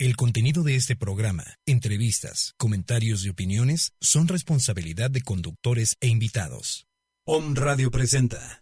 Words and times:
El 0.00 0.14
contenido 0.14 0.62
de 0.62 0.76
este 0.76 0.94
programa, 0.94 1.42
entrevistas, 1.66 2.54
comentarios 2.56 3.24
y 3.24 3.30
opiniones 3.30 3.94
son 4.00 4.28
responsabilidad 4.28 5.10
de 5.10 5.22
conductores 5.22 5.96
e 6.00 6.06
invitados. 6.06 6.86
Om 7.26 7.56
Radio 7.56 7.90
presenta. 7.90 8.60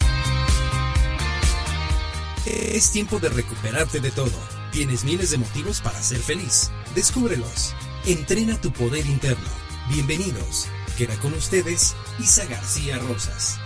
Es 2.47 2.91
tiempo 2.91 3.19
de 3.19 3.29
recuperarte 3.29 4.01
de 4.01 4.11
todo. 4.13 4.33
Tienes 4.73 5.05
miles 5.05 5.31
de 5.31 5.37
motivos 5.37 5.83
para 5.83 6.01
ser 6.01 6.21
feliz. 6.21 6.71
Descúbrelos. 6.95 7.75
Entrena 8.07 8.59
tu 8.59 8.73
poder 8.73 9.05
interno. 9.05 9.51
Bienvenidos. 9.91 10.69
Queda 10.97 11.17
con 11.17 11.35
ustedes 11.35 11.95
Isa 12.19 12.47
García 12.47 12.97
Rosas. 12.97 13.59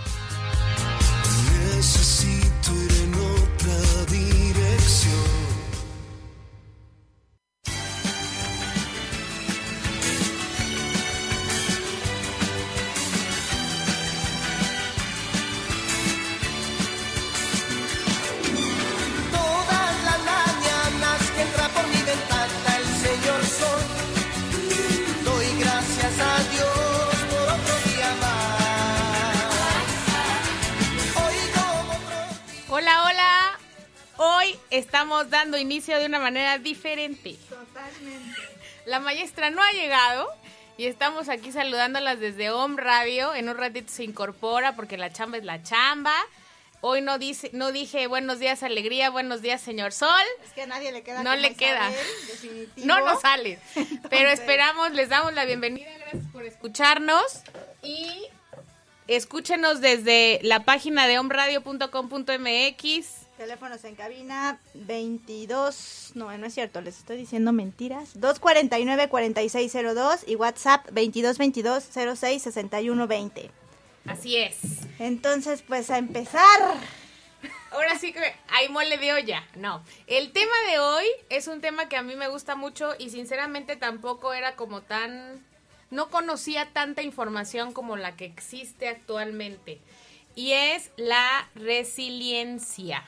Necesito 1.73 2.40
inicio 35.61 35.99
de 35.99 36.05
una 36.05 36.19
manera 36.19 36.57
diferente. 36.57 37.35
Totalmente. 37.49 38.39
La 38.85 38.99
maestra 38.99 39.51
no 39.51 39.61
ha 39.61 39.71
llegado 39.71 40.27
y 40.77 40.87
estamos 40.87 41.29
aquí 41.29 41.51
saludándolas 41.51 42.19
desde 42.19 42.49
Home 42.49 42.81
Radio. 42.81 43.35
En 43.35 43.49
un 43.49 43.57
ratito 43.57 43.91
se 43.91 44.03
incorpora 44.03 44.75
porque 44.75 44.97
la 44.97 45.13
chamba 45.13 45.37
es 45.37 45.43
la 45.43 45.61
chamba. 45.61 46.15
Hoy 46.83 47.01
no 47.01 47.19
dice, 47.19 47.51
no 47.53 47.71
dije 47.71 48.07
buenos 48.07 48.39
días 48.39 48.63
alegría, 48.63 49.11
buenos 49.11 49.43
días 49.43 49.61
señor 49.61 49.91
Sol. 49.91 50.09
Es 50.43 50.51
que 50.51 50.63
a 50.63 50.65
nadie 50.65 50.91
le 50.91 51.03
queda 51.03 51.21
No 51.21 51.35
le 51.35 51.53
queda. 51.53 51.91
Isabel, 51.91 52.07
definitivo. 52.27 52.87
No 52.87 53.01
nos 53.01 53.21
sale. 53.21 53.59
Pero 54.09 54.29
esperamos, 54.29 54.91
les 54.93 55.09
damos 55.09 55.31
la 55.33 55.45
bienvenida, 55.45 55.91
gracias 55.99 56.23
por 56.33 56.43
escucharnos 56.43 57.43
y 57.83 58.25
escúchenos 59.07 59.79
desde 59.79 60.39
la 60.41 60.61
página 60.61 61.05
de 61.05 61.19
omradio.com.mx. 61.19 63.20
Teléfonos 63.41 63.83
en 63.85 63.95
cabina 63.95 64.59
22, 64.75 66.11
no, 66.13 66.37
no 66.37 66.45
es 66.45 66.53
cierto, 66.53 66.79
les 66.79 66.99
estoy 66.99 67.17
diciendo 67.17 67.51
mentiras. 67.51 68.15
249-4602 68.19 70.25
y 70.27 70.35
WhatsApp 70.35 70.87
2222-066120. 70.91 73.49
Así 74.05 74.37
es. 74.37 74.59
Entonces, 74.99 75.63
pues 75.67 75.89
a 75.89 75.97
empezar. 75.97 76.43
Ahora 77.71 77.97
sí 77.97 78.13
que 78.13 78.21
hay 78.49 78.69
mole 78.69 78.99
de 78.99 79.13
olla. 79.13 79.43
No. 79.55 79.83
El 80.05 80.33
tema 80.33 80.53
de 80.69 80.77
hoy 80.77 81.05
es 81.31 81.47
un 81.47 81.61
tema 81.61 81.89
que 81.89 81.97
a 81.97 82.03
mí 82.03 82.15
me 82.15 82.27
gusta 82.27 82.55
mucho 82.55 82.93
y 82.99 83.09
sinceramente 83.09 83.75
tampoco 83.75 84.33
era 84.33 84.55
como 84.55 84.81
tan... 84.81 85.43
No 85.89 86.11
conocía 86.11 86.69
tanta 86.73 87.01
información 87.01 87.73
como 87.73 87.97
la 87.97 88.15
que 88.15 88.25
existe 88.25 88.87
actualmente. 88.87 89.81
Y 90.35 90.51
es 90.51 90.91
la 90.95 91.49
resiliencia. 91.55 93.03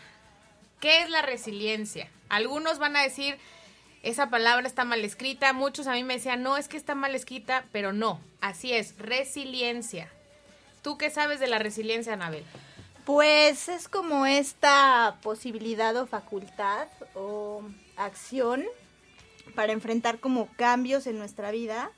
¿Qué 0.84 1.02
es 1.02 1.10
la 1.10 1.22
resiliencia? 1.22 2.10
Algunos 2.28 2.78
van 2.78 2.98
a 2.98 3.04
decir, 3.04 3.38
esa 4.02 4.30
palabra 4.30 4.68
está 4.68 4.84
mal 4.84 5.06
escrita. 5.06 5.54
Muchos 5.54 5.88
a 5.88 5.94
mí 5.94 6.04
me 6.04 6.16
decían, 6.16 6.44
no, 6.44 6.58
es 6.58 6.68
que 6.68 6.76
está 6.76 6.94
mal 6.94 7.16
escrita, 7.16 7.64
pero 7.72 7.94
no. 7.94 8.20
Así 8.42 8.74
es, 8.74 8.98
resiliencia. 8.98 10.12
¿Tú 10.82 10.98
qué 10.98 11.10
sabes 11.10 11.40
de 11.40 11.48
la 11.48 11.58
resiliencia, 11.58 12.12
Anabel? 12.12 12.44
Pues 13.06 13.70
es 13.70 13.88
como 13.88 14.26
esta 14.26 15.20
posibilidad 15.24 15.96
o 15.96 16.06
facultad 16.06 16.90
o 17.16 17.64
acción 17.96 18.66
para 19.56 19.72
enfrentar 19.72 20.20
como 20.20 20.50
cambios 20.58 21.08
en 21.08 21.18
nuestra 21.18 21.52
vida 21.52 21.92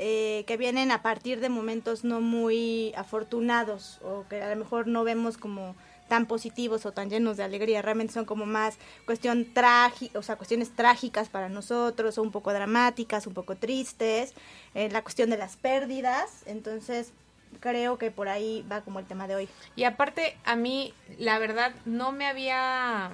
eh, 0.00 0.42
que 0.48 0.56
vienen 0.56 0.90
a 0.90 1.02
partir 1.02 1.38
de 1.38 1.50
momentos 1.50 2.02
no 2.02 2.20
muy 2.20 2.92
afortunados 2.96 4.00
o 4.02 4.26
que 4.28 4.42
a 4.42 4.50
lo 4.50 4.56
mejor 4.56 4.88
no 4.88 5.04
vemos 5.04 5.38
como 5.38 5.76
tan 6.08 6.26
positivos 6.26 6.84
o 6.86 6.92
tan 6.92 7.08
llenos 7.10 7.36
de 7.36 7.44
alegría, 7.44 7.80
realmente 7.82 8.12
son 8.12 8.24
como 8.24 8.46
más 8.46 8.76
cuestión 9.06 9.52
trágica, 9.52 10.18
o 10.18 10.22
sea, 10.22 10.36
cuestiones 10.36 10.74
trágicas 10.76 11.28
para 11.28 11.48
nosotros, 11.48 12.18
o 12.18 12.22
un 12.22 12.30
poco 12.30 12.52
dramáticas, 12.52 13.26
un 13.26 13.34
poco 13.34 13.56
tristes, 13.56 14.34
eh, 14.74 14.88
la 14.90 15.02
cuestión 15.02 15.30
de 15.30 15.36
las 15.38 15.56
pérdidas, 15.56 16.42
entonces 16.46 17.12
creo 17.60 17.98
que 17.98 18.10
por 18.10 18.28
ahí 18.28 18.64
va 18.70 18.82
como 18.82 18.98
el 18.98 19.06
tema 19.06 19.26
de 19.28 19.36
hoy. 19.36 19.48
Y 19.76 19.84
aparte, 19.84 20.36
a 20.44 20.56
mí, 20.56 20.92
la 21.18 21.38
verdad, 21.38 21.72
no 21.84 22.12
me 22.12 22.26
había... 22.26 23.12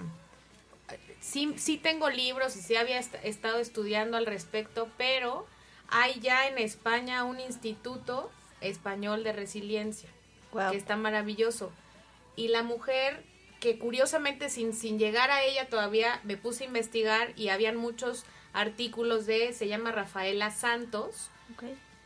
Sí, 1.20 1.54
sí 1.58 1.76
tengo 1.76 2.08
libros 2.08 2.56
y 2.56 2.62
sí 2.62 2.76
había 2.76 2.98
est- 2.98 3.14
estado 3.22 3.58
estudiando 3.58 4.16
al 4.16 4.24
respecto, 4.26 4.88
pero 4.96 5.46
hay 5.88 6.18
ya 6.20 6.48
en 6.48 6.56
España 6.58 7.24
un 7.24 7.38
instituto 7.40 8.30
español 8.62 9.22
de 9.22 9.32
resiliencia, 9.32 10.08
que 10.70 10.76
está 10.76 10.96
maravilloso. 10.96 11.70
Y 12.36 12.48
la 12.48 12.62
mujer, 12.62 13.22
que 13.60 13.78
curiosamente 13.78 14.48
sin, 14.48 14.72
sin 14.72 14.98
llegar 14.98 15.30
a 15.30 15.44
ella 15.44 15.68
todavía 15.68 16.20
me 16.24 16.36
puse 16.36 16.64
a 16.64 16.66
investigar 16.66 17.32
y 17.36 17.48
habían 17.48 17.76
muchos 17.76 18.24
artículos 18.52 19.26
de, 19.26 19.52
se 19.52 19.68
llama 19.68 19.92
Rafaela 19.92 20.50
Santos, 20.50 21.30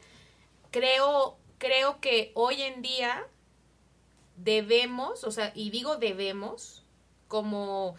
creo 0.70 1.38
creo 1.58 2.00
que 2.00 2.32
hoy 2.34 2.62
en 2.62 2.82
día 2.82 3.26
debemos, 4.36 5.24
o 5.24 5.30
sea, 5.30 5.52
y 5.54 5.70
digo 5.70 5.96
debemos, 5.96 6.84
como 7.26 7.94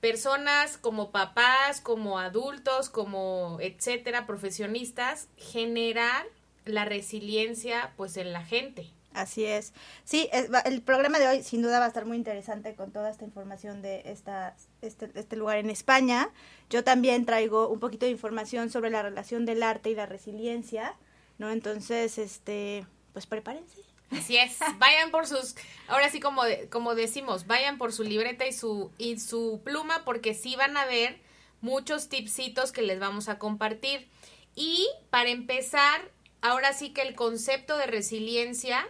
personas, 0.00 0.76
como 0.76 1.10
papás, 1.10 1.80
como 1.80 2.18
adultos, 2.18 2.90
como 2.90 3.58
etcétera, 3.60 4.26
profesionistas, 4.26 5.28
generar 5.36 6.26
la 6.64 6.84
resiliencia 6.84 7.92
pues 7.96 8.16
en 8.16 8.32
la 8.32 8.44
gente. 8.44 8.90
Así 9.14 9.44
es. 9.44 9.72
Sí, 10.02 10.28
el 10.64 10.82
programa 10.82 11.20
de 11.20 11.28
hoy 11.28 11.42
sin 11.44 11.62
duda 11.62 11.78
va 11.78 11.84
a 11.84 11.88
estar 11.88 12.04
muy 12.04 12.16
interesante 12.16 12.74
con 12.74 12.90
toda 12.90 13.10
esta 13.10 13.24
información 13.24 13.80
de 13.80 14.02
esta, 14.06 14.56
este, 14.82 15.08
este 15.14 15.36
lugar 15.36 15.58
en 15.58 15.70
España. 15.70 16.30
Yo 16.68 16.82
también 16.82 17.24
traigo 17.24 17.68
un 17.68 17.78
poquito 17.78 18.06
de 18.06 18.12
información 18.12 18.70
sobre 18.70 18.90
la 18.90 19.02
relación 19.02 19.46
del 19.46 19.62
arte 19.62 19.90
y 19.90 19.94
la 19.94 20.06
resiliencia, 20.06 20.96
¿no? 21.38 21.50
Entonces, 21.50 22.18
este, 22.18 22.86
pues 23.12 23.26
prepárense. 23.26 23.82
Así 24.10 24.36
es, 24.36 24.58
vayan 24.78 25.10
por 25.10 25.26
sus, 25.26 25.56
ahora 25.88 26.08
sí 26.10 26.20
como, 26.20 26.42
como 26.70 26.94
decimos, 26.94 27.46
vayan 27.46 27.78
por 27.78 27.92
su 27.92 28.04
libreta 28.04 28.46
y 28.46 28.52
su, 28.52 28.92
y 28.98 29.18
su 29.18 29.60
pluma 29.64 30.04
porque 30.04 30.34
sí 30.34 30.56
van 30.56 30.76
a 30.76 30.84
ver 30.84 31.18
muchos 31.60 32.08
tipsitos 32.08 32.70
que 32.72 32.82
les 32.82 33.00
vamos 33.00 33.28
a 33.28 33.38
compartir. 33.38 34.06
Y 34.54 34.86
para 35.10 35.30
empezar, 35.30 36.10
ahora 36.42 36.72
sí 36.72 36.90
que 36.90 37.02
el 37.02 37.14
concepto 37.14 37.76
de 37.76 37.86
resiliencia, 37.86 38.86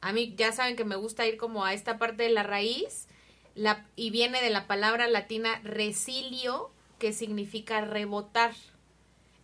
a 0.00 0.12
mí 0.12 0.34
ya 0.36 0.52
saben 0.52 0.74
que 0.74 0.84
me 0.84 0.96
gusta 0.96 1.26
ir 1.26 1.36
como 1.36 1.64
a 1.64 1.74
esta 1.74 1.98
parte 1.98 2.24
de 2.24 2.30
la 2.30 2.42
raíz, 2.42 3.06
la, 3.54 3.86
y 3.94 4.10
viene 4.10 4.40
de 4.40 4.50
la 4.50 4.66
palabra 4.66 5.06
latina 5.06 5.60
resilio, 5.62 6.70
que 6.98 7.12
significa 7.12 7.80
rebotar. 7.80 8.54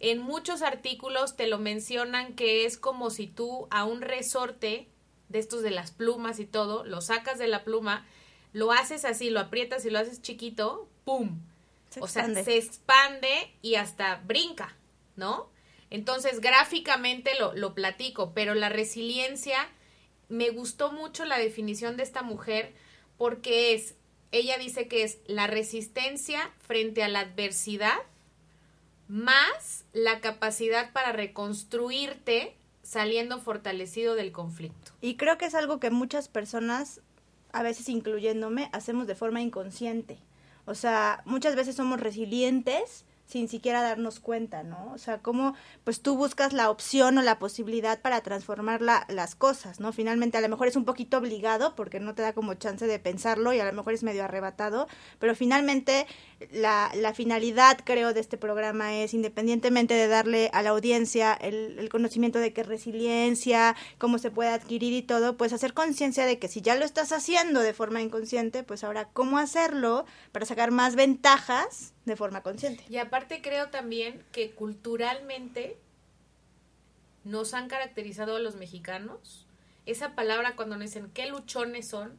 En 0.01 0.19
muchos 0.19 0.63
artículos 0.63 1.37
te 1.37 1.47
lo 1.47 1.59
mencionan 1.59 2.35
que 2.35 2.67
es 2.67 2.77
como 2.77 3.11
si 3.11 3.27
tú 3.27 3.69
a 3.71 3.85
un 3.85 4.03
resorte 4.03 4.89
de 5.29 5.39
estos 5.39 5.63
de 5.63 5.71
las 5.71 5.91
plumas 5.91 6.39
y 6.41 6.47
todo, 6.47 6.85
lo 6.85 7.01
sacas 7.01 7.39
de 7.39 7.49
la 7.49 7.65
pluma, 7.65 8.07
lo 8.53 8.73
haces 8.73 9.05
así, 9.05 9.31
lo 9.31 9.41
aprietas 9.41 9.85
y 9.85 9.91
lo 9.91 9.99
haces 9.99 10.23
chiquito, 10.23 10.89
¡pum! 11.05 11.41
Se 11.91 12.01
o 12.01 12.09
sea, 12.09 12.33
se 12.35 12.57
expande 12.57 13.53
y 13.63 13.77
hasta 13.77 14.17
brinca, 14.27 14.77
¿no? 15.17 15.49
Entonces, 15.91 16.41
gráficamente 16.41 17.39
lo, 17.39 17.55
lo 17.55 17.75
platico, 17.75 18.33
pero 18.35 18.55
la 18.55 18.69
resiliencia, 18.69 19.69
me 20.29 20.51
gustó 20.51 20.91
mucho 20.93 21.25
la 21.25 21.39
definición 21.39 21.97
de 21.97 22.03
esta 22.03 22.23
mujer 22.23 22.75
porque 23.17 23.75
es, 23.75 23.95
ella 24.33 24.59
dice 24.59 24.89
que 24.89 25.05
es 25.05 25.19
la 25.27 25.47
resistencia 25.47 26.51
frente 26.59 27.03
a 27.03 27.09
la 27.09 27.21
adversidad 27.21 27.99
más 29.09 29.85
la 29.93 30.21
capacidad 30.21 30.93
para 30.93 31.13
reconstruirte 31.13 32.55
saliendo 32.83 33.41
fortalecido 33.41 34.15
del 34.15 34.33
conflicto. 34.33 34.93
Y 35.01 35.17
creo 35.17 35.39
que 35.39 35.47
es 35.47 35.55
algo 35.55 35.81
que 35.81 35.91
muchas 35.91 36.29
personas, 36.29 37.01
a 37.53 37.63
veces 37.63 37.89
incluyéndome, 37.89 38.69
hacemos 38.73 39.07
de 39.07 39.15
forma 39.15 39.41
inconsciente. 39.41 40.19
O 40.67 40.75
sea, 40.75 41.23
muchas 41.25 41.57
veces 41.57 41.77
somos 41.77 42.01
resilientes 42.01 43.05
sin 43.27 43.49
siquiera 43.49 43.83
darnos 43.83 44.21
cuenta, 44.21 44.63
¿no? 44.63 44.93
O 44.93 44.99
sea, 44.99 45.19
cómo 45.19 45.55
pues 45.83 46.03
tú 46.03 46.17
buscas 46.17 46.53
la 46.53 46.71
opción 46.71 47.17
o 47.17 47.23
la 47.23 47.39
posibilidad 47.39 48.01
para 48.01 48.21
transformar 48.21 48.83
la, 48.83 49.07
las 49.09 49.35
cosas, 49.35 49.81
¿no? 49.81 49.93
Finalmente 49.93 50.37
a 50.37 50.41
lo 50.43 50.49
mejor 50.49 50.69
es 50.69 50.77
un 50.77 50.85
poquito 50.85 51.19
obligado 51.19 51.75
porque 51.75 52.01
no 52.01 52.15
te 52.15 52.23
da 52.23 52.35
como 52.35 52.55
chance 52.55 52.87
de 52.87 52.99
pensarlo 52.99 53.53
y 53.53 53.61
a 53.61 53.65
lo 53.65 53.73
mejor 53.73 53.95
es 53.95 54.03
medio 54.03 54.25
arrebatado, 54.25 54.89
pero 55.19 55.35
finalmente 55.35 56.07
la, 56.53 56.91
la 56.95 57.15
finalidad 57.15 57.79
creo 57.85 58.13
de 58.13 58.21
este 58.21 58.37
programa 58.37 58.95
es 58.95 59.15
independientemente 59.15 59.95
de 59.95 60.09
darle 60.09 60.51
a 60.53 60.63
la 60.63 60.71
audiencia 60.71 61.35
el, 61.35 61.79
el 61.79 61.89
conocimiento 61.89 62.39
de 62.39 62.53
qué 62.53 62.63
es 62.63 62.67
resiliencia, 62.67 63.77
cómo 63.99 64.19
se 64.19 64.31
puede 64.31 64.51
adquirir 64.51 64.93
y 64.93 65.03
todo, 65.03 65.37
pues 65.37 65.53
hacer 65.53 65.75
conciencia 65.75 66.27
de 66.27 66.39
que 66.39 66.49
si 66.49 66.61
ya 66.61 66.75
lo 66.77 66.85
estás 66.85 67.13
haciendo 67.13 67.61
de 67.61 67.75
forma 67.75 68.03
inconsciente, 68.03 68.63
pues 68.63 68.85
ahora 68.85 69.09
cómo 69.13 69.39
hacerlo 69.39 70.07
para 70.33 70.47
sacar 70.47 70.71
más 70.71 70.97
ventajas 70.97 71.93
de 72.05 72.17
forma 72.17 72.43
consciente. 72.43 72.85
Y 72.89 72.99
aparte 72.99 73.41
creo 73.43 73.71
también 73.71 74.23
que 74.33 74.51
culturalmente 74.51 75.79
nos 77.25 77.55
han 77.55 77.69
caracterizado 77.69 78.37
a 78.37 78.39
los 78.39 78.55
mexicanos. 78.55 79.47
Esa 79.87 80.15
palabra 80.15 80.57
cuando 80.57 80.77
nos 80.77 80.87
dicen 80.87 81.11
qué 81.13 81.27
luchones 81.27 81.89
son, 81.89 82.17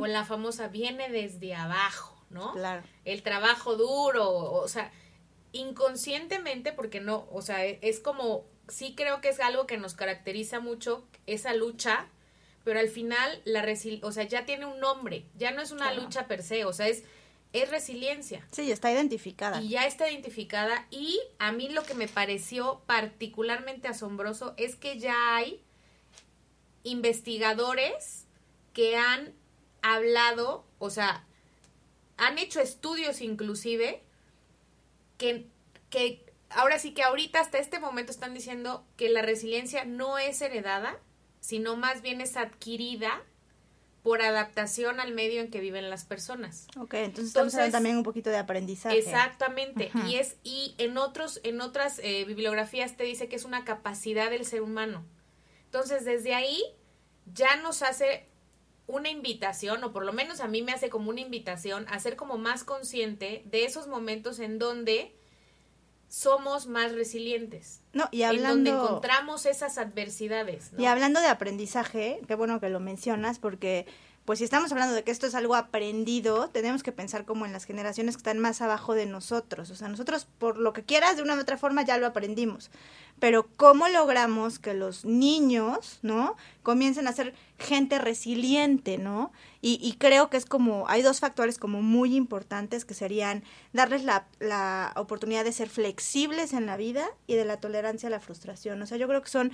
o 0.00 0.06
la 0.06 0.24
famosa 0.24 0.68
viene 0.68 1.10
desde 1.10 1.54
abajo, 1.54 2.13
¿no? 2.34 2.52
Claro. 2.52 2.82
El 3.06 3.22
trabajo 3.22 3.76
duro, 3.76 4.28
o 4.30 4.68
sea, 4.68 4.92
inconscientemente, 5.52 6.72
porque 6.72 7.00
no, 7.00 7.26
o 7.32 7.40
sea, 7.40 7.64
e, 7.64 7.78
es 7.80 8.00
como, 8.00 8.44
sí 8.68 8.94
creo 8.94 9.20
que 9.22 9.30
es 9.30 9.40
algo 9.40 9.66
que 9.66 9.78
nos 9.78 9.94
caracteriza 9.94 10.60
mucho, 10.60 11.06
esa 11.26 11.54
lucha, 11.54 12.06
pero 12.64 12.80
al 12.80 12.88
final, 12.88 13.40
la 13.44 13.62
resil 13.62 14.00
o 14.02 14.12
sea, 14.12 14.24
ya 14.24 14.44
tiene 14.44 14.66
un 14.66 14.80
nombre, 14.80 15.24
ya 15.36 15.52
no 15.52 15.62
es 15.62 15.70
una 15.70 15.86
Claro. 15.90 16.02
lucha 16.02 16.26
per 16.26 16.42
se, 16.42 16.64
o 16.64 16.72
sea, 16.72 16.88
es, 16.88 17.04
es 17.52 17.70
resiliencia 17.70 18.44
Sí, 18.50 18.72
está 18.72 18.90
identificada. 18.90 19.60
y 19.62 19.68
ya 19.68 19.86
está 19.86 20.10
identificada 20.10 20.86
y 20.90 21.20
a 21.38 21.52
mí 21.52 21.68
lo 21.68 21.84
que 21.84 21.94
me 21.94 22.08
pareció 22.08 22.82
particularmente 22.86 23.86
asombroso 23.86 24.54
es 24.56 24.74
que 24.76 24.98
ya 24.98 25.36
hay 25.36 25.62
investigadores 26.82 28.26
que 28.72 28.96
han 28.96 29.34
hablado, 29.82 30.64
o 30.78 30.90
sea, 30.90 31.26
han 32.16 32.38
hecho 32.38 32.60
estudios 32.60 33.20
inclusive 33.20 34.02
que, 35.18 35.46
que 35.90 36.24
ahora 36.50 36.78
sí 36.78 36.92
que 36.94 37.02
ahorita 37.02 37.40
hasta 37.40 37.58
este 37.58 37.78
momento 37.78 38.12
están 38.12 38.34
diciendo 38.34 38.86
que 38.96 39.08
la 39.08 39.22
resiliencia 39.22 39.84
no 39.84 40.18
es 40.18 40.40
heredada, 40.42 40.98
sino 41.40 41.76
más 41.76 42.02
bien 42.02 42.20
es 42.20 42.36
adquirida 42.36 43.22
por 44.02 44.20
adaptación 44.20 45.00
al 45.00 45.14
medio 45.14 45.40
en 45.40 45.50
que 45.50 45.60
viven 45.60 45.88
las 45.88 46.04
personas. 46.04 46.66
Ok, 46.76 46.92
entonces 46.94 47.28
estamos 47.28 47.54
Entonces- 47.54 47.54
hablando 47.54 47.76
también 47.76 47.96
un 47.96 48.02
poquito 48.02 48.28
de 48.30 48.36
aprendizaje. 48.36 48.98
Exactamente. 48.98 49.90
Ajá. 49.94 50.06
Y 50.08 50.16
es, 50.16 50.36
y 50.44 50.74
en 50.76 50.98
otros, 50.98 51.40
en 51.42 51.60
otras 51.62 52.00
eh, 52.00 52.24
bibliografías 52.26 52.96
te 52.98 53.04
dice 53.04 53.28
que 53.28 53.36
es 53.36 53.44
una 53.46 53.64
capacidad 53.64 54.28
del 54.30 54.44
ser 54.44 54.60
humano. 54.60 55.06
Entonces, 55.64 56.04
desde 56.04 56.34
ahí 56.34 56.62
ya 57.32 57.56
nos 57.56 57.82
hace 57.82 58.28
una 58.86 59.08
invitación, 59.08 59.82
o 59.84 59.92
por 59.92 60.04
lo 60.04 60.12
menos 60.12 60.40
a 60.40 60.48
mí 60.48 60.62
me 60.62 60.72
hace 60.72 60.90
como 60.90 61.10
una 61.10 61.20
invitación 61.20 61.86
a 61.88 61.98
ser 61.98 62.16
como 62.16 62.38
más 62.38 62.64
consciente 62.64 63.42
de 63.46 63.64
esos 63.64 63.86
momentos 63.86 64.38
en 64.38 64.58
donde 64.58 65.14
somos 66.08 66.66
más 66.66 66.92
resilientes. 66.92 67.80
No, 67.92 68.08
y 68.12 68.22
En 68.22 68.42
donde 68.42 68.70
hablando, 68.70 68.84
encontramos 68.86 69.46
esas 69.46 69.78
adversidades. 69.78 70.72
¿no? 70.72 70.82
y 70.82 70.86
hablando 70.86 71.20
de 71.20 71.26
aprendizaje, 71.28 72.20
qué 72.28 72.34
bueno 72.34 72.60
que 72.60 72.68
lo 72.68 72.78
mencionas, 72.78 73.38
porque 73.38 73.86
pues 74.24 74.38
si 74.38 74.44
estamos 74.44 74.72
hablando 74.72 74.94
de 74.94 75.04
que 75.04 75.10
esto 75.10 75.26
es 75.26 75.34
algo 75.34 75.54
aprendido, 75.54 76.48
tenemos 76.48 76.82
que 76.82 76.92
pensar 76.92 77.26
como 77.26 77.44
en 77.44 77.52
las 77.52 77.64
generaciones 77.64 78.16
que 78.16 78.20
están 78.20 78.38
más 78.38 78.62
abajo 78.62 78.94
de 78.94 79.04
nosotros. 79.04 79.70
O 79.70 79.76
sea, 79.76 79.88
nosotros 79.88 80.26
por 80.38 80.56
lo 80.56 80.72
que 80.72 80.82
quieras, 80.82 81.16
de 81.16 81.22
una 81.22 81.34
u 81.34 81.40
otra 81.40 81.58
forma 81.58 81.82
ya 81.82 81.98
lo 81.98 82.06
aprendimos. 82.06 82.70
Pero 83.20 83.46
¿cómo 83.56 83.88
logramos 83.88 84.58
que 84.58 84.72
los 84.72 85.04
niños, 85.04 85.98
¿no? 86.02 86.36
Comiencen 86.62 87.06
a 87.06 87.12
ser 87.12 87.34
gente 87.58 87.98
resiliente, 87.98 88.98
¿no? 88.98 89.30
Y, 89.60 89.78
y 89.82 89.94
creo 89.94 90.30
que 90.30 90.36
es 90.36 90.46
como, 90.46 90.88
hay 90.88 91.02
dos 91.02 91.20
factores 91.20 91.58
como 91.58 91.80
muy 91.80 92.16
importantes 92.16 92.84
que 92.84 92.94
serían 92.94 93.44
darles 93.72 94.04
la, 94.04 94.26
la 94.40 94.92
oportunidad 94.96 95.44
de 95.44 95.52
ser 95.52 95.68
flexibles 95.68 96.54
en 96.54 96.66
la 96.66 96.76
vida 96.76 97.06
y 97.26 97.34
de 97.34 97.44
la 97.44 97.58
tolerancia 97.58 98.08
a 98.08 98.10
la 98.10 98.20
frustración. 98.20 98.80
O 98.82 98.86
sea, 98.86 98.98
yo 98.98 99.06
creo 99.06 99.22
que 99.22 99.30
son, 99.30 99.52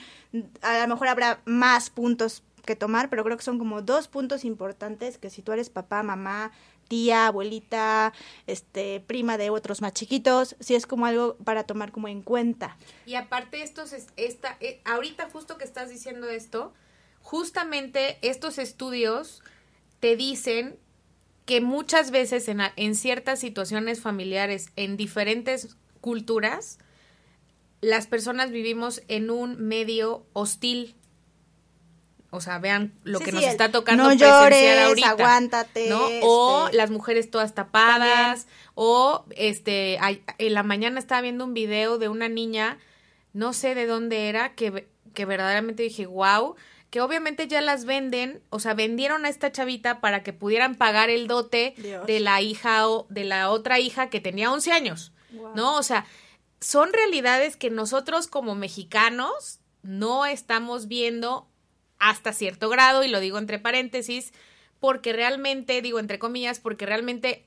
a 0.63 0.79
lo 0.79 0.89
mejor 0.89 1.09
habrá 1.09 1.41
más 1.45 1.91
puntos 1.91 2.43
que 2.63 2.77
tomar, 2.77 3.11
pero 3.11 3.25
creo 3.25 3.37
que 3.37 3.43
son 3.43 3.59
como 3.59 3.83
dos 3.83 4.09
puntos 4.09 4.45
importantes 4.45 5.19
que 5.19 5.31
si 5.31 5.43
tú 5.43 5.53
eres 5.53 5.71
papá, 5.71 6.03
mamá, 6.03 6.53
tía, 6.89 7.27
abuelita, 7.29 8.13
este, 8.47 9.01
prima 9.01 9.39
de 9.39 9.51
otros 9.51 9.81
más 9.81 9.93
chiquitos, 9.93 10.57
sí 10.61 10.75
es 10.75 10.87
como 10.87 11.07
algo 11.07 11.37
para 11.45 11.65
tomar 11.65 11.93
como 11.93 12.09
en 12.09 12.23
cuenta. 12.23 12.77
Y 13.07 13.15
aparte 13.15 13.63
estos 13.63 13.93
es- 13.93 14.09
esta 14.17 14.57
eh, 14.61 14.81
ahorita 14.85 15.29
justo 15.31 15.57
que 15.57 15.65
estás 15.65 15.89
diciendo 15.91 16.29
esto, 16.29 16.73
justamente 17.23 18.19
estos 18.23 18.59
estudios 18.59 19.43
te 20.01 20.17
dicen 20.17 20.79
que 21.47 21.61
muchas 21.61 22.11
veces 22.11 22.49
en, 22.49 22.61
en 22.77 22.95
ciertas 22.95 23.39
situaciones 23.41 24.01
familiares 24.01 24.71
en 24.77 24.97
diferentes 24.97 25.77
culturas 26.01 26.79
las 27.81 28.07
personas 28.07 28.51
vivimos 28.51 29.03
en 29.09 29.31
un 29.31 29.57
medio 29.67 30.27
hostil. 30.35 30.97
O 32.33 32.41
sea, 32.41 32.59
vean 32.59 32.93
lo 33.03 33.19
Sí, 33.19 33.25
que 33.25 33.31
sí, 33.31 33.37
nos 33.37 33.45
el 33.45 33.51
está 33.51 33.73
tocando 33.73 34.05
no 34.05 34.09
presenciar 34.11 34.53
llores, 34.53 34.79
ahorita. 34.87 35.11
aguántate, 35.11 35.89
¿no? 35.89 36.01
O 36.23 36.67
este, 36.67 36.77
las 36.77 36.91
mujeres 36.91 37.31
todas 37.31 37.55
tapadas, 37.55 38.47
o 38.75 39.25
este, 39.31 39.99
en 40.39 40.55
la 40.55 40.63
mañana 40.63 40.99
estaba 41.01 41.21
viendo 41.23 41.45
un 41.45 41.55
video 41.55 41.99
de 41.99 42.09
una 42.09 42.29
niña, 42.29 42.79
no 43.33 43.53
sé 43.53 43.75
de 43.75 43.87
dónde 43.87 44.29
era, 44.29 44.55
que, 44.55 44.87
que 45.13 45.25
verdaderamente 45.25 45.83
dije, 45.83 46.07
wow, 46.07 46.55
que 46.91 47.01
obviamente 47.01 47.47
ya 47.49 47.61
las 47.61 47.85
venden, 47.85 48.43
o 48.51 48.59
sea, 48.61 48.75
vendieron 48.75 49.25
a 49.25 49.29
esta 49.29 49.51
chavita 49.53 50.01
para 50.01 50.23
que 50.23 50.33
pudieran 50.33 50.75
pagar 50.77 51.11
el 51.11 51.27
dote 51.27 51.75
Dios. 51.79 52.07
de 52.07 52.21
la 52.21 52.41
hija 52.41 52.89
o 52.89 53.07
de 53.11 53.25
la 53.25 53.51
otra 53.51 53.79
hija 53.81 54.09
que 54.09 54.21
tenía 54.21 54.53
11 54.53 54.73
años, 54.73 55.13
Wow. 55.33 55.53
¿no? 55.55 55.77
O 55.77 55.83
sea, 55.85 56.07
son 56.61 56.93
realidades 56.93 57.57
que 57.57 57.71
nosotros 57.71 58.27
como 58.27 58.55
mexicanos 58.57 59.61
no 59.83 60.27
estamos 60.27 60.89
viendo 60.89 61.47
hasta 62.01 62.33
cierto 62.33 62.69
grado, 62.69 63.05
y 63.05 63.09
lo 63.09 63.21
digo 63.21 63.39
entre 63.39 63.59
paréntesis, 63.59 64.33
porque 64.81 65.13
realmente, 65.13 65.83
digo 65.83 66.01
entre 66.01 66.19
comillas, 66.19 66.59
porque 66.59 66.87
realmente 66.87 67.47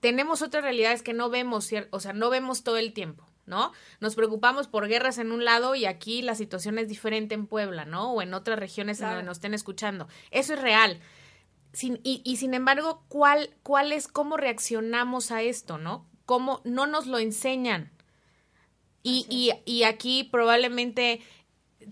tenemos 0.00 0.42
otras 0.42 0.62
realidades 0.62 1.02
que 1.02 1.12
no 1.12 1.28
vemos, 1.28 1.70
o 1.90 2.00
sea, 2.00 2.12
no 2.12 2.30
vemos 2.30 2.62
todo 2.62 2.76
el 2.76 2.92
tiempo, 2.92 3.26
¿no? 3.46 3.72
Nos 4.00 4.14
preocupamos 4.14 4.68
por 4.68 4.86
guerras 4.86 5.18
en 5.18 5.32
un 5.32 5.44
lado 5.44 5.74
y 5.74 5.86
aquí 5.86 6.22
la 6.22 6.34
situación 6.34 6.78
es 6.78 6.88
diferente 6.88 7.34
en 7.34 7.46
Puebla, 7.46 7.84
¿no? 7.84 8.12
O 8.12 8.22
en 8.22 8.32
otras 8.34 8.58
regiones 8.58 9.00
en 9.00 9.08
donde 9.08 9.22
nos 9.24 9.38
estén 9.38 9.54
escuchando. 9.54 10.06
Eso 10.30 10.54
es 10.54 10.60
real. 10.60 11.00
Sin, 11.72 12.00
y, 12.04 12.22
y 12.24 12.36
sin 12.36 12.54
embargo, 12.54 13.02
¿cuál, 13.08 13.50
¿cuál 13.62 13.92
es 13.92 14.06
cómo 14.06 14.36
reaccionamos 14.36 15.32
a 15.32 15.42
esto, 15.42 15.78
no? 15.78 16.06
¿Cómo 16.24 16.60
no 16.64 16.86
nos 16.86 17.06
lo 17.06 17.18
enseñan? 17.18 17.90
Y, 19.02 19.26
y, 19.28 19.52
y 19.64 19.82
aquí 19.82 20.24
probablemente 20.24 21.20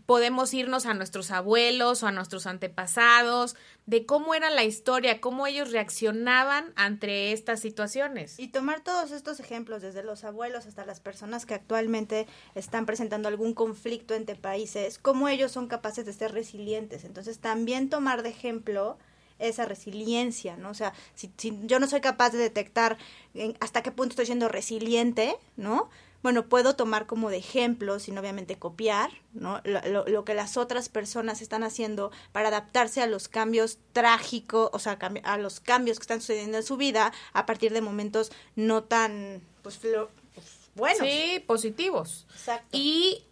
podemos 0.06 0.52
irnos 0.54 0.87
a 0.87 0.94
nuestros 0.94 1.30
abuelos 1.30 2.02
o 2.02 2.06
a 2.06 2.12
nuestros 2.12 2.46
antepasados, 2.46 3.56
de 3.87 4.06
cómo 4.06 4.34
era 4.34 4.50
la 4.50 4.64
historia, 4.64 5.20
cómo 5.20 5.46
ellos 5.46 5.70
reaccionaban 5.72 6.72
ante 6.76 7.32
estas 7.32 7.61
situaciones. 7.61 8.38
Y 8.38 8.49
tomar 8.49 8.82
todos 8.82 9.11
estos 9.11 9.40
ejemplos, 9.40 9.82
desde 9.82 10.02
los 10.02 10.25
abuelos 10.25 10.66
hasta 10.66 10.87
las 10.87 11.00
personas 11.00 11.46
que 11.46 11.54
actualmente 11.54 12.26
están 12.54 12.87
presentando 12.87 13.28
algún 13.28 13.54
conflicto 13.54 14.14
entre 14.14 14.37
países, 14.37 14.99
cómo 14.99 15.28
ellos 15.28 15.52
son 15.52 15.66
capaces 15.68 16.06
de 16.06 16.12
ser 16.12 16.32
resilientes. 16.32 17.04
Entonces, 17.04 17.38
también 17.38 17.88
tomar 17.88 18.22
de 18.22 18.28
ejemplo 18.30 18.99
esa 19.38 19.64
resiliencia, 19.64 20.56
¿no? 20.56 20.70
O 20.70 20.75
sea, 20.75 20.92
si, 21.14 21.32
yo 21.64 21.80
no 21.80 21.88
soy 21.88 22.00
capaz 22.00 22.30
de 22.30 22.38
detectar 22.38 22.96
en- 23.34 23.56
hasta 23.61 23.82
qué 23.82 23.90
punto 23.90 24.12
estoy 24.12 24.26
siendo 24.26 24.49
resiliente, 24.49 25.37
¿no? 25.56 25.90
Bueno, 26.23 26.47
puedo 26.49 26.76
tomar 26.76 27.07
como 27.07 27.31
de 27.31 27.38
ejemplo, 27.38 27.99
sin 27.99 28.17
obviamente 28.17 28.57
copiar, 28.59 29.11
¿no? 29.33 29.61
Lo, 29.64 29.81
lo- 29.88 30.07
lo 30.07 30.25
que 30.25 30.35
las 30.35 30.57
otras 30.57 30.88
personas 30.88 31.43
están 31.43 31.64
haciendo 31.64 32.12
para 32.31 32.49
adaptarse 32.49 33.02
a 33.02 33.07
los 33.07 33.26
cambios 33.29 33.79
trágicos, 33.93 34.71
o 34.73 34.79
sea, 34.79 34.99
a 35.25 35.38
los 35.38 35.59
cambios 35.61 35.99
que 35.99 36.02
están 36.05 36.21
sucediendo 36.21 36.59
en 36.59 36.62
su 36.64 36.76
vida 36.76 37.12
a 37.33 37.45
partir 37.47 37.73
de 37.73 37.81
momentos 37.81 38.31
no 38.55 38.85
tan, 38.85 39.43
pues, 39.62 39.81
flo- 39.83 40.09
pues, 40.35 40.47
buenos. 40.76 40.99
Sí, 41.09 41.43
positivos. 41.47 42.26
Exacto. 42.33 42.69
Y 42.71 43.25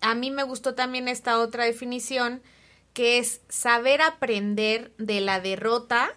a 0.00 0.14
mí 0.16 0.30
me 0.32 0.42
gustó 0.42 0.74
también 0.74 1.06
esta 1.06 1.38
otra 1.38 1.64
definición, 1.64 2.42
que 2.92 3.18
es 3.18 3.40
saber 3.48 4.02
aprender 4.02 4.92
de 4.98 5.20
la 5.20 5.40
derrota 5.40 6.10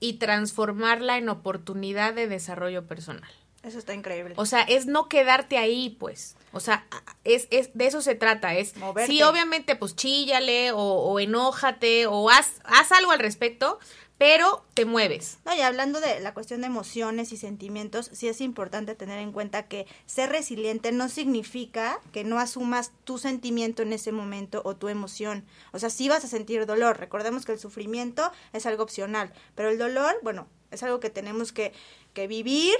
y 0.00 0.14
transformarla 0.14 1.16
en 1.16 1.28
oportunidad 1.30 2.12
de 2.12 2.28
desarrollo 2.28 2.86
personal. 2.86 3.30
Eso 3.62 3.78
está 3.78 3.94
increíble. 3.94 4.34
O 4.36 4.46
sea, 4.46 4.62
es 4.62 4.86
no 4.86 5.08
quedarte 5.08 5.56
ahí, 5.56 5.90
pues. 6.00 6.36
O 6.52 6.60
sea, 6.60 6.86
es, 7.24 7.46
es 7.50 7.70
de 7.74 7.86
eso 7.86 8.02
se 8.02 8.14
trata. 8.14 8.54
Es 8.54 8.76
Moverte. 8.76 9.12
sí, 9.12 9.22
obviamente, 9.22 9.76
pues 9.76 9.94
chíllale 9.94 10.72
o, 10.72 10.78
o 10.78 11.20
enójate 11.20 12.06
o 12.06 12.28
haz, 12.28 12.60
haz 12.64 12.90
algo 12.90 13.12
al 13.12 13.20
respecto, 13.20 13.78
pero 14.18 14.64
te 14.74 14.84
mueves. 14.84 15.38
No, 15.44 15.54
y 15.54 15.60
hablando 15.60 16.00
de 16.00 16.20
la 16.20 16.34
cuestión 16.34 16.60
de 16.60 16.68
emociones 16.68 17.32
y 17.32 17.36
sentimientos, 17.36 18.10
sí 18.12 18.28
es 18.28 18.40
importante 18.40 18.94
tener 18.94 19.18
en 19.18 19.32
cuenta 19.32 19.68
que 19.68 19.86
ser 20.06 20.30
resiliente 20.30 20.92
no 20.92 21.08
significa 21.08 22.00
que 22.12 22.24
no 22.24 22.38
asumas 22.38 22.92
tu 23.04 23.18
sentimiento 23.18 23.82
en 23.82 23.92
ese 23.92 24.12
momento 24.12 24.62
o 24.64 24.76
tu 24.76 24.88
emoción. 24.88 25.44
O 25.72 25.78
sea, 25.78 25.90
sí 25.90 26.08
vas 26.08 26.24
a 26.24 26.28
sentir 26.28 26.66
dolor. 26.66 26.98
Recordemos 26.98 27.44
que 27.44 27.52
el 27.52 27.58
sufrimiento 27.58 28.30
es 28.52 28.66
algo 28.66 28.82
opcional, 28.82 29.32
pero 29.54 29.70
el 29.70 29.78
dolor, 29.78 30.18
bueno, 30.22 30.46
es 30.70 30.82
algo 30.82 31.00
que 31.00 31.10
tenemos 31.10 31.52
que, 31.52 31.72
que 32.12 32.26
vivir, 32.26 32.74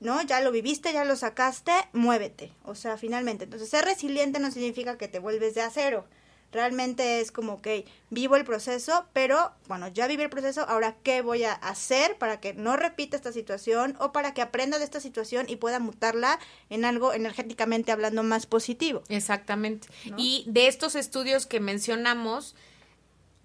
¿no? 0.00 0.22
Ya 0.22 0.40
lo 0.40 0.50
viviste, 0.50 0.92
ya 0.92 1.04
lo 1.04 1.16
sacaste, 1.16 1.72
muévete. 1.92 2.52
O 2.64 2.74
sea, 2.74 2.96
finalmente. 2.96 3.44
Entonces, 3.44 3.68
ser 3.68 3.84
resiliente 3.84 4.40
no 4.40 4.50
significa 4.50 4.98
que 4.98 5.08
te 5.08 5.18
vuelves 5.18 5.54
de 5.54 5.62
acero. 5.62 6.06
Realmente 6.52 7.20
es 7.20 7.30
como 7.30 7.62
que 7.62 7.84
vivo 8.08 8.34
el 8.34 8.44
proceso, 8.44 9.06
pero 9.12 9.52
bueno, 9.68 9.86
ya 9.86 10.08
viví 10.08 10.24
el 10.24 10.30
proceso, 10.30 10.62
ahora 10.62 10.96
qué 11.04 11.22
voy 11.22 11.44
a 11.44 11.52
hacer 11.52 12.18
para 12.18 12.40
que 12.40 12.54
no 12.54 12.76
repita 12.76 13.16
esta 13.16 13.30
situación 13.30 13.96
o 14.00 14.10
para 14.10 14.34
que 14.34 14.42
aprenda 14.42 14.78
de 14.78 14.84
esta 14.84 14.98
situación 14.98 15.46
y 15.48 15.56
pueda 15.56 15.78
mutarla 15.78 16.40
en 16.68 16.84
algo 16.84 17.12
energéticamente 17.12 17.92
hablando 17.92 18.24
más 18.24 18.46
positivo. 18.46 19.04
Exactamente. 19.08 19.86
Y 20.16 20.44
de 20.48 20.66
estos 20.66 20.96
estudios 20.96 21.46
que 21.46 21.60
mencionamos, 21.60 22.56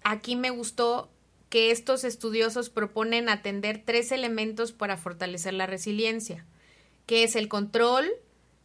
aquí 0.02 0.34
me 0.34 0.50
gustó 0.50 1.08
que 1.48 1.70
estos 1.70 2.04
estudiosos 2.04 2.70
proponen 2.70 3.28
atender 3.28 3.82
tres 3.84 4.12
elementos 4.12 4.72
para 4.72 4.96
fortalecer 4.96 5.54
la 5.54 5.66
resiliencia, 5.66 6.44
que 7.06 7.22
es 7.22 7.36
el 7.36 7.48
control 7.48 8.10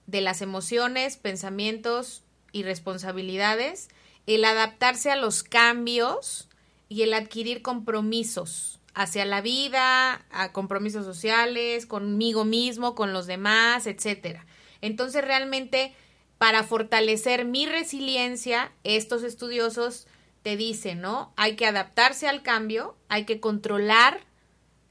de 0.08 0.22
las 0.22 0.42
emociones, 0.42 1.18
pensamientos 1.18 2.24
y 2.52 2.64
responsabilidades, 2.64 3.90
el 4.26 4.44
adaptarse 4.46 5.12
a 5.12 5.16
los 5.16 5.44
cambios 5.44 6.50
y 6.90 7.04
el 7.04 7.14
adquirir 7.14 7.62
compromisos 7.62 8.80
hacia 8.94 9.26
la 9.26 9.42
vida, 9.42 10.26
a 10.32 10.52
compromisos 10.52 11.06
sociales, 11.06 11.86
conmigo 11.86 12.44
mismo, 12.46 12.96
con 12.96 13.14
los 13.14 13.26
demás, 13.28 13.88
etcétera. 13.88 14.46
Entonces, 14.82 15.24
realmente, 15.24 15.94
para 16.38 16.64
fortalecer 16.64 17.46
mi 17.46 17.66
resiliencia, 17.66 18.72
estos 18.84 19.24
estudiosos 19.24 20.08
te 20.44 20.58
dicen, 20.58 21.02
¿no? 21.02 21.34
Hay 21.36 21.56
que 21.56 21.66
adaptarse 21.66 22.28
al 22.28 22.42
cambio, 22.42 22.98
hay 23.10 23.26
que 23.26 23.40
controlar 23.40 24.22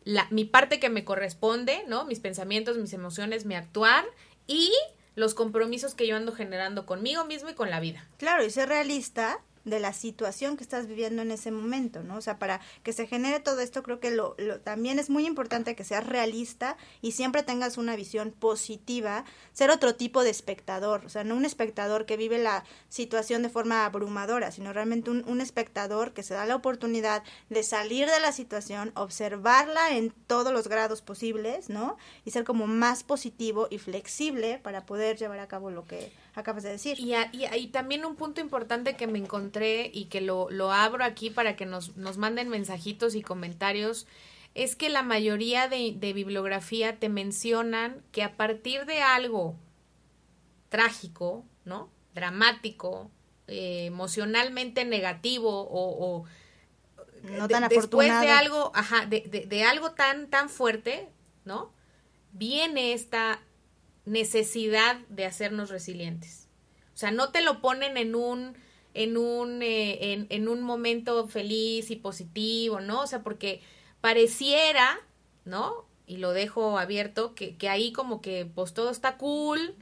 la, 0.05 0.27
mi 0.31 0.45
parte 0.45 0.81
que 0.81 0.89
me 0.91 1.05
corresponde, 1.05 1.85
¿no? 1.89 2.05
Mis 2.05 2.21
pensamientos, 2.21 2.79
mis 2.79 2.93
emociones, 2.93 3.47
mi 3.47 3.55
actuar 3.55 4.05
y 4.47 4.73
los 5.15 5.35
compromisos 5.35 5.95
que 5.95 6.07
yo 6.07 6.17
ando 6.17 6.33
generando 6.33 6.87
conmigo 6.87 7.25
mismo 7.25 7.51
y 7.51 7.55
con 7.55 7.71
la 7.71 7.81
vida. 7.81 8.09
Claro, 8.17 8.45
y 8.45 8.51
ser 8.51 8.69
realista 8.69 9.41
de 9.65 9.81
la 9.81 9.93
situación 9.93 10.57
que 10.57 10.63
estás 10.63 10.87
viviendo 10.87 11.23
en 11.23 11.31
ese 11.31 11.51
momento, 11.51 12.03
¿no? 12.03 12.17
O 12.17 12.21
sea, 12.21 12.39
para 12.39 12.61
que 12.83 12.93
se 12.93 13.07
genere 13.07 13.41
todo 13.41 13.61
esto, 13.61 13.83
creo 13.83 14.01
que 14.01 14.11
lo, 14.11 14.35
lo, 14.39 14.61
también 14.61 14.99
es 14.99 15.11
muy 15.11 15.27
importante 15.27 15.77
que 15.77 15.85
seas 15.85 16.07
realista 16.07 16.77
y 17.03 17.13
siempre 17.13 17.43
tengas 17.43 17.79
una 17.79 17.97
visión 17.97 18.33
positiva, 18.33 19.25
ser 19.53 19.71
otro 19.71 19.95
tipo 19.95 20.23
de 20.23 20.31
espectador, 20.31 21.05
o 21.05 21.09
sea, 21.09 21.25
no 21.25 21.37
un 21.37 21.45
espectador 21.45 22.07
que 22.07 22.17
vive 22.17 22.39
la 22.39 22.65
situación 22.89 23.43
de 23.43 23.51
forma 23.51 23.85
abrumadora, 23.85 24.51
sino 24.51 24.73
realmente 24.73 25.11
un, 25.11 25.25
un 25.27 25.41
espectador 25.41 26.13
que 26.13 26.23
se 26.23 26.35
da 26.35 26.47
la 26.47 26.57
oportunidad 26.57 27.23
de 27.49 27.63
salir 27.63 28.09
de 28.09 28.21
la 28.21 28.33
situación, 28.33 28.93
observarla 28.95 29.97
en 29.97 30.11
todos 30.27 30.53
los 30.53 30.69
grados 30.69 31.03
posibles, 31.03 31.69
¿no? 31.69 31.97
Y 32.25 32.31
ser 32.31 32.45
como 32.45 32.67
más 32.67 33.03
positivo 33.03 33.69
y 33.71 33.79
flexible 33.79 34.59
para 34.59 34.87
poder 34.87 35.17
llevar 35.17 35.41
a 35.41 35.49
cabo 35.49 35.71
lo 35.71 35.85
que 35.85 36.13
acabas 36.35 36.63
de 36.63 36.71
decir. 36.71 36.99
Y, 36.99 37.15
a, 37.15 37.31
y, 37.33 37.47
y, 37.47 37.67
también 37.69 38.05
un 38.05 38.17
punto 38.17 38.41
importante 38.41 38.97
que 38.97 39.07
me 39.07 39.19
encontré 39.19 39.91
y 39.93 40.07
que 40.07 40.21
lo, 40.21 40.51
lo 40.51 40.73
abro 40.73 41.05
aquí 41.05 41.31
para 41.31 41.57
que 41.57 41.67
nos, 41.67 41.97
nos 41.97 42.19
manden 42.19 42.49
mensajitos 42.49 43.15
y 43.15 43.23
comentarios 43.23 44.07
es 44.55 44.77
que 44.77 44.89
la 44.89 45.03
mayoría 45.03 45.69
de, 45.69 45.95
de 45.97 46.13
bibliografía 46.13 46.99
te 46.99 47.09
mencionan 47.09 48.03
que 48.13 48.23
a 48.23 48.37
partir 48.37 48.85
de 48.85 49.01
algo 49.01 49.57
trágico, 50.69 51.45
¿no? 51.65 51.91
Dramático, 52.15 53.11
eh, 53.47 53.87
emocionalmente 53.87 54.85
negativo 54.85 55.51
o, 55.51 56.21
o 56.21 56.25
no 57.23 57.49
tan 57.49 57.69
de, 57.69 57.77
después 57.77 58.11
afortunado. 58.11 58.23
de 58.23 58.31
algo, 58.31 58.73
ajá, 58.75 59.07
de, 59.07 59.21
de, 59.23 59.47
de 59.47 59.63
algo 59.65 59.93
tan, 59.93 60.29
tan 60.31 60.49
fuerte, 60.49 61.09
¿no? 61.45 61.73
Viene 62.33 62.93
esta 62.93 63.41
necesidad 64.11 64.99
de 65.09 65.25
hacernos 65.25 65.71
resilientes. 65.71 66.49
O 66.95 66.99
sea, 66.99 67.11
no 67.11 67.31
te 67.31 67.43
lo 67.43 67.61
ponen 67.61 67.97
en 67.97 68.15
un 68.15 68.57
en 68.93 69.17
un 69.17 69.63
eh, 69.63 70.13
en, 70.13 70.27
en, 70.31 70.49
un 70.49 70.63
momento 70.63 71.29
feliz 71.29 71.91
y 71.91 71.97
positivo, 71.97 72.81
¿no? 72.81 73.03
O 73.03 73.07
sea, 73.07 73.23
porque 73.23 73.63
pareciera, 74.01 74.99
¿no? 75.45 75.87
Y 76.07 76.17
lo 76.17 76.33
dejo 76.33 76.77
abierto, 76.77 77.37
que, 77.37 77.57
que 77.57 77.69
ahí 77.69 77.93
como 77.93 78.21
que 78.21 78.51
pues 78.53 78.75
todo 78.75 78.91
está 78.91 79.17
cool, 79.17 79.77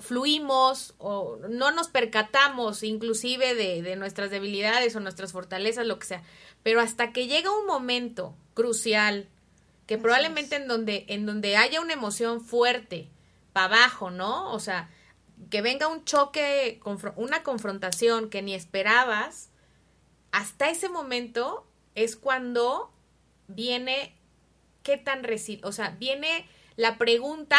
fluimos 0.00 0.94
o 0.98 1.38
no 1.48 1.70
nos 1.70 1.88
percatamos 1.88 2.82
inclusive 2.82 3.54
de, 3.54 3.80
de 3.80 3.96
nuestras 3.96 4.30
debilidades 4.30 4.94
o 4.94 5.00
nuestras 5.00 5.32
fortalezas, 5.32 5.86
lo 5.86 5.98
que 5.98 6.06
sea. 6.06 6.22
Pero 6.62 6.82
hasta 6.82 7.12
que 7.12 7.26
llega 7.26 7.50
un 7.58 7.66
momento 7.66 8.34
crucial, 8.52 9.28
que 9.86 9.94
Así 9.94 10.02
probablemente 10.02 10.56
es. 10.56 10.62
en 10.62 10.68
donde 10.68 11.04
en 11.08 11.26
donde 11.26 11.56
haya 11.56 11.80
una 11.80 11.92
emoción 11.92 12.40
fuerte 12.40 13.08
para 13.52 13.76
abajo, 13.76 14.10
¿no? 14.10 14.52
O 14.52 14.60
sea, 14.60 14.90
que 15.50 15.62
venga 15.62 15.88
un 15.88 16.04
choque, 16.04 16.80
una 17.16 17.42
confrontación 17.42 18.30
que 18.30 18.42
ni 18.42 18.54
esperabas, 18.54 19.50
hasta 20.30 20.70
ese 20.70 20.88
momento 20.88 21.66
es 21.94 22.16
cuando 22.16 22.92
viene 23.48 24.16
qué 24.82 24.96
tan 24.96 25.24
resi 25.24 25.60
o 25.64 25.72
sea, 25.72 25.90
viene 25.98 26.46
la 26.76 26.96
pregunta 26.96 27.58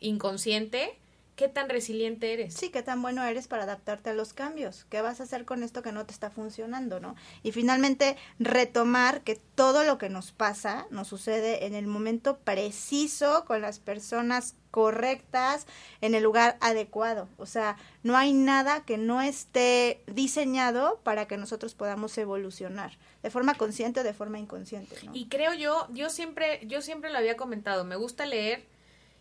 inconsciente 0.00 0.98
¿Qué 1.36 1.48
tan 1.48 1.70
resiliente 1.70 2.34
eres? 2.34 2.52
Sí, 2.52 2.68
qué 2.68 2.82
tan 2.82 3.00
bueno 3.00 3.24
eres 3.24 3.48
para 3.48 3.62
adaptarte 3.62 4.10
a 4.10 4.14
los 4.14 4.34
cambios. 4.34 4.84
¿Qué 4.90 5.00
vas 5.00 5.18
a 5.18 5.22
hacer 5.22 5.46
con 5.46 5.62
esto 5.62 5.80
que 5.82 5.90
no 5.90 6.04
te 6.04 6.12
está 6.12 6.30
funcionando, 6.30 7.00
no? 7.00 7.16
Y 7.42 7.52
finalmente 7.52 8.16
retomar 8.38 9.22
que 9.22 9.36
todo 9.54 9.84
lo 9.84 9.96
que 9.96 10.10
nos 10.10 10.30
pasa 10.30 10.86
nos 10.90 11.08
sucede 11.08 11.64
en 11.64 11.74
el 11.74 11.86
momento 11.86 12.36
preciso, 12.36 13.46
con 13.46 13.62
las 13.62 13.78
personas 13.78 14.56
correctas, 14.70 15.66
en 16.02 16.14
el 16.14 16.22
lugar 16.22 16.58
adecuado. 16.60 17.28
O 17.38 17.46
sea, 17.46 17.76
no 18.02 18.16
hay 18.16 18.34
nada 18.34 18.84
que 18.84 18.98
no 18.98 19.22
esté 19.22 20.02
diseñado 20.06 21.00
para 21.02 21.26
que 21.26 21.38
nosotros 21.38 21.74
podamos 21.74 22.16
evolucionar, 22.18 22.98
de 23.22 23.30
forma 23.30 23.54
consciente 23.54 24.00
o 24.00 24.04
de 24.04 24.12
forma 24.12 24.38
inconsciente. 24.38 24.96
¿no? 25.02 25.12
Y 25.14 25.28
creo 25.28 25.54
yo, 25.54 25.88
yo 25.92 26.10
siempre, 26.10 26.60
yo 26.66 26.82
siempre 26.82 27.10
lo 27.10 27.16
había 27.16 27.38
comentado, 27.38 27.84
me 27.84 27.96
gusta 27.96 28.26
leer 28.26 28.64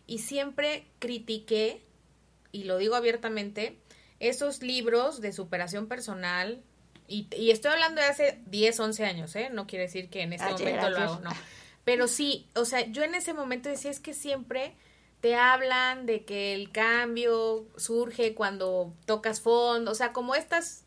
y 0.08 0.18
siempre 0.18 0.88
critiqué 1.00 1.82
y 2.52 2.64
lo 2.66 2.78
digo 2.78 2.96
abiertamente, 2.96 3.78
esos 4.20 4.62
libros 4.62 5.22
de 5.22 5.34
superación 5.34 5.88
personal, 5.88 6.62
y, 7.08 7.28
y, 7.36 7.52
estoy 7.52 7.72
hablando 7.72 8.00
de 8.00 8.08
hace 8.08 8.40
10, 8.46 8.80
11 8.80 9.06
años, 9.06 9.36
¿eh? 9.36 9.50
No 9.52 9.68
quiere 9.68 9.84
decir 9.84 10.10
que 10.10 10.22
en 10.22 10.32
este 10.32 10.46
ayer, 10.46 10.60
momento 10.60 10.86
ayer. 10.86 11.00
lo 11.00 11.06
hago, 11.06 11.20
no. 11.22 11.32
Pero 11.84 12.08
sí, 12.08 12.48
o 12.56 12.64
sea, 12.64 12.86
yo 12.88 13.04
en 13.04 13.16
ese 13.16 13.34
momento 13.34 13.68
decía, 13.68 13.92
es 13.92 14.00
que 14.00 14.14
siempre 14.14 14.76
te 15.20 15.36
hablan 15.36 16.06
de 16.06 16.26
que 16.26 16.54
el 16.54 16.72
cambio 16.72 17.66
surge 17.78 18.34
cuando 18.34 18.94
tocas 19.06 19.42
fondo, 19.42 19.92
o 19.92 19.96
sea, 19.96 20.14
como 20.14 20.36
estas, 20.36 20.84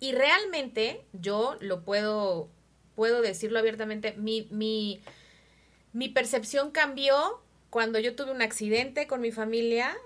y 0.00 0.12
realmente 0.12 1.04
yo 1.12 1.56
lo 1.60 1.82
puedo, 1.82 2.48
puedo 2.94 3.22
decirlo 3.22 3.58
abiertamente, 3.58 4.14
mi, 4.16 4.48
mi, 4.50 5.00
mi 5.92 6.08
percepción 6.08 6.70
cambió 6.70 7.40
cuando 7.70 7.98
yo 7.98 8.16
tuve 8.16 8.30
un 8.32 8.42
accidente 8.42 9.06
con 9.06 9.20
mi 9.20 9.32
familia 9.32 9.96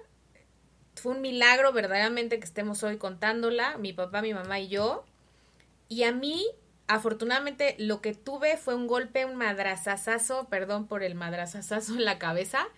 fue 1.01 1.13
un 1.13 1.23
milagro 1.23 1.73
verdaderamente 1.73 2.39
que 2.39 2.45
estemos 2.45 2.83
hoy 2.83 2.99
contándola, 2.99 3.79
mi 3.79 3.93
papá, 3.93 4.23
mi 4.23 4.35
mamá 4.35 4.61
y 4.61 4.69
yo. 4.69 5.05
Y 5.89 6.05
a 6.05 6.13
mí, 6.13 6.47
afortunadamente, 6.87 7.75
lo 7.79 8.01
que 8.01 8.15
tuve 8.15 8.57
fue 8.57 8.75
un 8.75 8.87
golpe, 8.87 9.25
un 9.25 9.37
madrazazazo, 9.37 10.49
perdón 10.49 10.87
por 10.87 11.03
el 11.03 11.15
madrazazazo 11.15 11.95
en 11.95 12.05
la 12.05 12.19
cabeza. 12.19 12.69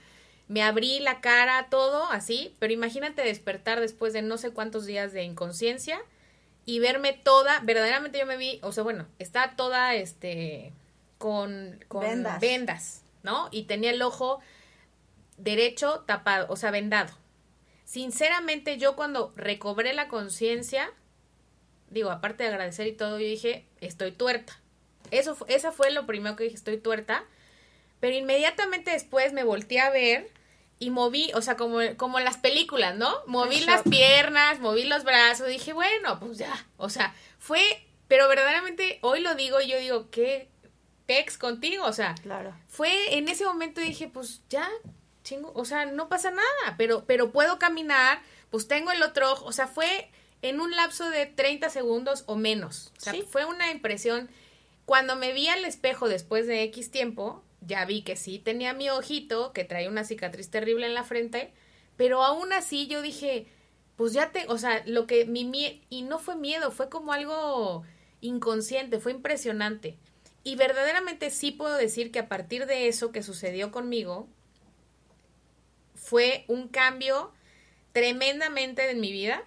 Me 0.48 0.62
abrí 0.62 1.00
la 1.00 1.20
cara, 1.20 1.66
todo 1.68 2.10
así, 2.10 2.54
pero 2.58 2.72
imagínate 2.72 3.22
despertar 3.22 3.80
después 3.80 4.12
de 4.12 4.22
no 4.22 4.38
sé 4.38 4.50
cuántos 4.50 4.86
días 4.86 5.12
de 5.12 5.24
inconsciencia 5.24 6.00
y 6.64 6.78
verme 6.78 7.12
toda, 7.12 7.60
verdaderamente 7.60 8.18
yo 8.18 8.26
me 8.26 8.36
vi, 8.36 8.60
o 8.62 8.70
sea, 8.70 8.84
bueno, 8.84 9.06
está 9.18 9.56
toda, 9.56 9.94
este, 9.94 10.72
con, 11.18 11.84
con 11.88 12.02
vendas. 12.02 12.40
vendas, 12.40 13.02
¿no? 13.22 13.48
Y 13.50 13.64
tenía 13.64 13.90
el 13.90 14.02
ojo 14.02 14.40
derecho 15.38 16.04
tapado, 16.06 16.46
o 16.48 16.56
sea, 16.56 16.70
vendado 16.70 17.21
sinceramente 17.92 18.78
yo 18.78 18.96
cuando 18.96 19.34
recobré 19.36 19.92
la 19.92 20.08
conciencia, 20.08 20.90
digo, 21.90 22.10
aparte 22.10 22.42
de 22.42 22.48
agradecer 22.48 22.86
y 22.86 22.92
todo, 22.92 23.18
yo 23.18 23.26
dije, 23.26 23.66
estoy 23.82 24.12
tuerta. 24.12 24.58
Eso, 25.10 25.36
esa 25.46 25.72
fue 25.72 25.90
lo 25.90 26.06
primero 26.06 26.34
que 26.34 26.44
dije, 26.44 26.56
estoy 26.56 26.78
tuerta. 26.78 27.22
Pero 28.00 28.16
inmediatamente 28.16 28.92
después 28.92 29.34
me 29.34 29.44
volteé 29.44 29.80
a 29.80 29.90
ver 29.90 30.30
y 30.78 30.88
moví, 30.88 31.32
o 31.34 31.42
sea, 31.42 31.58
como, 31.58 31.80
como 31.98 32.18
en 32.18 32.24
las 32.24 32.38
películas, 32.38 32.96
¿no? 32.96 33.14
Moví 33.26 33.60
las 33.60 33.82
piernas, 33.82 34.58
moví 34.58 34.84
los 34.84 35.04
brazos, 35.04 35.48
dije, 35.48 35.74
bueno, 35.74 36.18
pues 36.18 36.38
ya, 36.38 36.66
o 36.78 36.88
sea, 36.88 37.14
fue, 37.38 37.60
pero 38.08 38.26
verdaderamente 38.26 39.00
hoy 39.02 39.20
lo 39.20 39.34
digo 39.34 39.60
y 39.60 39.68
yo 39.68 39.78
digo, 39.78 40.08
qué, 40.10 40.48
pex 41.04 41.36
contigo, 41.36 41.84
o 41.84 41.92
sea, 41.92 42.14
Claro. 42.22 42.56
fue 42.68 43.18
en 43.18 43.28
ese 43.28 43.44
momento 43.44 43.82
dije, 43.82 44.08
pues 44.08 44.40
ya, 44.48 44.66
chingo, 45.22 45.52
o 45.54 45.64
sea, 45.64 45.86
no 45.86 46.08
pasa 46.08 46.30
nada, 46.30 46.76
pero, 46.76 47.04
pero 47.06 47.30
puedo 47.32 47.58
caminar, 47.58 48.20
pues 48.50 48.68
tengo 48.68 48.90
el 48.90 49.02
otro 49.02 49.32
ojo, 49.32 49.44
o 49.46 49.52
sea, 49.52 49.66
fue 49.66 50.10
en 50.42 50.60
un 50.60 50.72
lapso 50.72 51.08
de 51.10 51.26
30 51.26 51.70
segundos 51.70 52.24
o 52.26 52.36
menos, 52.36 52.92
o 52.98 53.00
sea, 53.00 53.12
Sí. 53.12 53.22
fue 53.28 53.44
una 53.44 53.70
impresión. 53.70 54.28
Cuando 54.84 55.14
me 55.16 55.32
vi 55.32 55.46
al 55.48 55.64
espejo 55.64 56.08
después 56.08 56.46
de 56.46 56.62
X 56.64 56.90
tiempo, 56.90 57.42
ya 57.60 57.84
vi 57.84 58.02
que 58.02 58.16
sí 58.16 58.38
tenía 58.40 58.72
mi 58.72 58.90
ojito, 58.90 59.52
que 59.52 59.64
traía 59.64 59.88
una 59.88 60.04
cicatriz 60.04 60.50
terrible 60.50 60.86
en 60.86 60.94
la 60.94 61.04
frente, 61.04 61.52
pero 61.96 62.24
aún 62.24 62.52
así 62.52 62.88
yo 62.88 63.00
dije, 63.02 63.46
pues 63.96 64.12
ya 64.12 64.32
te, 64.32 64.46
o 64.48 64.58
sea, 64.58 64.82
lo 64.86 65.06
que 65.06 65.24
mi 65.26 65.44
miedo, 65.44 65.76
y 65.88 66.02
no 66.02 66.18
fue 66.18 66.34
miedo, 66.34 66.72
fue 66.72 66.88
como 66.88 67.12
algo 67.12 67.84
inconsciente, 68.20 68.98
fue 68.98 69.12
impresionante. 69.12 69.96
Y 70.42 70.56
verdaderamente 70.56 71.30
sí 71.30 71.52
puedo 71.52 71.76
decir 71.76 72.10
que 72.10 72.18
a 72.18 72.28
partir 72.28 72.66
de 72.66 72.88
eso 72.88 73.12
que 73.12 73.22
sucedió 73.22 73.70
conmigo, 73.70 74.26
fue 76.12 76.44
un 76.46 76.68
cambio 76.68 77.32
tremendamente 77.92 78.90
en 78.90 79.00
mi 79.00 79.10
vida, 79.12 79.42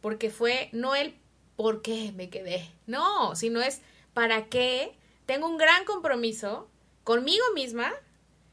porque 0.00 0.30
fue 0.30 0.68
no 0.70 0.94
el 0.94 1.16
por 1.56 1.82
qué 1.82 2.12
me 2.14 2.30
quedé, 2.30 2.70
no, 2.86 3.34
sino 3.34 3.60
es 3.60 3.80
para 4.12 4.44
qué 4.44 4.94
tengo 5.26 5.48
un 5.48 5.58
gran 5.58 5.84
compromiso 5.84 6.68
conmigo 7.02 7.44
misma 7.56 7.92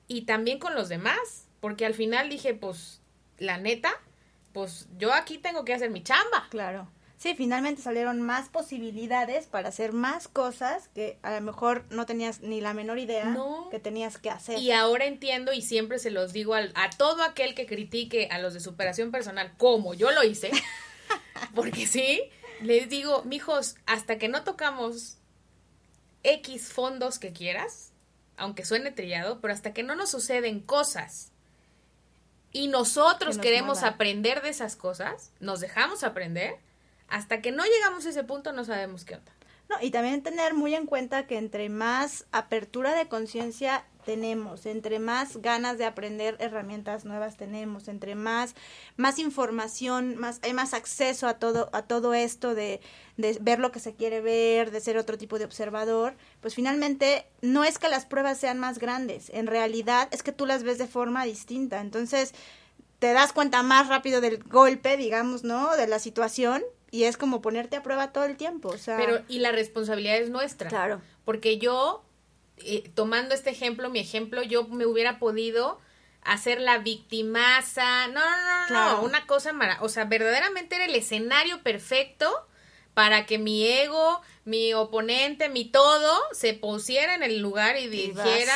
y 0.07 0.23
también 0.23 0.57
con 0.57 0.73
los 0.73 0.89
demás, 0.89 1.45
porque 1.59 1.85
al 1.85 1.93
final 1.93 2.29
dije, 2.29 2.55
pues, 2.55 2.99
la 3.37 3.59
neta, 3.59 3.93
pues 4.53 4.87
yo 4.97 5.13
aquí 5.13 5.37
tengo 5.37 5.63
que 5.63 5.75
hacer 5.75 5.91
mi 5.91 6.01
chamba. 6.01 6.47
Claro. 6.49 6.89
Sí, 7.21 7.35
finalmente 7.35 7.83
salieron 7.83 8.19
más 8.19 8.49
posibilidades 8.49 9.45
para 9.45 9.69
hacer 9.69 9.93
más 9.93 10.27
cosas 10.27 10.87
que 10.95 11.19
a 11.21 11.31
lo 11.35 11.41
mejor 11.41 11.85
no 11.91 12.07
tenías 12.07 12.41
ni 12.41 12.61
la 12.61 12.73
menor 12.73 12.97
idea 12.97 13.25
No. 13.25 13.67
que 13.69 13.77
tenías 13.79 14.17
que 14.17 14.31
hacer. 14.31 14.57
Y 14.57 14.71
ahora 14.71 15.05
entiendo 15.05 15.53
y 15.53 15.61
siempre 15.61 15.99
se 15.99 16.09
los 16.09 16.33
digo 16.33 16.55
al- 16.55 16.71
a 16.73 16.89
todo 16.89 17.21
aquel 17.21 17.53
que 17.53 17.67
critique 17.67 18.27
a 18.31 18.39
los 18.39 18.55
de 18.55 18.59
superación 18.59 19.11
personal, 19.11 19.53
como 19.57 19.93
yo 19.93 20.09
lo 20.09 20.23
hice, 20.23 20.49
porque 21.53 21.85
sí, 21.85 22.23
les 22.61 22.89
digo, 22.89 23.21
mijos, 23.23 23.75
hasta 23.85 24.17
que 24.17 24.27
no 24.27 24.43
tocamos 24.43 25.19
X 26.23 26.73
fondos 26.73 27.19
que 27.19 27.33
quieras, 27.33 27.91
aunque 28.35 28.65
suene 28.65 28.89
trillado, 28.89 29.41
pero 29.41 29.53
hasta 29.53 29.73
que 29.73 29.83
no 29.83 29.93
nos 29.93 30.09
suceden 30.09 30.59
cosas 30.59 31.31
y 32.51 32.67
nosotros 32.67 33.35
Que 33.35 33.37
nos 33.37 33.43
queremos 33.43 33.77
muevan. 33.77 33.93
aprender 33.93 34.41
de 34.41 34.49
esas 34.49 34.75
cosas, 34.75 35.31
nos 35.39 35.59
dejamos 35.59 36.03
aprender, 36.03 36.55
hasta 37.11 37.41
que 37.41 37.51
no 37.51 37.63
llegamos 37.65 38.05
a 38.05 38.09
ese 38.09 38.23
punto 38.23 38.53
no 38.53 38.65
sabemos 38.65 39.05
qué 39.05 39.15
onda. 39.15 39.31
No, 39.69 39.77
y 39.79 39.91
también 39.91 40.21
tener 40.21 40.53
muy 40.53 40.75
en 40.75 40.85
cuenta 40.85 41.27
que 41.27 41.37
entre 41.37 41.69
más 41.69 42.25
apertura 42.31 42.93
de 42.93 43.07
conciencia 43.07 43.85
tenemos, 44.05 44.65
entre 44.65 44.99
más 44.99 45.37
ganas 45.37 45.77
de 45.77 45.85
aprender 45.85 46.35
herramientas 46.39 47.05
nuevas 47.05 47.37
tenemos, 47.37 47.87
entre 47.87 48.15
más 48.15 48.55
más 48.97 49.19
información, 49.19 50.17
más 50.17 50.39
hay 50.43 50.53
más 50.53 50.73
acceso 50.73 51.27
a 51.27 51.35
todo 51.35 51.69
a 51.71 51.83
todo 51.83 52.13
esto 52.13 52.55
de, 52.55 52.81
de 53.15 53.37
ver 53.39 53.59
lo 53.59 53.71
que 53.71 53.79
se 53.79 53.93
quiere 53.93 54.19
ver, 54.19 54.71
de 54.71 54.81
ser 54.81 54.97
otro 54.97 55.17
tipo 55.17 55.39
de 55.39 55.45
observador, 55.45 56.15
pues 56.41 56.55
finalmente 56.55 57.25
no 57.41 57.63
es 57.63 57.77
que 57.77 57.87
las 57.87 58.05
pruebas 58.05 58.39
sean 58.39 58.59
más 58.59 58.79
grandes, 58.79 59.29
en 59.29 59.47
realidad 59.47 60.09
es 60.11 60.23
que 60.23 60.33
tú 60.33 60.45
las 60.45 60.63
ves 60.63 60.79
de 60.79 60.87
forma 60.87 61.23
distinta. 61.23 61.79
Entonces, 61.79 62.33
te 62.99 63.13
das 63.13 63.31
cuenta 63.31 63.63
más 63.63 63.87
rápido 63.87 64.19
del 64.19 64.43
golpe, 64.43 64.97
digamos, 64.97 65.43
¿no? 65.43 65.75
De 65.77 65.87
la 65.87 65.99
situación 65.99 66.61
y 66.91 67.05
es 67.05 67.17
como 67.17 67.41
ponerte 67.41 67.77
a 67.77 67.83
prueba 67.83 68.11
todo 68.11 68.25
el 68.25 68.35
tiempo, 68.37 68.69
o 68.69 68.77
sea, 68.77 68.97
Pero, 68.97 69.21
y 69.29 69.39
la 69.39 69.51
responsabilidad 69.51 70.17
es 70.17 70.29
nuestra. 70.29 70.69
Claro. 70.69 71.01
Porque 71.23 71.57
yo, 71.57 72.03
eh, 72.57 72.91
tomando 72.93 73.33
este 73.33 73.49
ejemplo, 73.49 73.89
mi 73.89 73.99
ejemplo, 73.99 74.43
yo 74.43 74.67
me 74.67 74.85
hubiera 74.85 75.17
podido 75.17 75.79
hacer 76.21 76.59
la 76.59 76.77
victimaza. 76.79 78.07
No, 78.09 78.19
no, 78.21 78.69
no, 78.69 78.91
no, 78.97 79.01
una 79.03 79.25
cosa 79.25 79.53
mara. 79.53 79.77
O 79.81 79.89
sea, 79.89 80.05
verdaderamente 80.05 80.75
era 80.75 80.85
el 80.85 80.95
escenario 80.95 81.63
perfecto 81.63 82.29
para 82.93 83.25
que 83.25 83.37
mi 83.37 83.65
ego, 83.65 84.21
mi 84.43 84.73
oponente, 84.73 85.47
mi 85.47 85.65
todo 85.65 86.19
se 86.33 86.53
pusiera 86.53 87.15
en 87.15 87.23
el 87.23 87.39
lugar 87.39 87.77
y 87.77 87.87
dijera, 87.87 88.55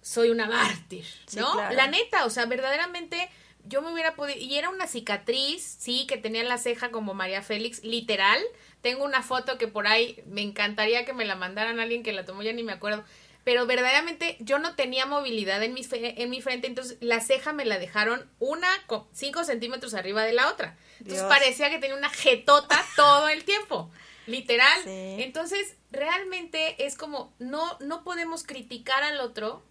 soy 0.00 0.30
una 0.30 0.46
mártir, 0.46 1.04
Sí, 1.26 1.40
¿no? 1.40 1.52
claro. 1.52 1.74
La 1.74 1.88
neta, 1.88 2.24
o 2.24 2.30
sea, 2.30 2.46
verdaderamente 2.46 3.28
yo 3.68 3.82
me 3.82 3.92
hubiera 3.92 4.14
podido, 4.14 4.38
y 4.38 4.56
era 4.56 4.68
una 4.70 4.86
cicatriz, 4.86 5.76
sí, 5.78 6.06
que 6.06 6.16
tenía 6.16 6.42
la 6.44 6.58
ceja 6.58 6.90
como 6.90 7.14
María 7.14 7.42
Félix, 7.42 7.82
literal. 7.84 8.40
Tengo 8.82 9.04
una 9.04 9.22
foto 9.22 9.58
que 9.58 9.68
por 9.68 9.86
ahí 9.86 10.22
me 10.26 10.42
encantaría 10.42 11.04
que 11.04 11.12
me 11.12 11.24
la 11.24 11.34
mandaran 11.36 11.80
a 11.80 11.82
alguien 11.84 12.02
que 12.02 12.12
la 12.12 12.24
tomó, 12.24 12.42
ya 12.42 12.52
ni 12.52 12.62
me 12.62 12.72
acuerdo. 12.72 13.04
Pero 13.44 13.64
verdaderamente 13.66 14.36
yo 14.40 14.58
no 14.58 14.74
tenía 14.74 15.06
movilidad 15.06 15.62
en 15.62 15.72
mi, 15.72 15.84
fe- 15.84 16.20
en 16.20 16.30
mi 16.30 16.40
frente, 16.42 16.66
entonces 16.66 16.98
la 17.00 17.20
ceja 17.20 17.52
me 17.52 17.64
la 17.64 17.78
dejaron 17.78 18.28
una 18.40 18.68
co- 18.86 19.08
cinco 19.12 19.44
centímetros 19.44 19.94
arriba 19.94 20.24
de 20.24 20.32
la 20.32 20.48
otra. 20.48 20.76
Entonces 20.98 21.20
Dios. 21.20 21.28
parecía 21.28 21.70
que 21.70 21.78
tenía 21.78 21.96
una 21.96 22.10
jetota 22.10 22.84
todo 22.96 23.28
el 23.28 23.44
tiempo, 23.44 23.90
literal. 24.26 24.80
Sí. 24.82 25.16
Entonces 25.22 25.76
realmente 25.92 26.84
es 26.86 26.96
como, 26.96 27.32
no, 27.38 27.76
no 27.80 28.02
podemos 28.04 28.42
criticar 28.42 29.02
al 29.04 29.20
otro, 29.20 29.62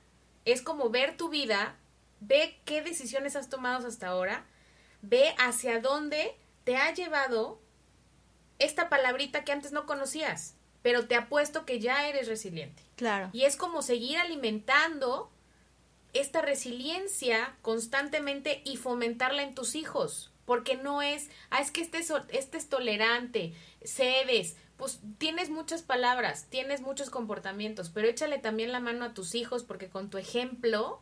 es 0.46 0.62
como 0.62 0.90
ver 0.90 1.18
tu 1.18 1.28
vida, 1.30 1.76
ve 2.28 2.60
qué 2.66 2.82
decisiones 2.82 3.36
has 3.36 3.50
tomado 3.50 3.88
hasta 3.88 4.08
ahora, 4.08 4.46
ve 5.02 5.34
hacia 5.38 5.80
dónde 5.80 6.36
te 6.64 6.78
ha 6.78 6.94
llevado 6.94 7.60
esta 8.60 8.90
palabrita 8.90 9.44
que 9.44 9.52
antes 9.52 9.72
no 9.72 9.86
conocías, 9.86 10.56
pero 10.82 11.08
te 11.08 11.16
apuesto 11.16 11.66
que 11.66 11.80
ya 11.80 12.08
eres 12.08 12.28
resiliente. 12.28 12.84
claro. 12.96 13.30
Y 13.34 13.44
es 13.44 13.58
como 13.58 13.82
seguir 13.82 14.18
alimentando 14.18 15.32
esta 16.14 16.42
resiliencia 16.42 17.56
constantemente 17.62 18.62
y 18.64 18.78
fomentarla 18.78 19.44
en 19.44 19.54
tus 19.54 19.76
hijos. 19.76 20.32
Porque 20.46 20.78
no 20.78 21.02
es, 21.02 21.30
ah, 21.50 21.60
es 21.60 21.72
que 21.72 21.82
este 21.82 21.98
es, 21.98 22.14
este 22.30 22.58
es 22.58 22.70
tolerante, 22.70 23.54
cedes, 23.84 24.56
pues 24.78 25.00
tienes 25.18 25.50
muchas 25.50 25.82
palabras, 25.82 26.46
tienes 26.50 26.82
muchos 26.82 27.10
comportamientos, 27.10 27.90
pero 27.90 28.08
échale 28.08 28.38
también 28.38 28.72
la 28.72 28.80
mano 28.80 29.06
a 29.06 29.14
tus 29.14 29.34
hijos 29.34 29.64
porque 29.64 29.90
con 29.90 30.12
tu 30.12 30.20
ejemplo 30.20 31.02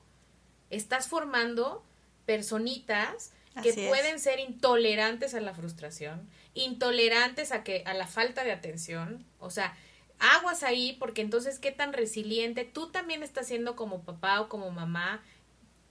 estás 0.76 1.08
formando 1.08 1.84
personitas 2.26 3.32
que 3.62 3.70
Así 3.70 3.82
es. 3.82 3.90
pueden 3.90 4.20
ser 4.20 4.40
intolerantes 4.40 5.34
a 5.36 5.42
la 5.42 5.54
frustración, 5.54 6.28
intolerantes 6.54 7.52
a 7.52 7.64
que 7.64 7.84
a 7.86 7.94
la 7.94 8.08
falta 8.08 8.44
de 8.44 8.52
atención, 8.52 9.26
o 9.40 9.50
sea, 9.50 9.76
aguas 10.20 10.64
ahí 10.64 10.96
porque 11.00 11.22
entonces 11.22 11.60
qué 11.60 11.72
tan 11.72 11.94
resiliente 11.94 12.64
tú 12.64 12.90
también 12.90 13.24
estás 13.24 13.48
siendo 13.48 13.76
como 13.76 14.02
papá 14.04 14.42
o 14.42 14.50
como 14.50 14.72
mamá, 14.72 15.22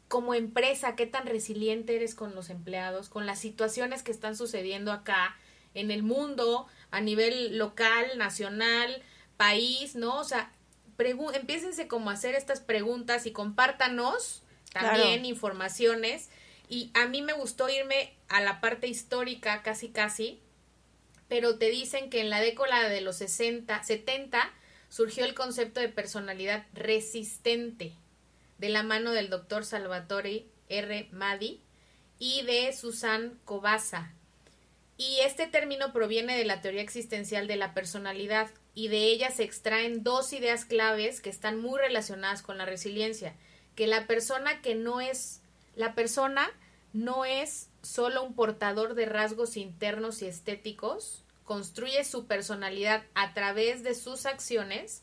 como 0.09 0.35
empresa, 0.35 0.97
qué 0.97 1.07
tan 1.07 1.27
resiliente 1.27 1.97
eres 1.97 2.15
con 2.15 2.35
los 2.35 2.51
empleados, 2.51 3.09
con 3.09 3.27
las 3.27 3.39
situaciones 3.39 4.03
que 4.03 4.13
están 4.13 4.37
sucediendo 4.37 4.93
acá 4.93 5.37
en 5.75 5.91
el 5.91 6.03
mundo, 6.03 6.67
a 6.91 7.01
nivel 7.01 7.57
local, 7.57 8.07
nacional, 8.17 9.03
país, 9.37 9.95
¿no? 9.95 10.19
O 10.19 10.25
sea, 10.25 10.53
empiécense 10.99 11.89
como 11.89 12.11
a 12.11 12.13
hacer 12.13 12.35
estas 12.35 12.61
preguntas 12.61 13.25
y 13.27 13.33
compártanos 13.33 14.42
también 14.73 15.25
informaciones. 15.25 16.31
Y 16.69 16.91
a 16.95 17.07
mí 17.07 17.23
me 17.23 17.33
gustó 17.33 17.69
irme 17.69 18.15
a 18.29 18.41
la 18.41 18.61
parte 18.61 18.87
histórica 18.87 19.63
casi 19.63 19.89
casi, 19.89 20.41
pero 21.29 21.59
te 21.59 21.71
dicen 21.71 22.11
que 22.11 22.21
en 22.21 22.31
la 22.31 22.41
década 22.41 22.89
de 22.89 23.01
los 23.01 23.17
60, 23.17 23.83
70 23.83 24.53
surgió 24.89 25.25
el 25.25 25.35
concepto 25.35 25.81
de 25.81 25.89
personalidad 25.89 26.67
resistente 26.73 27.93
de 28.59 28.69
la 28.69 28.83
mano 28.83 29.13
del 29.13 29.29
doctor 29.29 29.65
Salvatore 29.65 30.47
R. 30.69 31.09
Madi 31.13 31.61
y 32.19 32.43
de 32.43 32.73
Susan 32.73 33.39
Cobasa. 33.45 34.13
Y 34.97 35.19
este 35.25 35.47
término 35.47 35.93
proviene 35.93 36.37
de 36.37 36.45
la 36.45 36.61
teoría 36.61 36.83
existencial 36.83 37.47
de 37.49 37.57
la 37.57 37.75
personalidad 37.75 38.51
y 38.75 38.89
de 38.89 39.07
ella 39.07 39.31
se 39.31 39.43
extraen 39.43 40.05
dos 40.05 40.33
ideas 40.33 40.65
claves 40.65 41.21
que 41.21 41.31
están 41.31 41.61
muy 41.61 41.81
relacionadas 41.81 42.43
con 42.43 42.59
la 42.59 42.65
resiliencia, 42.65 43.35
que 43.75 43.87
la 43.87 44.07
persona 44.07 44.61
que 44.61 44.75
no 44.75 45.01
es 45.01 45.41
la 45.75 45.95
persona 45.95 46.51
no 46.93 47.25
es 47.25 47.69
solo 47.83 48.23
un 48.23 48.35
portador 48.35 48.95
de 48.95 49.07
rasgos 49.07 49.57
internos 49.57 50.23
y 50.23 50.27
estéticos, 50.27 51.25
construye 51.45 52.05
su 52.05 52.27
personalidad 52.27 53.05
a 53.15 53.35
través 53.35 53.83
de 53.83 53.95
sus 53.95 54.27
acciones 54.27 55.03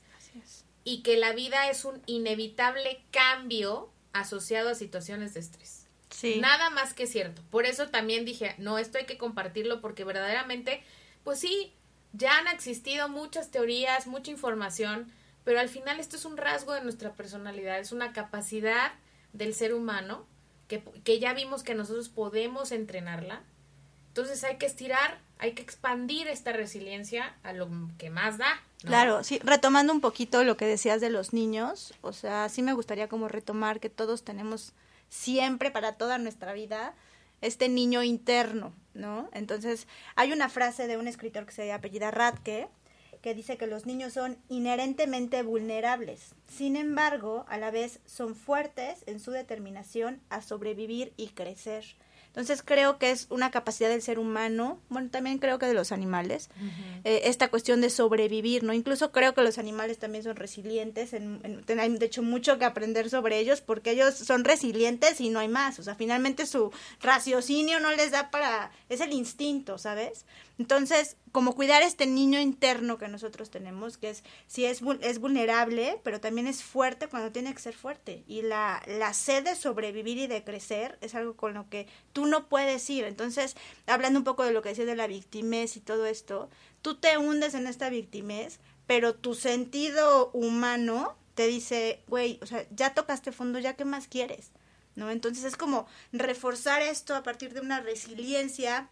y 0.84 1.02
que 1.02 1.18
la 1.18 1.34
vida 1.34 1.70
es 1.70 1.86
un 1.86 2.02
inevitable 2.06 3.04
cambio 3.12 3.92
asociado 4.14 4.70
a 4.70 4.76
situaciones 4.76 5.34
de 5.34 5.42
estrés. 5.42 5.88
Sí. 6.10 6.40
Nada 6.40 6.70
más 6.70 6.94
que 6.94 7.08
cierto. 7.08 7.42
Por 7.52 7.66
eso 7.66 7.90
también 7.90 8.26
dije, 8.26 8.56
no, 8.58 8.78
esto 8.78 8.98
hay 8.98 9.06
que 9.06 9.18
compartirlo 9.18 9.82
porque 9.82 10.04
verdaderamente, 10.04 10.82
pues 11.24 11.40
sí, 11.40 11.74
ya 12.14 12.40
han 12.40 12.48
existido 12.48 13.10
muchas 13.10 13.52
teorías, 13.52 14.08
mucha 14.08 14.32
información, 14.32 15.12
pero 15.50 15.62
al 15.62 15.70
final 15.70 16.00
esto 16.00 16.16
es 16.16 16.26
un 16.26 16.38
rasgo 16.38 16.74
de 16.74 16.82
nuestra 16.82 17.14
personalidad, 17.14 17.80
es 17.80 17.92
una 17.92 18.14
capacidad 18.14 18.92
del 19.34 19.56
ser 19.56 19.74
humano 19.74 20.28
que, 20.68 20.84
que 21.04 21.18
ya 21.18 21.34
vimos 21.34 21.64
que 21.64 21.74
nosotros 21.74 22.08
podemos 22.08 22.72
entrenarla. 22.72 23.42
Entonces 24.10 24.44
hay 24.44 24.58
que 24.58 24.68
estirar 24.68 25.18
hay 25.40 25.54
que 25.54 25.64
expandir 25.64 26.28
esta 26.28 26.52
resiliencia 26.52 27.36
a 27.42 27.54
lo 27.54 27.68
que 27.98 28.12
más 28.12 28.38
da. 28.38 28.62
Claro, 28.84 29.24
sí, 29.24 29.40
retomando 29.44 29.92
un 29.92 30.02
poquito 30.02 30.44
lo 30.44 30.56
que 30.56 30.68
decías 30.68 31.02
de 31.02 31.10
los 31.10 31.34
niños, 31.34 31.96
o 32.02 32.14
sea, 32.14 32.48
sí 32.48 32.62
me 32.62 32.74
gustaría 32.74 33.08
como 33.08 33.28
retomar 33.28 33.80
que 33.80 33.90
todos 33.90 34.24
tenemos 34.24 34.74
siempre 35.10 35.72
para 35.72 35.94
toda 35.94 36.20
nuestra 36.20 36.54
vida 36.54 36.94
este 37.42 37.70
niño 37.70 38.04
interno, 38.04 38.72
¿no? 38.94 39.32
Entonces, 39.34 39.88
hay 40.16 40.32
una 40.32 40.48
frase 40.48 40.86
de 40.86 40.98
un 40.98 41.08
escritor 41.08 41.48
que 41.48 41.54
se 41.54 41.72
apellida 41.72 42.12
Radke, 42.12 42.68
que 43.22 43.34
dice 43.34 43.58
que 43.58 43.68
los 43.68 43.86
niños 43.86 44.14
son 44.14 44.38
inherentemente 44.50 45.44
vulnerables. 45.44 46.34
Sin 46.48 46.76
embargo, 46.76 47.46
a 47.50 47.58
la 47.58 47.72
vez 47.72 48.00
son 48.06 48.36
fuertes 48.36 49.04
en 49.08 49.20
su 49.20 49.32
determinación 49.32 50.22
a 50.30 50.42
sobrevivir 50.42 51.14
y 51.18 51.28
crecer. 51.30 51.84
Entonces 52.28 52.62
creo 52.64 53.00
que 53.00 53.10
es 53.10 53.26
una 53.32 53.50
capacidad 53.50 53.90
del 53.90 54.04
ser 54.04 54.20
humano, 54.20 54.80
bueno, 54.90 55.10
también 55.10 55.40
creo 55.40 55.58
que 55.58 55.66
de 55.66 55.74
los 55.74 55.92
animales, 55.92 56.50
eh, 57.04 57.22
esta 57.26 57.48
cuestión 57.50 57.82
de 57.82 57.90
sobrevivir, 57.90 58.64
¿no? 58.64 58.72
Incluso 58.72 59.12
creo 59.12 59.34
que 59.34 59.42
los 59.42 59.58
animales 59.58 59.98
también 59.98 60.24
son 60.24 60.36
resilientes, 60.36 61.14
en, 61.14 61.42
en- 61.68 61.80
hay 61.80 61.98
de 61.98 62.06
hecho 62.06 62.22
mucho 62.22 62.60
que 62.60 62.66
aprender 62.66 63.10
sobre 63.10 63.40
ellos 63.40 63.62
porque 63.62 63.92
ellos 63.92 64.14
son 64.14 64.44
resilientes 64.46 65.20
y 65.22 65.30
no 65.30 65.40
hay 65.40 65.48
más, 65.48 65.80
o 65.80 65.84
sea, 65.84 65.96
finalmente 65.96 66.46
su 66.46 66.72
raciocinio 67.02 67.80
no 67.80 67.92
les 67.94 68.12
da 68.12 68.30
para, 68.30 68.72
es 68.90 69.02
el 69.02 69.12
instinto, 69.12 69.80
¿sabes? 69.80 70.26
Entonces, 70.60 71.16
como 71.32 71.56
cuidar 71.56 71.84
este 71.84 72.06
niño 72.06 72.38
interno 72.38 72.98
que 72.98 73.08
nosotros 73.08 73.50
tenemos, 73.50 73.98
que 73.98 74.10
es, 74.10 74.26
si 74.46 74.66
es, 74.66 74.82
es 75.00 75.20
vulnerable, 75.20 76.02
pero 76.04 76.20
también 76.20 76.48
es 76.48 76.64
fuerte 76.64 77.08
cuando 77.08 77.32
tiene 77.32 77.54
que 77.54 77.62
ser 77.62 77.74
fuerte. 77.74 78.26
Y 78.28 78.42
la, 78.42 78.84
la 78.86 79.14
sed 79.14 79.46
de 79.46 79.56
sobrevivir 79.56 80.18
y 80.18 80.28
de 80.28 80.44
crecer 80.44 80.98
es 81.00 81.16
algo 81.16 81.38
con 81.38 81.54
lo 81.54 81.70
que 81.70 81.88
tú 82.12 82.26
no 82.26 82.50
puedes 82.50 82.90
ir. 82.90 83.06
Entonces, 83.06 83.56
hablando 83.88 84.20
un 84.20 84.26
poco 84.26 84.44
de 84.44 84.52
lo 84.52 84.62
que 84.62 84.70
decías 84.70 84.86
de 84.86 84.98
la 84.98 85.08
victimez 85.08 85.78
y 85.78 85.80
todo 85.80 86.06
esto, 86.06 86.50
tú 86.82 86.96
te 86.98 87.18
hundes 87.18 87.54
en 87.54 87.66
esta 87.66 87.90
victimez, 87.90 88.60
pero 88.86 89.16
tu 89.16 89.36
sentido 89.36 90.30
humano 90.34 91.16
te 91.36 91.48
dice, 91.48 92.04
güey, 92.10 92.38
o 92.42 92.46
sea, 92.46 92.68
ya 92.72 92.94
tocaste 92.94 93.32
fondo, 93.32 93.60
ya 93.60 93.78
qué 93.78 93.86
más 93.86 94.10
quieres, 94.10 94.52
¿no? 94.96 95.10
Entonces 95.10 95.46
es 95.46 95.56
como 95.56 95.88
reforzar 96.12 96.82
esto 96.82 97.16
a 97.16 97.24
partir 97.24 97.54
de 97.54 97.62
una 97.62 97.80
resiliencia 97.80 98.90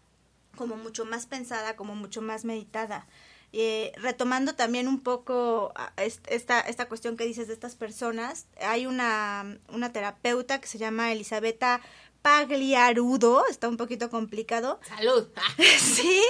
como 0.57 0.75
mucho 0.75 1.05
más 1.05 1.25
pensada, 1.27 1.77
como 1.77 1.95
mucho 1.95 2.21
más 2.21 2.43
meditada. 2.43 3.07
Eh, 3.53 3.93
retomando 3.95 4.55
también 4.55 4.89
un 4.89 4.99
poco 4.99 5.71
a, 5.77 5.93
est- 6.03 6.27
esta, 6.29 6.59
esta 6.59 6.89
cuestión 6.89 7.15
que 7.15 7.23
dices 7.25 7.47
de 7.47 7.53
estas 7.53 7.75
personas, 7.75 8.47
hay 8.61 8.85
una, 8.85 9.57
una 9.71 9.93
terapeuta 9.93 10.59
que 10.59 10.67
se 10.67 10.77
llama 10.77 11.13
Elisabetta 11.13 11.79
Pagliarudo, 12.21 13.45
está 13.47 13.67
un 13.69 13.77
poquito 13.77 14.09
complicado, 14.09 14.79
Salud. 14.87 15.27
Ah, 15.35 15.41
Sí, 15.79 16.21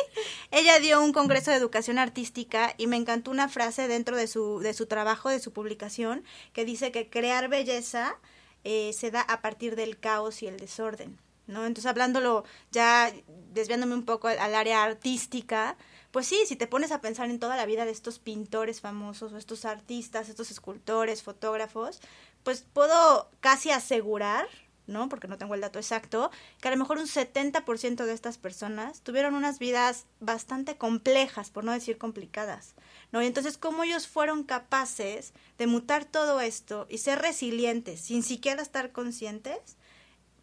ella 0.52 0.80
dio 0.80 1.02
un 1.02 1.13
congreso 1.13 1.52
de 1.52 1.58
educación 1.58 1.98
artística 2.00 2.74
y 2.78 2.88
me 2.88 2.98
encantó 2.98 3.32
una 3.32 3.50
frase 3.50 3.88
dentro 3.88 4.16
de 4.16 4.28
su, 4.28 4.60
de 4.60 4.74
su 4.74 4.86
trabajo, 4.86 5.30
de 5.30 5.40
su 5.40 5.52
publicación, 5.54 6.24
que 6.54 6.66
dice 6.66 6.92
que 6.92 7.10
crear 7.10 7.50
belleza 7.50 8.16
eh, 8.63 8.92
se 8.94 9.12
da 9.12 9.22
a 9.22 9.42
partir 9.42 9.76
del 9.76 10.00
caos 10.00 10.42
y 10.44 10.48
el 10.48 10.58
desorden, 10.58 11.18
¿no? 11.47 11.65
Entonces, 11.65 11.89
hablándolo 11.89 12.43
ya, 12.71 13.12
desviándome 13.53 13.95
un 13.95 14.05
poco 14.05 14.27
al, 14.27 14.55
área 14.55 14.83
artística, 14.83 15.77
pues 16.12 16.27
sí, 16.27 16.43
si 16.45 16.55
te 16.55 16.67
pones 16.67 16.91
a 16.91 17.01
pensar 17.01 17.29
en 17.29 17.39
toda 17.39 17.55
la 17.55 17.65
vida 17.65 17.86
de 17.86 17.91
estos 17.91 18.19
pintores 18.19 18.81
famosos 18.81 19.33
o 19.33 19.38
estos 19.38 19.65
artistas, 19.65 20.29
estos 20.29 20.51
escultores, 20.51 21.23
fotógrafos, 21.23 22.01
pues 22.43 22.65
puedo 22.73 23.29
casi 23.39 23.71
asegurar, 23.71 24.47
¿no? 24.88 25.10
Porque 25.10 25.27
no 25.27 25.38
tengo 25.38 25.53
el 25.53 25.62
dato 25.62 25.79
exacto, 25.79 26.31
que 26.62 26.69
a 26.69 26.71
lo 26.71 26.77
mejor 26.77 26.97
un 26.97 27.07
70% 27.07 28.05
de 28.05 28.13
estas 28.13 28.38
personas 28.38 29.01
tuvieron 29.01 29.36
unas 29.36 29.60
vidas 29.60 30.05
bastante 30.19 30.77
complejas, 30.77 31.49
por 31.49 31.63
no 31.63 31.73
decir 31.73 31.97
complicadas, 31.97 32.73
¿no? 33.12 33.21
Y 33.21 33.25
entonces, 33.25 33.57
¿cómo 33.57 33.83
ellos 33.83 34.07
fueron 34.07 34.43
capaces 34.43 35.33
de 35.57 35.67
mutar 35.67 36.05
todo 36.05 36.39
esto 36.39 36.88
y 36.89 36.99
ser 36.99 37.19
resilientes 37.19 37.99
sin 37.99 38.23
siquiera 38.23 38.62
estar 38.62 38.91
conscientes, 38.91 39.77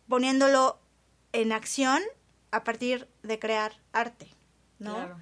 poniéndolo 0.09 0.79
en 1.35 1.53
acción 1.53 2.01
a 2.51 2.65
partir 2.65 3.07
de 3.23 3.39
crear 3.39 3.75
arte, 3.93 4.29
¿no? 4.79 4.95
Claro. 4.95 5.17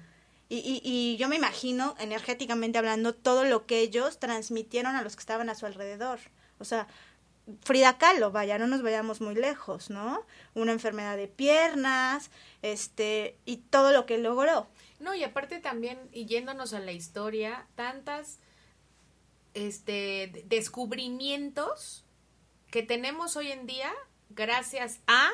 Y, 0.47 0.57
y, 0.57 0.81
y 0.83 1.17
yo 1.17 1.27
me 1.27 1.35
imagino, 1.35 1.95
energéticamente 1.99 2.77
hablando, 2.77 3.13
todo 3.13 3.43
lo 3.43 3.65
que 3.65 3.79
ellos 3.79 4.19
transmitieron 4.19 4.95
a 4.95 5.01
los 5.01 5.15
que 5.15 5.21
estaban 5.21 5.49
a 5.49 5.55
su 5.55 5.65
alrededor. 5.65 6.19
O 6.59 6.65
sea, 6.65 6.87
Frida 7.63 7.97
Kahlo, 7.97 8.31
vaya, 8.31 8.57
no 8.59 8.67
nos 8.67 8.83
vayamos 8.83 9.19
muy 9.19 9.35
lejos, 9.35 9.89
¿no? 9.89 10.25
Una 10.53 10.71
enfermedad 10.71 11.17
de 11.17 11.27
piernas, 11.27 12.29
este, 12.61 13.35
y 13.45 13.57
todo 13.57 13.91
lo 13.91 14.05
que 14.05 14.17
logró. 14.17 14.67
No, 14.99 15.13
y 15.15 15.23
aparte 15.23 15.59
también, 15.59 15.97
y 16.13 16.25
yéndonos 16.25 16.73
a 16.73 16.79
la 16.79 16.91
historia, 16.93 17.65
tantas 17.75 18.37
este 19.55 20.29
de- 20.31 20.45
descubrimientos 20.47 22.05
que 22.71 22.83
tenemos 22.83 23.35
hoy 23.35 23.51
en 23.51 23.65
día 23.67 23.91
gracias 24.29 24.99
a 25.07 25.29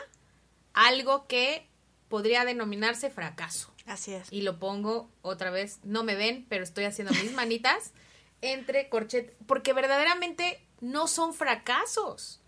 algo 0.73 1.27
que 1.27 1.67
podría 2.07 2.45
denominarse 2.45 3.09
fracaso. 3.09 3.71
Así 3.85 4.13
es. 4.13 4.31
Y 4.31 4.41
lo 4.41 4.59
pongo 4.59 5.09
otra 5.21 5.49
vez, 5.51 5.79
no 5.83 6.03
me 6.03 6.15
ven, 6.15 6.45
pero 6.49 6.63
estoy 6.63 6.85
haciendo 6.85 7.13
mis 7.13 7.33
manitas 7.33 7.91
entre 8.41 8.89
corchet, 8.89 9.35
porque 9.47 9.73
verdaderamente 9.73 10.65
no 10.81 11.07
son 11.07 11.33
fracasos. 11.33 12.41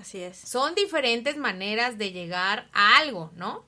Así 0.00 0.22
es. 0.22 0.38
Son 0.38 0.74
diferentes 0.74 1.36
maneras 1.36 1.98
de 1.98 2.12
llegar 2.12 2.68
a 2.72 2.96
algo, 2.98 3.30
¿no? 3.36 3.66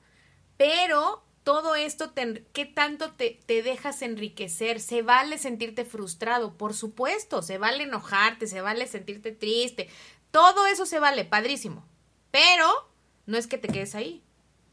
Pero 0.57 1.23
todo 1.43 1.75
esto, 1.75 2.11
te- 2.11 2.43
¿qué 2.53 2.65
tanto 2.65 3.11
te, 3.13 3.39
te 3.45 3.61
dejas 3.61 4.01
enriquecer? 4.01 4.79
Se 4.79 5.01
vale 5.03 5.37
sentirte 5.37 5.85
frustrado, 5.85 6.57
por 6.57 6.73
supuesto, 6.73 7.41
se 7.43 7.57
vale 7.59 7.83
enojarte, 7.83 8.47
se 8.47 8.61
vale 8.61 8.87
sentirte 8.87 9.31
triste, 9.31 9.89
todo 10.31 10.65
eso 10.65 10.85
se 10.87 10.97
vale, 10.99 11.25
padrísimo. 11.25 11.85
Pero 12.31 12.67
no 13.25 13.37
es 13.37 13.47
que 13.47 13.57
te 13.57 13.67
quedes 13.67 13.95
ahí. 13.95 14.21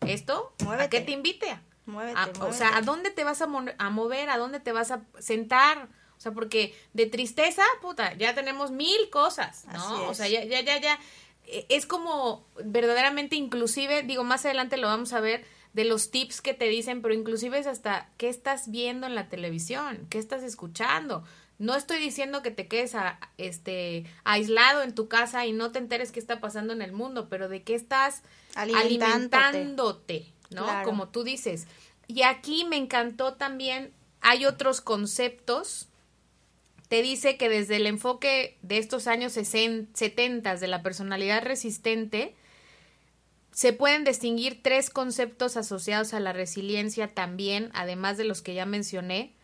Esto, 0.06 0.52
¿a 0.60 0.64
Muévete. 0.64 0.90
qué 0.98 1.00
te 1.04 1.12
invite? 1.12 1.58
Muévete, 1.86 2.18
A- 2.18 2.30
o 2.44 2.52
sea, 2.52 2.76
¿a 2.76 2.82
dónde 2.82 3.10
te 3.10 3.24
vas 3.24 3.40
a, 3.42 3.46
mo- 3.46 3.64
a 3.78 3.90
mover? 3.90 4.30
¿A 4.30 4.38
dónde 4.38 4.60
te 4.60 4.72
vas 4.72 4.90
a 4.90 5.02
sentar? 5.18 5.88
O 6.16 6.20
sea, 6.20 6.32
porque 6.32 6.74
de 6.92 7.06
tristeza, 7.06 7.62
puta, 7.80 8.14
ya 8.14 8.34
tenemos 8.34 8.70
mil 8.70 9.10
cosas, 9.10 9.64
¿no? 9.72 10.08
O 10.08 10.14
sea, 10.14 10.28
ya, 10.28 10.44
ya, 10.44 10.60
ya, 10.60 10.78
ya. 10.80 10.98
Eh, 11.46 11.66
Es 11.68 11.86
como 11.86 12.46
verdaderamente 12.64 13.36
inclusive, 13.36 14.02
digo, 14.02 14.22
más 14.24 14.44
adelante 14.44 14.76
lo 14.76 14.86
vamos 14.88 15.12
a 15.12 15.20
ver 15.20 15.44
de 15.72 15.84
los 15.84 16.10
tips 16.10 16.40
que 16.40 16.54
te 16.54 16.66
dicen, 16.68 17.00
pero 17.02 17.14
inclusive 17.14 17.58
es 17.58 17.66
hasta 17.66 18.08
qué 18.18 18.28
estás 18.28 18.70
viendo 18.70 19.06
en 19.06 19.14
la 19.14 19.28
televisión, 19.28 20.06
qué 20.10 20.18
estás 20.18 20.42
escuchando. 20.42 21.24
No 21.58 21.74
estoy 21.76 21.98
diciendo 21.98 22.42
que 22.42 22.50
te 22.50 22.68
quedes 22.68 22.94
a- 22.94 23.18
este 23.38 24.04
aislado 24.24 24.82
en 24.82 24.94
tu 24.94 25.08
casa 25.08 25.46
y 25.46 25.52
no 25.52 25.72
te 25.72 25.78
enteres 25.78 26.12
qué 26.12 26.20
está 26.20 26.40
pasando 26.40 26.72
en 26.72 26.82
el 26.82 26.92
mundo, 26.92 27.28
pero 27.28 27.48
de 27.48 27.62
qué 27.62 27.74
estás 27.74 28.22
Alimentándote. 28.54 29.36
alimentándote, 29.36 30.32
¿no? 30.50 30.64
Claro. 30.64 30.88
Como 30.88 31.08
tú 31.08 31.24
dices. 31.24 31.66
Y 32.06 32.22
aquí 32.22 32.64
me 32.64 32.76
encantó 32.76 33.34
también, 33.34 33.92
hay 34.20 34.44
otros 34.46 34.80
conceptos. 34.80 35.88
Te 36.88 37.02
dice 37.02 37.36
que 37.36 37.48
desde 37.48 37.76
el 37.76 37.86
enfoque 37.86 38.58
de 38.62 38.78
estos 38.78 39.06
años 39.06 39.32
70 39.32 40.56
de 40.56 40.68
la 40.68 40.82
personalidad 40.82 41.42
resistente, 41.42 42.34
se 43.52 43.72
pueden 43.72 44.04
distinguir 44.04 44.62
tres 44.62 44.90
conceptos 44.90 45.56
asociados 45.56 46.14
a 46.14 46.20
la 46.20 46.32
resiliencia 46.32 47.14
también, 47.14 47.70
además 47.74 48.16
de 48.16 48.24
los 48.24 48.42
que 48.42 48.54
ya 48.54 48.66
mencioné. 48.66 49.34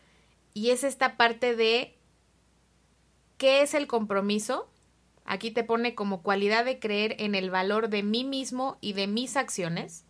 Y 0.53 0.71
es 0.71 0.83
esta 0.83 1.15
parte 1.15 1.55
de 1.55 1.95
qué 3.37 3.61
es 3.61 3.73
el 3.75 3.87
compromiso. 3.87 4.67
Aquí 5.29 5.51
te 5.51 5.63
pone 5.63 5.93
como 5.93 6.23
cualidad 6.23 6.65
de 6.65 6.79
creer 6.79 7.15
en 7.19 7.35
el 7.35 7.51
valor 7.51 7.89
de 7.89 8.01
mí 8.01 8.23
mismo 8.23 8.79
y 8.81 8.93
de 8.93 9.05
mis 9.05 9.37
acciones. 9.37 10.03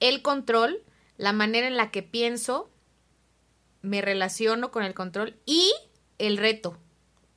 El 0.00 0.22
control, 0.22 0.82
la 1.16 1.32
manera 1.32 1.68
en 1.68 1.76
la 1.76 1.92
que 1.92 2.02
pienso, 2.02 2.68
me 3.80 4.02
relaciono 4.02 4.72
con 4.72 4.82
el 4.82 4.92
control. 4.92 5.36
Y 5.46 5.72
el 6.18 6.36
reto, 6.36 6.76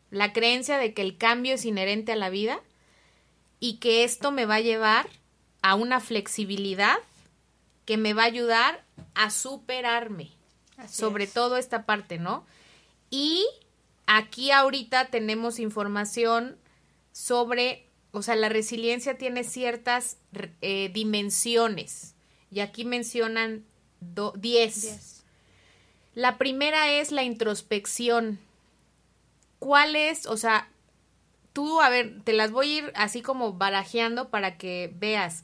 la 0.10 0.34
creencia 0.34 0.80
de 0.80 0.96
que 0.96 1.04
el 1.04 1.20
cambio 1.20 1.54
es 1.54 1.66
inherente 1.66 2.14
a 2.14 2.16
la 2.16 2.32
vida 2.32 2.62
y 3.60 3.78
que 3.78 4.04
esto 4.04 4.32
me 4.32 4.48
va 4.48 4.56
a 4.56 4.62
llevar 4.62 5.08
a 5.62 5.76
una 5.76 6.00
flexibilidad 6.00 6.98
que 7.86 7.98
me 7.98 8.16
va 8.16 8.24
a 8.24 8.26
ayudar 8.26 8.84
a 9.14 9.30
superarme. 9.30 10.32
Así 10.78 10.96
sobre 10.96 11.26
es. 11.26 11.34
todo 11.34 11.58
esta 11.58 11.86
parte, 11.86 12.18
¿no? 12.18 12.44
Y 13.12 13.46
aquí 14.08 14.50
ahorita 14.50 15.10
tenemos 15.10 15.60
información 15.60 16.58
sobre, 17.18 17.90
o 18.12 18.22
sea, 18.22 18.36
la 18.36 18.48
resiliencia 18.48 19.18
tiene 19.18 19.44
ciertas 19.44 20.18
eh, 20.62 20.92
dimensiones. 20.94 22.14
Y 22.52 22.60
aquí 22.60 22.86
mencionan 22.86 23.66
10. 24.02 24.34
Diez. 24.40 25.24
La 26.14 26.38
primera 26.38 26.92
es 26.92 27.12
la 27.12 27.24
introspección. 27.24 28.40
¿Cuál 29.58 29.96
es? 29.96 30.28
O 30.28 30.38
sea, 30.38 30.70
tú, 31.54 31.82
a 31.82 31.90
ver, 31.90 32.22
te 32.24 32.34
las 32.34 32.52
voy 32.52 32.68
a 32.70 32.78
ir 32.78 32.92
así 32.94 33.24
como 33.24 33.54
barajeando 33.54 34.30
para 34.30 34.60
que 34.60 34.94
veas. 34.96 35.44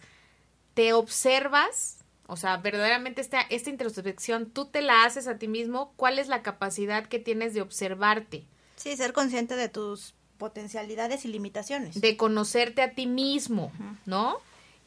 Te 0.75 0.93
observas 0.93 2.05
O 2.27 2.37
sea, 2.37 2.57
verdaderamente 2.57 3.19
esta, 3.19 3.41
esta 3.41 3.71
introspección, 3.71 4.51
tú 4.51 4.65
te 4.65 4.83
la 4.83 5.05
haces 5.05 5.27
a 5.27 5.39
ti 5.39 5.47
mismo, 5.47 5.91
¿cuál 5.95 6.19
es 6.19 6.27
la 6.27 6.43
capacidad 6.43 7.07
que 7.07 7.17
tienes 7.17 7.55
de 7.55 7.61
observarte? 7.61 8.45
Sí, 8.75 8.95
ser 8.95 9.11
consciente 9.11 9.55
de 9.55 9.69
tus 9.69 10.13
potencialidades 10.43 11.23
y 11.23 11.29
limitaciones. 11.29 12.01
De 12.01 12.17
conocerte 12.17 12.81
a 12.81 12.91
ti 12.91 13.07
mismo, 13.07 13.71
¿no? 14.05 14.41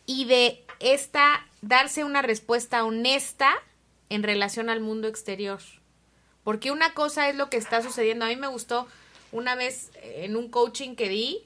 Y 0.04 0.26
de 0.26 0.62
esta, 0.80 1.46
darse 1.62 2.04
una 2.04 2.20
respuesta 2.20 2.84
honesta 2.84 3.48
en 4.10 4.22
relación 4.22 4.68
al 4.68 4.80
mundo 4.80 5.08
exterior. 5.08 5.60
Porque 6.44 6.70
una 6.70 6.92
cosa 6.92 7.30
es 7.30 7.36
lo 7.36 7.48
que 7.48 7.56
está 7.56 7.82
sucediendo. 7.82 8.26
A 8.26 8.28
mí 8.28 8.36
me 8.36 8.48
gustó 8.48 8.86
una 9.32 9.54
vez 9.54 9.92
en 10.02 10.36
un 10.36 10.50
coaching 10.50 10.94
que 10.94 11.08
di, 11.08 11.42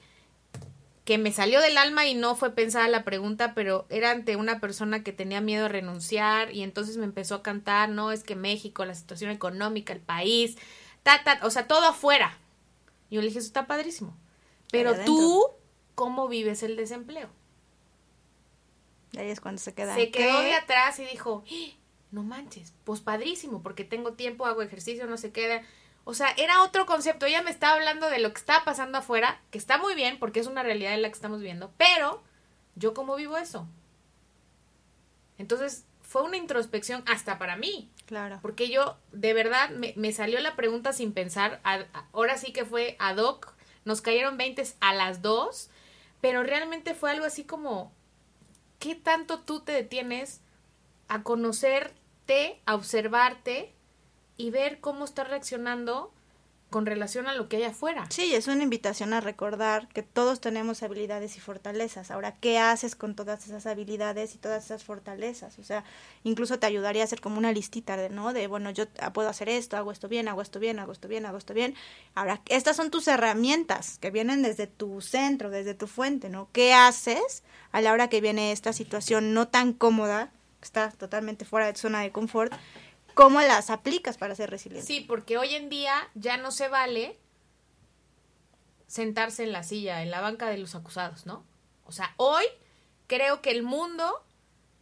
que 1.04 1.16
me 1.16 1.30
salió 1.30 1.60
del 1.60 1.78
alma 1.78 2.04
y 2.04 2.14
no 2.14 2.34
fue 2.34 2.50
pensada 2.50 2.88
la 2.88 3.04
pregunta, 3.04 3.54
pero 3.54 3.86
era 3.90 4.10
ante 4.10 4.34
una 4.34 4.58
persona 4.58 5.04
que 5.04 5.12
tenía 5.12 5.40
miedo 5.40 5.66
a 5.66 5.68
renunciar 5.68 6.52
y 6.52 6.64
entonces 6.64 6.96
me 6.96 7.04
empezó 7.04 7.36
a 7.36 7.42
cantar, 7.44 7.90
no, 7.90 8.10
es 8.10 8.24
que 8.24 8.34
México, 8.34 8.84
la 8.84 8.96
situación 8.96 9.30
económica, 9.30 9.92
el 9.92 10.00
país, 10.00 10.56
ta, 11.04 11.22
ta, 11.22 11.38
o 11.44 11.50
sea, 11.50 11.68
todo 11.68 11.86
afuera. 11.86 12.36
Y 13.10 13.16
yo 13.16 13.20
le 13.20 13.26
dije, 13.26 13.40
eso 13.40 13.48
está 13.48 13.66
padrísimo. 13.66 14.16
Pero 14.70 14.94
tú, 15.04 15.44
¿cómo 15.94 16.28
vives 16.28 16.62
el 16.62 16.76
desempleo? 16.76 17.28
Y 19.12 19.18
ahí 19.18 19.30
es 19.30 19.40
cuando 19.40 19.60
se 19.60 19.74
queda. 19.74 19.94
Se 19.94 20.10
quedó 20.10 20.38
¿qué? 20.38 20.46
de 20.46 20.54
atrás 20.54 20.98
y 21.00 21.04
dijo, 21.04 21.44
"¡Ah! 21.46 21.76
no 22.12 22.22
manches, 22.22 22.72
pues 22.84 23.00
padrísimo, 23.00 23.62
porque 23.62 23.84
tengo 23.84 24.12
tiempo, 24.14 24.46
hago 24.46 24.62
ejercicio, 24.62 25.06
no 25.06 25.16
se 25.16 25.32
queda. 25.32 25.62
O 26.04 26.14
sea, 26.14 26.30
era 26.36 26.62
otro 26.62 26.86
concepto. 26.86 27.26
Ella 27.26 27.42
me 27.42 27.50
estaba 27.50 27.74
hablando 27.74 28.08
de 28.08 28.18
lo 28.18 28.32
que 28.32 28.38
está 28.38 28.64
pasando 28.64 28.98
afuera, 28.98 29.40
que 29.50 29.58
está 29.58 29.78
muy 29.78 29.94
bien, 29.94 30.18
porque 30.18 30.40
es 30.40 30.46
una 30.46 30.62
realidad 30.62 30.94
en 30.94 31.02
la 31.02 31.08
que 31.08 31.14
estamos 31.14 31.40
viendo, 31.40 31.72
pero 31.76 32.22
yo 32.74 32.94
cómo 32.94 33.16
vivo 33.16 33.36
eso. 33.36 33.66
Entonces, 35.38 35.84
fue 36.02 36.22
una 36.22 36.36
introspección 36.36 37.04
hasta 37.06 37.38
para 37.38 37.56
mí, 37.56 37.90
Claro. 38.10 38.40
porque 38.42 38.68
yo, 38.68 38.96
de 39.12 39.32
verdad, 39.34 39.70
me, 39.70 39.94
me 39.96 40.10
salió 40.10 40.40
la 40.40 40.56
pregunta 40.56 40.92
sin 40.92 41.12
pensar. 41.12 41.60
ahora 42.12 42.36
sí 42.38 42.52
que 42.52 42.64
fue 42.64 42.96
ad 42.98 43.18
hoc. 43.18 43.54
Nos 43.84 44.00
cayeron 44.00 44.36
20 44.36 44.64
a 44.80 44.92
las 44.92 45.22
dos. 45.22 45.70
Pero 46.20 46.42
realmente 46.42 46.94
fue 46.94 47.12
algo 47.12 47.24
así 47.24 47.44
como, 47.44 47.92
¿qué 48.80 48.96
tanto 48.96 49.38
tú 49.38 49.60
te 49.60 49.70
detienes 49.70 50.40
a 51.06 51.22
conocerte, 51.22 52.60
a 52.66 52.74
observarte 52.74 53.72
y 54.36 54.50
ver 54.50 54.80
cómo 54.80 55.04
estás 55.04 55.28
reaccionando 55.28 56.12
con 56.70 56.86
relación 56.86 57.26
a 57.26 57.34
lo 57.34 57.48
que 57.48 57.56
hay 57.56 57.64
afuera? 57.64 58.06
Sí, 58.08 58.34
es 58.34 58.46
una 58.46 58.62
invitación 58.62 59.12
a 59.12 59.20
recordar 59.20 59.88
que 59.88 60.02
todos 60.02 60.40
tenemos 60.40 60.82
habilidades 60.82 61.36
y 61.36 61.40
fortalezas. 61.40 62.10
Ahora, 62.10 62.36
¿qué 62.40 62.58
haces 62.58 62.94
con 62.94 63.14
todas 63.14 63.46
esas 63.46 63.66
habilidades 63.66 64.34
y 64.34 64.38
todas 64.38 64.64
esas 64.64 64.84
fortalezas? 64.84 65.58
O 65.58 65.64
sea, 65.64 65.84
incluso 66.22 66.58
te 66.58 66.66
ayudaría 66.66 67.02
a 67.02 67.04
hacer 67.04 67.20
como 67.20 67.38
una 67.38 67.52
listita 67.52 67.96
de, 67.96 68.08
¿no? 68.08 68.32
De, 68.32 68.46
bueno, 68.46 68.70
yo 68.70 68.84
ah, 69.00 69.12
puedo 69.12 69.28
hacer 69.28 69.48
esto, 69.48 69.76
hago 69.76 69.90
esto 69.90 70.08
bien, 70.08 70.28
hago 70.28 70.42
esto 70.42 70.60
bien, 70.60 70.78
hago 70.78 70.92
esto 70.92 71.08
bien, 71.08 71.26
hago 71.26 71.38
esto 71.38 71.54
bien. 71.54 71.74
Ahora, 72.14 72.40
estas 72.48 72.76
son 72.76 72.90
tus 72.90 73.08
herramientas 73.08 73.98
que 73.98 74.10
vienen 74.10 74.42
desde 74.42 74.66
tu 74.66 75.00
centro, 75.00 75.50
desde 75.50 75.74
tu 75.74 75.88
fuente, 75.88 76.28
¿no? 76.28 76.48
¿Qué 76.52 76.72
haces 76.72 77.42
a 77.72 77.80
la 77.80 77.92
hora 77.92 78.08
que 78.08 78.20
viene 78.20 78.52
esta 78.52 78.72
situación 78.72 79.34
no 79.34 79.48
tan 79.48 79.72
cómoda, 79.72 80.30
que 80.60 80.66
está 80.66 80.90
totalmente 80.90 81.44
fuera 81.44 81.66
de 81.66 81.72
tu 81.72 81.80
zona 81.80 82.00
de 82.00 82.12
confort? 82.12 82.52
¿Cómo 83.14 83.40
las 83.40 83.70
aplicas 83.70 84.16
para 84.18 84.34
ser 84.34 84.50
resiliente? 84.50 84.86
Sí, 84.86 85.00
porque 85.00 85.38
hoy 85.38 85.54
en 85.54 85.68
día 85.68 86.08
ya 86.14 86.36
no 86.36 86.50
se 86.50 86.68
vale 86.68 87.18
sentarse 88.86 89.44
en 89.44 89.52
la 89.52 89.62
silla, 89.62 90.02
en 90.02 90.10
la 90.10 90.20
banca 90.20 90.48
de 90.48 90.58
los 90.58 90.74
acusados, 90.74 91.26
¿no? 91.26 91.44
O 91.84 91.92
sea, 91.92 92.12
hoy 92.16 92.44
creo 93.06 93.40
que 93.42 93.50
el 93.50 93.62
mundo 93.62 94.24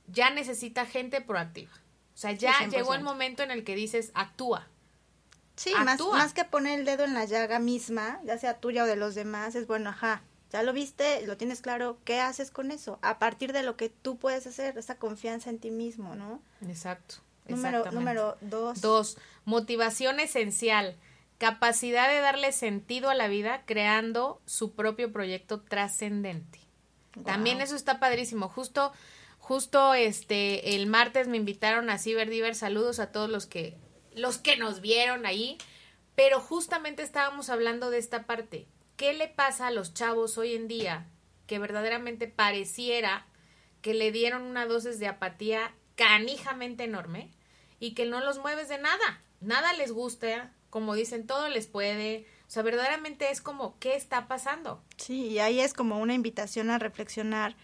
ya 0.06 0.30
necesita 0.30 0.86
gente 0.86 1.20
proactiva. 1.20 1.72
O 2.14 2.16
sea, 2.16 2.32
ya 2.32 2.52
Sí, 2.54 2.64
100%. 2.64 2.70
llegó 2.70 2.94
el 2.94 3.02
momento 3.02 3.42
en 3.42 3.50
el 3.50 3.64
que 3.64 3.74
dices, 3.74 4.10
actúa. 4.14 4.66
Sí, 5.56 5.72
más, 5.74 5.94
Actúa. 6.00 6.16
más 6.18 6.32
que 6.34 6.44
poner 6.44 6.78
el 6.78 6.84
dedo 6.86 7.04
en 7.04 7.14
la 7.14 7.24
llaga 7.24 7.58
misma, 7.58 8.20
ya 8.24 8.38
sea 8.38 8.58
tuya 8.60 8.84
o 8.84 8.86
de 8.86 8.96
los 8.96 9.14
demás, 9.14 9.54
es 9.56 9.66
bueno, 9.66 9.90
ajá, 9.90 10.22
ya 10.50 10.62
lo 10.62 10.72
viste, 10.72 11.26
lo 11.26 11.36
tienes 11.36 11.60
claro, 11.60 11.98
¿qué 12.04 12.20
haces 12.20 12.50
con 12.50 12.70
eso? 12.70 12.98
A 13.02 13.18
partir 13.18 13.52
de 13.52 13.62
lo 13.64 13.76
que 13.76 13.88
tú 13.88 14.18
puedes 14.18 14.46
hacer, 14.46 14.78
esa 14.78 14.96
confianza 14.98 15.50
en 15.50 15.58
ti 15.58 15.70
mismo, 15.70 16.14
¿no? 16.14 16.40
Exacto. 16.66 17.16
Número, 17.48 18.36
dos. 18.40 18.80
Dos, 18.80 19.18
motivación 19.44 20.20
esencial. 20.20 20.96
Capacidad 21.38 22.08
de 22.08 22.20
darle 22.20 22.52
sentido 22.52 23.10
a 23.10 23.14
la 23.14 23.28
vida 23.28 23.62
creando 23.64 24.40
su 24.44 24.74
propio 24.74 25.12
proyecto 25.12 25.60
trascendente. 25.60 26.58
También 27.24 27.60
eso 27.60 27.76
está 27.76 28.00
padrísimo. 28.00 28.48
Justo, 28.48 28.92
justo 29.38 29.94
este, 29.94 30.74
el 30.74 30.86
martes 30.86 31.28
me 31.28 31.36
invitaron 31.36 31.90
a 31.90 31.98
Ciberdiver. 31.98 32.54
Saludos 32.54 32.98
a 32.98 33.12
todos 33.12 33.30
los 33.30 33.46
que, 33.46 33.76
los 34.14 34.38
que 34.38 34.56
nos 34.56 34.80
vieron 34.80 35.26
ahí. 35.26 35.58
Pero 36.14 36.40
justamente 36.40 37.02
estábamos 37.02 37.48
hablando 37.50 37.90
de 37.90 37.98
esta 37.98 38.24
parte. 38.24 38.66
¿Qué 38.96 39.12
le 39.12 39.28
pasa 39.28 39.68
a 39.68 39.70
los 39.70 39.94
chavos 39.94 40.38
hoy 40.38 40.54
en 40.54 40.66
día 40.66 41.06
que 41.46 41.60
verdaderamente 41.60 42.26
pareciera 42.26 43.26
que 43.80 43.94
le 43.94 44.10
dieron 44.10 44.42
una 44.42 44.66
dosis 44.66 44.98
de 44.98 45.06
apatía 45.06 45.72
canijamente 45.94 46.84
enorme 46.84 47.30
y 47.80 47.94
que 47.94 48.06
no 48.06 48.20
los 48.20 48.38
mueves 48.38 48.68
de 48.68 48.78
nada? 48.78 49.22
Nada 49.40 49.72
les 49.74 49.92
gusta, 49.92 50.52
como 50.70 50.94
dicen, 50.94 51.26
todo 51.26 51.48
les 51.48 51.66
puede. 51.66 52.26
O 52.46 52.50
sea, 52.50 52.62
verdaderamente 52.62 53.30
es 53.30 53.40
como, 53.40 53.78
¿qué 53.78 53.94
está 53.94 54.26
pasando? 54.28 54.82
Sí, 54.96 55.26
y 55.28 55.38
ahí 55.38 55.60
es 55.60 55.74
como 55.74 55.98
una 55.98 56.14
invitación 56.14 56.70
a 56.70 56.78
reflexionar. 56.78 57.56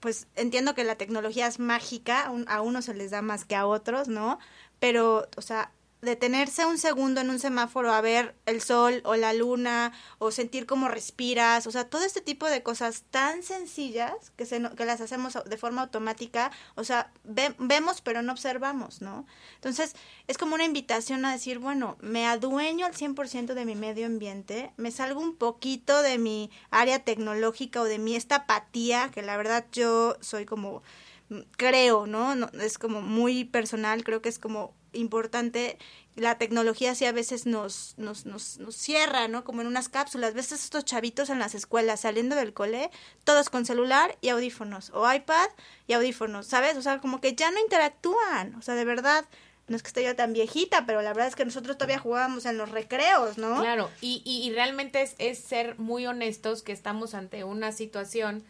Pues 0.00 0.28
entiendo 0.36 0.74
que 0.74 0.84
la 0.84 0.94
tecnología 0.96 1.46
es 1.48 1.58
mágica, 1.58 2.22
a 2.26 2.30
un- 2.30 2.48
a 2.48 2.60
unos 2.60 2.84
se 2.84 2.94
les 2.94 3.10
da 3.10 3.20
más 3.22 3.44
que 3.44 3.56
a 3.56 3.66
otros, 3.66 4.06
¿no? 4.08 4.38
Pero, 4.78 5.28
o 5.36 5.42
sea, 5.42 5.72
detenerse 6.00 6.64
un 6.64 6.78
segundo 6.78 7.20
en 7.20 7.30
un 7.30 7.38
semáforo 7.40 7.92
a 7.92 8.00
ver 8.00 8.36
el 8.46 8.60
sol 8.62 9.00
o 9.04 9.16
la 9.16 9.32
luna 9.32 9.92
o 10.18 10.30
sentir 10.30 10.64
cómo 10.66 10.88
respiras, 10.88 11.66
o 11.66 11.70
sea, 11.72 11.88
todo 11.88 12.04
este 12.04 12.20
tipo 12.20 12.46
de 12.46 12.62
cosas 12.62 13.02
tan 13.10 13.42
sencillas 13.42 14.12
que, 14.36 14.46
se, 14.46 14.62
que 14.76 14.84
las 14.84 15.00
hacemos 15.00 15.36
de 15.44 15.56
forma 15.56 15.82
automática, 15.82 16.52
o 16.76 16.84
sea, 16.84 17.10
ve- 17.24 17.54
vemos 17.58 18.00
pero 18.00 18.22
no 18.22 18.32
observamos, 18.32 19.00
¿no? 19.02 19.26
Entonces, 19.56 19.94
es 20.28 20.38
como 20.38 20.54
una 20.54 20.64
invitación 20.64 21.24
a 21.24 21.32
decir, 21.32 21.58
bueno, 21.58 21.96
me 22.00 22.26
adueño 22.26 22.86
al 22.86 22.94
100% 22.94 23.54
de 23.54 23.64
mi 23.64 23.74
medio 23.74 24.06
ambiente, 24.06 24.72
me 24.76 24.90
salgo 24.92 25.20
un 25.20 25.34
poquito 25.36 26.02
de 26.02 26.18
mi 26.18 26.50
área 26.70 27.00
tecnológica 27.04 27.80
o 27.80 27.84
de 27.84 27.98
mi 27.98 28.14
esta 28.14 28.36
apatía, 28.36 29.10
que 29.12 29.22
la 29.22 29.36
verdad 29.36 29.66
yo 29.72 30.16
soy 30.20 30.46
como 30.46 30.82
mm, 31.28 31.40
creo, 31.56 32.06
no 32.06 32.34
es 32.60 32.78
como 32.78 33.02
muy 33.02 33.44
personal, 33.44 34.04
creo 34.04 34.22
que 34.22 34.28
es 34.28 34.38
como 34.38 34.74
importante 34.92 35.78
la 36.18 36.36
tecnología 36.36 36.94
sí 36.94 37.04
a 37.04 37.12
veces 37.12 37.46
nos, 37.46 37.94
nos, 37.96 38.26
nos, 38.26 38.58
nos 38.58 38.76
cierra, 38.76 39.28
¿no? 39.28 39.44
Como 39.44 39.60
en 39.60 39.66
unas 39.66 39.88
cápsulas. 39.88 40.34
Ves 40.34 40.52
a 40.52 40.56
estos 40.56 40.84
chavitos 40.84 41.30
en 41.30 41.38
las 41.38 41.54
escuelas 41.54 42.00
saliendo 42.00 42.36
del 42.36 42.52
cole, 42.52 42.90
todos 43.24 43.50
con 43.50 43.64
celular 43.64 44.16
y 44.20 44.30
audífonos, 44.30 44.90
o 44.94 45.10
iPad 45.12 45.48
y 45.86 45.92
audífonos, 45.92 46.46
¿sabes? 46.46 46.76
O 46.76 46.82
sea, 46.82 47.00
como 47.00 47.20
que 47.20 47.34
ya 47.34 47.50
no 47.50 47.60
interactúan, 47.60 48.54
o 48.56 48.62
sea, 48.62 48.74
de 48.74 48.84
verdad, 48.84 49.24
no 49.68 49.76
es 49.76 49.82
que 49.82 49.88
esté 49.88 50.02
yo 50.02 50.16
tan 50.16 50.32
viejita, 50.32 50.86
pero 50.86 51.02
la 51.02 51.10
verdad 51.10 51.28
es 51.28 51.36
que 51.36 51.44
nosotros 51.44 51.76
todavía 51.76 51.98
jugábamos 51.98 52.46
en 52.46 52.58
los 52.58 52.70
recreos, 52.70 53.38
¿no? 53.38 53.60
Claro, 53.60 53.90
y, 54.00 54.22
y, 54.24 54.46
y 54.46 54.52
realmente 54.52 55.02
es, 55.02 55.14
es 55.18 55.38
ser 55.38 55.78
muy 55.78 56.06
honestos 56.06 56.62
que 56.62 56.72
estamos 56.72 57.14
ante 57.14 57.44
una 57.44 57.72
situación 57.72 58.44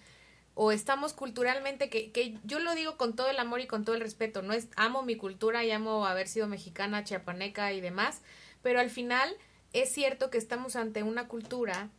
o 0.61 0.73
estamos 0.73 1.13
culturalmente, 1.13 1.89
que, 1.89 2.11
que 2.11 2.37
yo 2.43 2.59
lo 2.59 2.75
digo 2.75 2.97
con 2.97 3.15
todo 3.15 3.29
el 3.29 3.39
amor 3.39 3.61
y 3.61 3.69
con 3.69 3.85
todo 3.85 3.95
el 3.95 4.01
respeto, 4.01 4.43
no 4.43 4.53
es 4.53 4.67
amo 4.75 5.05
mi 5.05 5.15
cultura 5.15 5.65
y 5.65 5.71
amo 5.71 6.05
haber 6.05 6.27
sido 6.27 6.49
mexicana, 6.49 7.05
chiapaneca 7.05 7.73
y 7.73 7.81
demás, 7.81 8.23
pero 8.61 8.81
al 8.81 8.91
final 8.91 9.37
es 9.73 9.93
cierto 9.93 10.31
que 10.31 10.39
estamos 10.39 10.75
ante 10.75 11.05
una 11.05 11.29
cultura 11.29 11.91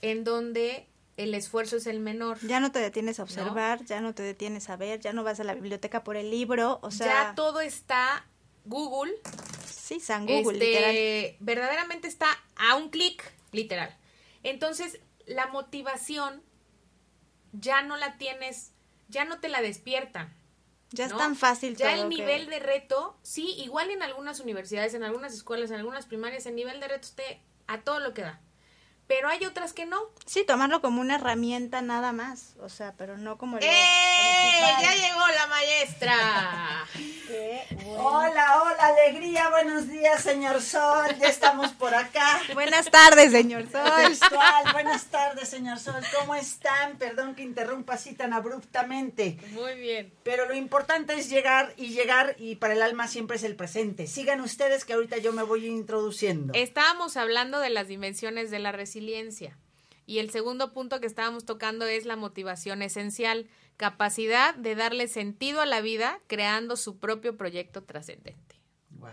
en 0.00 0.22
donde 0.22 0.86
el 1.16 1.34
esfuerzo 1.34 1.76
es 1.76 1.88
el 1.88 1.98
menor. 1.98 2.38
Ya 2.46 2.60
no 2.60 2.70
te 2.70 2.78
detienes 2.78 3.18
a 3.18 3.24
observar, 3.24 3.84
ya 3.84 4.00
no 4.00 4.14
te 4.14 4.22
detienes 4.22 4.70
a 4.70 4.76
ver, 4.76 5.00
ya 5.00 5.12
no 5.12 5.24
vas 5.24 5.40
a 5.40 5.44
la 5.44 5.54
biblioteca 5.54 6.04
por 6.04 6.16
el 6.16 6.30
libro, 6.30 6.78
o 6.82 6.92
sea, 6.92 7.06
ya 7.06 7.34
todo 7.34 7.60
está 7.60 8.24
Google, 8.64 9.12
sí, 9.66 9.98
San 9.98 10.24
Google, 10.24 10.60
literal. 10.60 10.90
este, 10.90 11.36
verdaderamente 11.40 12.06
está 12.06 12.28
a 12.54 12.76
un 12.76 12.90
clic, 12.90 13.24
literal. 13.50 13.92
Entonces, 14.44 15.00
la 15.26 15.48
motivación 15.48 16.44
ya 17.60 17.82
no 17.82 17.96
la 17.96 18.16
tienes, 18.18 18.72
ya 19.08 19.24
no 19.24 19.38
te 19.40 19.48
la 19.48 19.62
despiertan. 19.62 20.32
Ya 20.90 21.06
es 21.06 21.16
tan 21.16 21.34
fácil 21.34 21.76
Ya 21.76 21.90
todo 21.92 22.04
el 22.04 22.10
que- 22.10 22.16
nivel 22.16 22.46
de 22.46 22.60
reto, 22.60 23.16
sí, 23.22 23.54
igual 23.58 23.90
en 23.90 24.02
algunas 24.02 24.38
universidades, 24.40 24.94
en 24.94 25.02
algunas 25.02 25.32
escuelas, 25.34 25.70
en 25.70 25.76
algunas 25.78 26.06
primarias, 26.06 26.46
el 26.46 26.54
nivel 26.54 26.78
de 26.78 26.86
reto 26.88 27.06
esté 27.06 27.40
a 27.66 27.80
todo 27.80 27.98
lo 27.98 28.14
que 28.14 28.22
da. 28.22 28.40
Pero 29.06 29.28
hay 29.28 29.44
otras 29.44 29.72
que 29.74 29.84
no. 29.86 30.00
Sí, 30.24 30.44
tomarlo 30.46 30.80
como 30.80 31.00
una 31.00 31.16
herramienta 31.16 31.82
nada 31.82 32.12
más, 32.12 32.54
o 32.60 32.68
sea, 32.68 32.94
pero 32.96 33.18
no 33.18 33.36
como 33.38 33.58
¡Eh! 33.58 33.62
¡Ya 33.62 34.94
llegó 34.94 35.26
la 35.36 35.46
maestra! 35.48 36.86
Hola, 37.96 38.62
hola, 38.62 38.86
alegría, 38.86 39.48
buenos 39.50 39.88
días, 39.88 40.22
señor 40.22 40.60
Sol, 40.60 41.06
ya 41.18 41.28
estamos 41.28 41.72
por 41.72 41.94
acá. 41.94 42.40
Buenas 42.54 42.90
tardes, 42.90 43.32
señor 43.32 43.68
Sol. 43.70 43.82
Buenas 44.72 45.06
tardes, 45.06 45.48
señor 45.48 45.78
Sol, 45.78 46.02
¿cómo 46.18 46.34
están? 46.34 46.96
Perdón 46.98 47.34
que 47.34 47.42
interrumpa 47.42 47.94
así 47.94 48.14
tan 48.14 48.32
abruptamente. 48.32 49.38
Muy 49.52 49.74
bien. 49.78 50.12
Pero 50.22 50.46
lo 50.46 50.54
importante 50.54 51.14
es 51.14 51.28
llegar 51.28 51.72
y 51.76 51.88
llegar 51.88 52.36
y 52.38 52.56
para 52.56 52.74
el 52.74 52.82
alma 52.82 53.08
siempre 53.08 53.36
es 53.36 53.44
el 53.44 53.56
presente. 53.56 54.06
Sigan 54.06 54.40
ustedes 54.40 54.84
que 54.84 54.92
ahorita 54.92 55.18
yo 55.18 55.32
me 55.32 55.42
voy 55.42 55.66
introduciendo. 55.66 56.52
Estábamos 56.54 57.16
hablando 57.16 57.58
de 57.58 57.70
las 57.70 57.88
dimensiones 57.88 58.50
de 58.50 58.58
la 58.60 58.70
resiliencia. 58.70 59.56
Y 60.06 60.18
el 60.18 60.30
segundo 60.30 60.72
punto 60.72 61.00
que 61.00 61.06
estábamos 61.06 61.46
tocando 61.46 61.86
es 61.86 62.04
la 62.04 62.16
motivación 62.16 62.82
esencial, 62.82 63.46
capacidad 63.76 64.54
de 64.54 64.74
darle 64.74 65.08
sentido 65.08 65.60
a 65.60 65.66
la 65.66 65.80
vida 65.80 66.20
creando 66.26 66.76
su 66.76 66.98
propio 66.98 67.36
proyecto 67.36 67.82
trascendente. 67.82 68.56
Wow. 68.90 69.10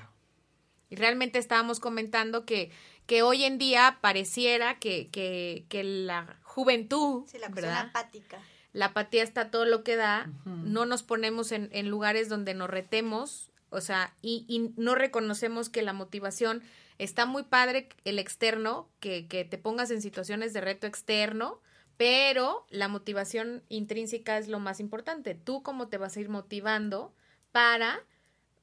Y 0.89 0.95
realmente 0.95 1.39
estábamos 1.39 1.79
comentando 1.79 2.45
que, 2.45 2.71
que 3.05 3.23
hoy 3.23 3.43
en 3.43 3.57
día 3.57 3.97
pareciera 4.01 4.77
que, 4.79 5.09
que, 5.09 5.65
que 5.69 5.83
la 5.83 6.39
juventud, 6.43 7.25
Sí, 7.27 7.37
la 7.39 7.49
persona 7.49 7.73
¿verdad? 7.75 7.89
apática. 7.89 8.39
la 8.73 8.85
apatía 8.87 9.23
está 9.23 9.49
todo 9.51 9.65
lo 9.65 9.83
que 9.83 9.95
da, 9.95 10.29
no 10.45 10.85
nos 10.85 11.01
ponemos 11.03 11.51
en, 11.51 11.69
en 11.71 11.89
lugares 11.89 12.29
donde 12.29 12.53
nos 12.53 12.69
retemos, 12.69 13.51
o 13.69 13.79
sea, 13.81 14.13
y, 14.21 14.45
y 14.47 14.73
no 14.79 14.95
reconocemos 14.95 15.69
que 15.69 15.81
la 15.81 15.93
motivación 15.93 16.61
está 16.97 17.25
muy 17.25 17.43
padre 17.43 17.89
el 18.03 18.19
externo, 18.19 18.89
que, 18.99 19.27
que 19.27 19.45
te 19.45 19.57
pongas 19.57 19.91
en 19.91 20.01
situaciones 20.01 20.51
de 20.53 20.61
reto 20.61 20.87
externo, 20.87 21.61
pero 22.01 22.65
la 22.71 22.87
motivación 22.87 23.61
intrínseca 23.69 24.39
es 24.39 24.47
lo 24.47 24.59
más 24.59 24.79
importante. 24.79 25.35
Tú 25.35 25.61
cómo 25.61 25.87
te 25.87 25.99
vas 25.99 26.17
a 26.17 26.19
ir 26.19 26.29
motivando 26.29 27.13
para 27.51 28.03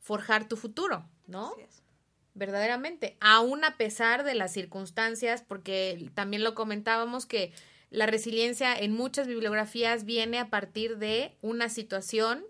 forjar 0.01 0.49
tu 0.49 0.57
futuro, 0.57 1.09
¿no? 1.29 1.53
Así 1.53 1.61
es. 1.61 1.85
verdaderamente, 2.35 3.17
aún 3.21 3.65
a 3.65 3.77
pesar 3.77 4.25
de 4.25 4.35
las 4.35 4.53
circunstancias, 4.53 5.45
porque 5.47 6.11
también 6.15 6.43
lo 6.43 6.57
comentábamos 6.57 7.27
que 7.27 7.53
la 7.91 8.07
resiliencia 8.07 8.77
en 8.77 8.93
muchas 8.93 9.29
bibliografías 9.29 10.05
viene 10.05 10.41
a 10.41 10.51
partir 10.51 10.99
de 10.99 11.37
una 11.41 11.69
situación 11.69 12.45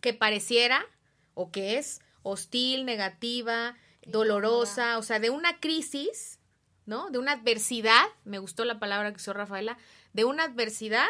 que 0.00 0.14
pareciera 0.14 0.86
o 1.34 1.50
que 1.50 1.76
es 1.76 2.00
hostil, 2.22 2.84
negativa, 2.84 3.76
dolorosa, 4.06 4.96
o 4.96 5.02
sea, 5.02 5.18
de 5.18 5.30
una 5.30 5.58
crisis, 5.58 6.38
¿no? 6.86 7.10
De 7.10 7.18
una 7.18 7.32
adversidad, 7.32 8.06
me 8.24 8.38
gustó 8.38 8.64
la 8.64 8.78
palabra 8.78 9.10
que 9.10 9.16
usó 9.16 9.32
Rafaela, 9.32 9.76
de 10.12 10.24
una 10.24 10.44
adversidad 10.44 11.08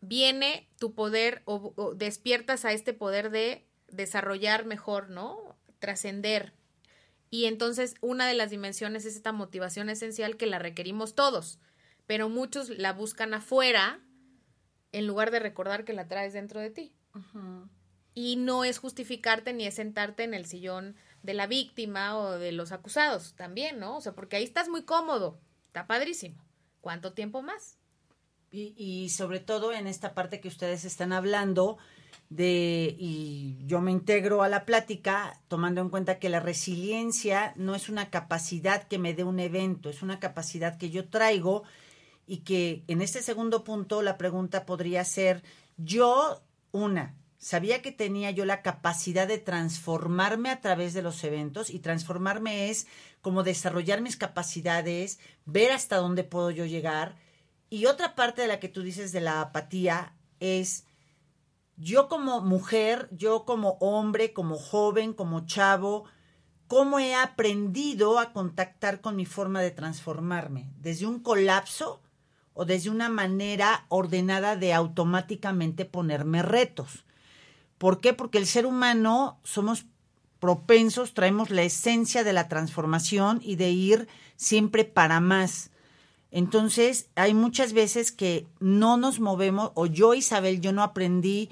viene 0.00 0.68
tu 0.78 0.94
poder 0.94 1.42
o, 1.44 1.72
o 1.76 1.94
despiertas 1.94 2.64
a 2.64 2.72
este 2.72 2.92
poder 2.92 3.30
de 3.30 3.66
desarrollar 3.88 4.64
mejor, 4.64 5.10
¿no? 5.10 5.56
Trascender. 5.78 6.54
Y 7.30 7.44
entonces 7.44 7.94
una 8.00 8.26
de 8.26 8.34
las 8.34 8.50
dimensiones 8.50 9.04
es 9.04 9.14
esta 9.14 9.32
motivación 9.32 9.88
esencial 9.88 10.36
que 10.36 10.46
la 10.46 10.58
requerimos 10.58 11.14
todos, 11.14 11.60
pero 12.06 12.28
muchos 12.28 12.70
la 12.70 12.92
buscan 12.92 13.34
afuera 13.34 14.00
en 14.92 15.06
lugar 15.06 15.30
de 15.30 15.38
recordar 15.38 15.84
que 15.84 15.92
la 15.92 16.08
traes 16.08 16.32
dentro 16.32 16.58
de 16.60 16.70
ti. 16.70 16.92
Y 18.14 18.36
no 18.36 18.64
es 18.64 18.78
justificarte 18.78 19.52
ni 19.52 19.66
es 19.66 19.74
sentarte 19.74 20.24
en 20.24 20.34
el 20.34 20.46
sillón 20.46 20.96
de 21.22 21.34
la 21.34 21.46
víctima 21.46 22.18
o 22.18 22.38
de 22.38 22.52
los 22.52 22.72
acusados 22.72 23.34
también, 23.34 23.78
¿no? 23.78 23.98
O 23.98 24.00
sea, 24.00 24.12
porque 24.12 24.36
ahí 24.36 24.44
estás 24.44 24.68
muy 24.68 24.84
cómodo, 24.84 25.38
está 25.66 25.86
padrísimo. 25.86 26.42
¿Cuánto 26.80 27.12
tiempo 27.12 27.42
más? 27.42 27.76
Y, 28.50 28.74
y 28.76 29.10
sobre 29.10 29.40
todo 29.40 29.72
en 29.72 29.86
esta 29.86 30.14
parte 30.14 30.40
que 30.40 30.48
ustedes 30.48 30.84
están 30.84 31.12
hablando 31.12 31.78
de, 32.30 32.94
y 32.98 33.58
yo 33.66 33.80
me 33.80 33.90
integro 33.90 34.42
a 34.42 34.48
la 34.48 34.64
plática 34.64 35.40
tomando 35.48 35.80
en 35.80 35.90
cuenta 35.90 36.18
que 36.18 36.28
la 36.28 36.40
resiliencia 36.40 37.52
no 37.56 37.74
es 37.74 37.88
una 37.88 38.08
capacidad 38.08 38.86
que 38.86 38.98
me 38.98 39.14
dé 39.14 39.24
un 39.24 39.40
evento, 39.40 39.90
es 39.90 40.02
una 40.02 40.20
capacidad 40.20 40.78
que 40.78 40.90
yo 40.90 41.08
traigo 41.08 41.64
y 42.26 42.38
que 42.38 42.84
en 42.86 43.02
este 43.02 43.22
segundo 43.22 43.64
punto 43.64 44.00
la 44.02 44.16
pregunta 44.16 44.64
podría 44.64 45.04
ser, 45.04 45.42
yo, 45.76 46.40
una, 46.70 47.16
sabía 47.40 47.80
que 47.80 47.90
tenía 47.90 48.30
yo 48.30 48.44
la 48.44 48.60
capacidad 48.62 49.26
de 49.26 49.38
transformarme 49.38 50.50
a 50.50 50.60
través 50.60 50.92
de 50.92 51.02
los 51.02 51.24
eventos 51.24 51.70
y 51.70 51.78
transformarme 51.78 52.68
es 52.68 52.86
como 53.22 53.42
desarrollar 53.42 54.02
mis 54.02 54.16
capacidades, 54.16 55.18
ver 55.46 55.72
hasta 55.72 55.96
dónde 55.96 56.22
puedo 56.22 56.50
yo 56.50 56.66
llegar. 56.66 57.16
Y 57.70 57.86
otra 57.86 58.14
parte 58.14 58.42
de 58.42 58.48
la 58.48 58.60
que 58.60 58.68
tú 58.68 58.82
dices 58.82 59.10
de 59.12 59.22
la 59.22 59.40
apatía 59.40 60.14
es 60.38 60.84
yo 61.76 62.08
como 62.08 62.42
mujer, 62.42 63.08
yo 63.10 63.46
como 63.46 63.78
hombre, 63.80 64.34
como 64.34 64.56
joven, 64.56 65.14
como 65.14 65.46
chavo, 65.46 66.04
cómo 66.66 66.98
he 66.98 67.14
aprendido 67.14 68.18
a 68.18 68.34
contactar 68.34 69.00
con 69.00 69.16
mi 69.16 69.24
forma 69.24 69.62
de 69.62 69.70
transformarme, 69.70 70.70
desde 70.76 71.06
un 71.06 71.20
colapso 71.20 72.02
o 72.52 72.66
desde 72.66 72.90
una 72.90 73.08
manera 73.08 73.86
ordenada 73.88 74.56
de 74.56 74.74
automáticamente 74.74 75.86
ponerme 75.86 76.42
retos. 76.42 77.06
¿Por 77.80 78.02
qué? 78.02 78.12
Porque 78.12 78.36
el 78.36 78.46
ser 78.46 78.66
humano 78.66 79.40
somos 79.42 79.86
propensos, 80.38 81.14
traemos 81.14 81.48
la 81.48 81.62
esencia 81.62 82.24
de 82.24 82.34
la 82.34 82.46
transformación 82.46 83.40
y 83.42 83.56
de 83.56 83.70
ir 83.70 84.06
siempre 84.36 84.84
para 84.84 85.18
más. 85.18 85.70
Entonces, 86.30 87.08
hay 87.14 87.32
muchas 87.32 87.72
veces 87.72 88.12
que 88.12 88.46
no 88.58 88.98
nos 88.98 89.18
movemos, 89.18 89.72
o 89.76 89.86
yo, 89.86 90.12
Isabel, 90.12 90.60
yo 90.60 90.72
no 90.72 90.82
aprendí 90.82 91.48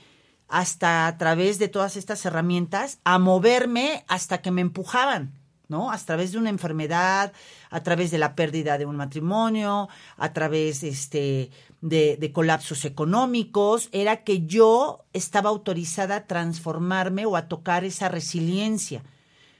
hasta 0.48 1.06
a 1.06 1.16
través 1.16 1.58
de 1.58 1.68
todas 1.68 1.96
estas 1.96 2.22
herramientas 2.26 2.98
a 3.04 3.18
moverme 3.18 4.04
hasta 4.06 4.42
que 4.42 4.50
me 4.50 4.60
empujaban, 4.60 5.32
¿no? 5.68 5.90
A 5.90 5.96
través 5.96 6.32
de 6.32 6.38
una 6.38 6.50
enfermedad, 6.50 7.32
a 7.70 7.82
través 7.82 8.10
de 8.10 8.18
la 8.18 8.34
pérdida 8.34 8.76
de 8.76 8.84
un 8.84 8.96
matrimonio, 8.96 9.88
a 10.18 10.32
través 10.34 10.82
este, 10.82 11.50
de, 11.80 12.16
de 12.16 12.32
colapsos 12.32 12.84
económicos, 12.84 13.88
era 13.92 14.24
que 14.24 14.46
yo 14.46 15.04
estaba 15.12 15.50
autorizada 15.50 16.16
a 16.16 16.26
transformarme 16.26 17.26
o 17.26 17.36
a 17.36 17.48
tocar 17.48 17.84
esa 17.84 18.08
resiliencia. 18.08 19.02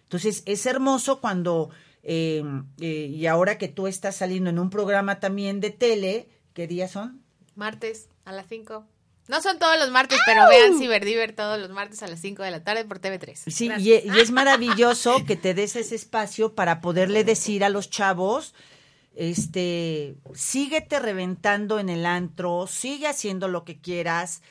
Entonces, 0.03 0.43
es 0.47 0.67
hermoso 0.67 1.21
cuando, 1.21 1.71
eh, 2.03 2.43
eh, 2.81 3.11
y 3.15 3.27
ahora 3.27 3.59
que 3.59 3.69
tú 3.69 3.87
estás 3.87 4.17
saliendo 4.17 4.51
en 4.51 4.59
un 4.59 4.71
programa 4.71 5.21
también 5.21 5.61
de 5.61 5.71
tele, 5.71 6.29
¿qué 6.55 6.67
días 6.67 6.91
son? 6.93 7.23
Martes 7.55 8.09
a 8.25 8.33
las 8.33 8.47
5. 8.49 8.85
No 9.29 9.43
son 9.43 9.59
todos 9.59 9.79
los 9.79 9.91
martes, 9.91 10.19
pero 10.25 10.49
vean 10.49 10.79
Ciberdiver 10.79 11.35
todos 11.37 11.61
los 11.61 11.69
martes 11.69 12.03
a 12.03 12.07
las 12.09 12.19
5 12.21 12.43
de 12.43 12.51
la 12.51 12.65
tarde 12.65 12.87
por 12.87 12.99
TV3. 12.99 13.35
Sí, 13.51 13.71
y, 13.79 13.93
e- 13.93 14.03
y 14.07 14.19
es 14.19 14.31
maravilloso 14.31 15.27
que 15.27 15.37
te 15.37 15.53
des 15.53 15.77
ese 15.77 15.95
espacio 15.95 16.55
para 16.55 16.81
poderle 16.81 17.25
decir 17.25 17.63
a 17.63 17.69
los 17.69 17.91
chavos, 17.91 18.55
este, 19.19 20.17
síguete 20.33 21.01
reventando 21.01 21.81
en 21.81 21.89
el 21.89 22.07
antro, 22.07 22.69
sigue 22.69 23.09
haciendo 23.09 23.49
lo 23.49 23.65
que 23.65 23.81
quieras, 23.81 24.43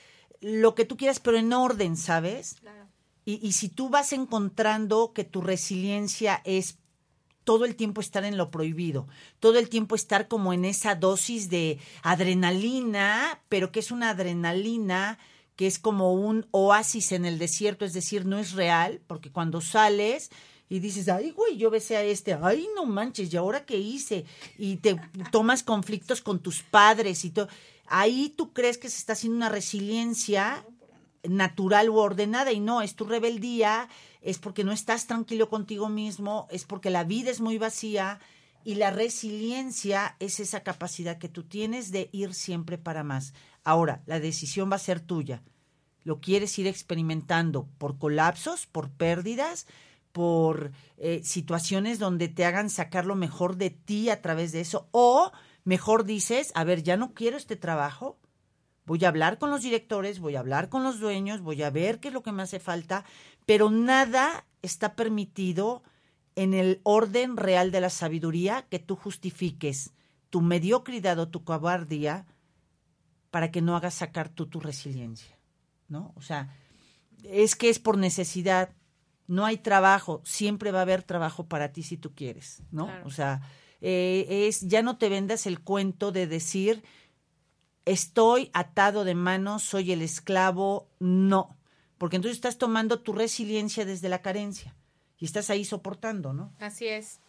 lo 0.41 0.75
que 0.75 0.84
tú 0.84 0.97
quieras, 0.97 1.21
pero 1.21 1.38
en 1.38 1.53
orden, 1.53 1.95
¿sabes? 1.95 2.58
Claro. 2.60 2.86
Y, 3.23 3.39
y 3.41 3.53
si 3.53 3.69
tú 3.69 3.88
vas 3.88 4.12
encontrando 4.12 5.13
que 5.13 5.23
tu 5.23 5.39
resiliencia 5.39 6.41
es 6.43 6.80
todo 7.45 7.63
el 7.63 7.77
tiempo 7.77 8.01
estar 8.01 8.25
en 8.25 8.36
lo 8.36 8.51
prohibido, 8.51 9.08
todo 9.39 9.58
el 9.58 9.69
tiempo 9.69 9.95
estar 9.95 10.27
como 10.27 10.51
en 10.51 10.65
esa 10.65 10.95
dosis 10.95 11.49
de 11.49 11.80
adrenalina, 12.03 13.41
pero 13.47 13.71
que 13.71 13.80
es 13.80 13.89
una 13.89 14.10
adrenalina 14.10 15.17
que 15.56 15.65
es 15.65 15.80
como 15.80 16.13
un 16.13 16.45
oasis 16.51 17.13
en 17.13 17.23
el 17.23 17.39
desierto, 17.39 17.86
es 17.86 17.93
decir, 17.93 18.25
no 18.25 18.38
es 18.38 18.51
real, 18.51 19.01
porque 19.08 19.32
cuando 19.32 19.62
sales 19.62 20.30
y 20.69 20.80
dices, 20.80 21.08
ay, 21.08 21.32
güey, 21.32 21.58
yo 21.58 21.69
besé 21.69 21.97
a 21.97 22.03
este, 22.03 22.34
ay, 22.34 22.67
no 22.75 22.86
manches, 22.86 23.34
¿y 23.34 23.38
ahora 23.38 23.65
qué 23.65 23.77
hice? 23.77 24.25
Y 24.58 24.77
te 24.77 24.99
tomas 25.32 25.63
conflictos 25.63 26.21
con 26.21 26.39
tus 26.39 26.62
padres 26.62 27.23
y 27.23 27.30
todo. 27.30 27.47
Ahí 27.88 28.34
tú 28.36 28.51
crees 28.51 28.77
que 28.77 28.89
se 28.89 28.97
está 28.97 29.13
haciendo 29.13 29.38
una 29.38 29.49
resiliencia 29.49 30.65
natural 31.23 31.89
u 31.89 31.97
ordenada 31.97 32.51
y 32.51 32.60
no, 32.60 32.82
es 32.82 32.95
tu 32.95 33.06
rebeldía, 33.06 33.88
es 34.21 34.39
porque 34.39 34.63
no 34.63 34.71
estás 34.71 35.08
tranquilo 35.08 35.49
contigo 35.49 35.88
mismo, 35.88 36.47
es 36.51 36.65
porque 36.65 36.89
la 36.89 37.06
vida 37.06 37.32
es 37.32 37.39
muy 37.39 37.58
vacía 37.58 38.19
y 38.65 38.75
la 38.75 38.91
resiliencia 38.91 40.17
es 40.19 40.41
esa 40.41 40.63
capacidad 40.63 41.17
que 41.17 41.30
tú 41.30 41.43
tienes 41.43 41.91
de 41.91 42.10
ir 42.12 42.34
siempre 42.34 42.77
para 42.77 43.03
más. 43.03 43.34
Ahora, 43.63 44.03
la 44.06 44.19
decisión 44.19 44.69
va 44.69 44.75
a 44.75 44.80
ser 44.80 44.99
tuya. 44.99 45.41
Lo 46.03 46.19
quieres 46.19 46.58
ir 46.60 46.67
experimentando 46.67 47.67
por 47.77 47.97
colapsos, 47.97 48.65
por 48.65 48.89
pérdidas, 48.89 49.67
por 50.12 50.72
eh, 50.98 51.22
situaciones 51.24 52.00
donde 52.00 52.28
te 52.28 52.46
hagan 52.46 52.70
sacar 52.70 53.06
lo 53.06 53.15
mejor 53.15 53.58
de 53.58 53.69
ti 53.69 54.10
a 54.10 54.21
través 54.21 54.52
de 54.52 54.62
eso. 54.62 54.88
O 54.92 55.31
mejor 55.63 56.06
dices, 56.06 56.52
a 56.56 56.63
ver, 56.63 56.84
ya 56.84 56.98
no 56.98 57.13
quiero 57.13 57.38
este 57.38 57.56
trabajo, 57.56 58.17
voy 58.86 59.04
a 59.04 59.10
hablar 59.10 59.38
con 59.38 59.52
los 59.52 59.62
directores, 59.62 60.19
voy 60.19 60.36
a 60.36 60.40
hablar 60.40 60.69
con 60.69 60.84
los 60.84 61.00
dueños, 61.00 61.42
voy 61.42 61.62
a 61.62 61.69
ver 61.69 62.00
qué 62.00 62.08
es 62.08 62.13
lo 62.13 62.23
que 62.23 62.31
me 62.31 62.44
hace 62.44 62.60
falta, 62.60 63.06
pero 63.46 63.69
nada 63.69 64.46
está 64.62 64.96
permitido 64.96 65.84
en 66.36 66.54
el 66.54 66.79
orden 66.84 67.36
real 67.36 67.71
de 67.71 67.81
la 67.81 67.90
sabiduría 67.90 68.65
que 68.69 68.79
tú 68.79 68.96
justifiques 68.96 69.94
tu 70.29 70.42
mediocridad 70.42 71.19
o 71.19 71.29
tu 71.29 71.44
cobardía 71.44 72.25
para 73.31 73.52
que 73.52 73.62
no 73.62 73.75
hagas 73.75 73.96
sacar 73.96 74.29
tú 74.29 74.48
tu 74.48 74.60
resiliencia, 74.60 75.38
¿no? 75.90 76.13
O 76.15 76.21
sea, 76.21 76.56
es 77.23 77.56
que 77.56 77.69
es 77.69 77.79
por 77.79 77.98
necesidad. 77.98 78.69
No 79.28 79.46
hay 79.46 79.58
trabajo, 79.58 80.21
siempre 80.23 80.71
va 80.71 80.80
a 80.80 80.84
haber 80.84 81.04
trabajo 81.04 81.48
para 81.48 81.71
ti 81.71 81.84
si 81.84 81.98
tú 81.98 82.15
quieres, 82.15 82.63
¿no? 82.71 82.86
Claro. 82.86 83.06
O 83.06 83.12
sea, 83.12 83.42
eh, 83.82 84.48
es 84.48 84.62
ya 84.62 84.82
no 84.82 84.98
te 84.98 85.10
vendas 85.10 85.46
el 85.46 85.60
cuento 85.60 86.12
de 86.12 86.28
decir 86.28 86.84
estoy 87.88 88.52
atado 88.54 89.06
de 89.06 89.15
manos, 89.15 89.63
soy 89.63 89.94
el 89.94 90.02
esclavo, 90.02 90.90
no, 91.00 91.58
porque 91.98 92.17
entonces 92.17 92.38
estás 92.38 92.58
tomando 92.58 93.00
tu 93.02 93.13
resiliencia 93.13 93.86
desde 93.86 94.10
la 94.10 94.21
carencia 94.21 94.75
y 95.17 95.25
estás 95.25 95.50
ahí 95.50 95.63
soportando, 95.63 96.34
¿no? 96.34 96.54
Así 96.60 96.88
es. 96.88 97.21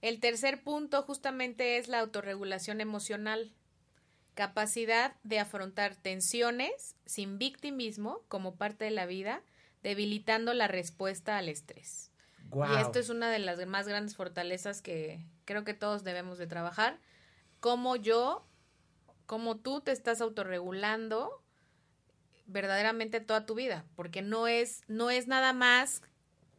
El 0.00 0.18
tercer 0.18 0.64
punto 0.64 1.02
justamente 1.02 1.78
es 1.78 1.86
la 1.86 2.00
autorregulación 2.00 2.80
emocional. 2.80 3.54
Capacidad 4.34 5.14
de 5.22 5.38
afrontar 5.38 5.94
tensiones 5.94 6.96
sin 7.06 7.38
victimismo 7.38 8.22
como 8.26 8.56
parte 8.56 8.84
de 8.84 8.90
la 8.90 9.06
vida, 9.06 9.42
debilitando 9.82 10.54
la 10.54 10.68
respuesta 10.68 11.36
al 11.36 11.48
estrés. 11.48 12.10
Y 12.54 12.80
esto 12.80 12.98
es 12.98 13.08
una 13.08 13.30
de 13.30 13.38
las 13.38 13.64
más 13.66 13.88
grandes 13.88 14.14
fortalezas 14.14 14.82
que 14.82 15.24
creo 15.46 15.64
que 15.64 15.72
todos 15.72 16.04
debemos 16.04 16.36
de 16.36 16.46
trabajar. 16.46 16.98
Como 17.60 17.96
yo, 17.96 18.44
como 19.26 19.56
tú 19.56 19.80
te 19.80 19.92
estás 19.92 20.20
autorregulando 20.20 21.42
verdaderamente 22.46 23.20
toda 23.20 23.46
tu 23.46 23.54
vida, 23.54 23.86
porque 23.96 24.20
no 24.20 24.48
es, 24.48 24.82
no 24.86 25.10
es 25.10 25.28
nada 25.28 25.54
más, 25.54 26.02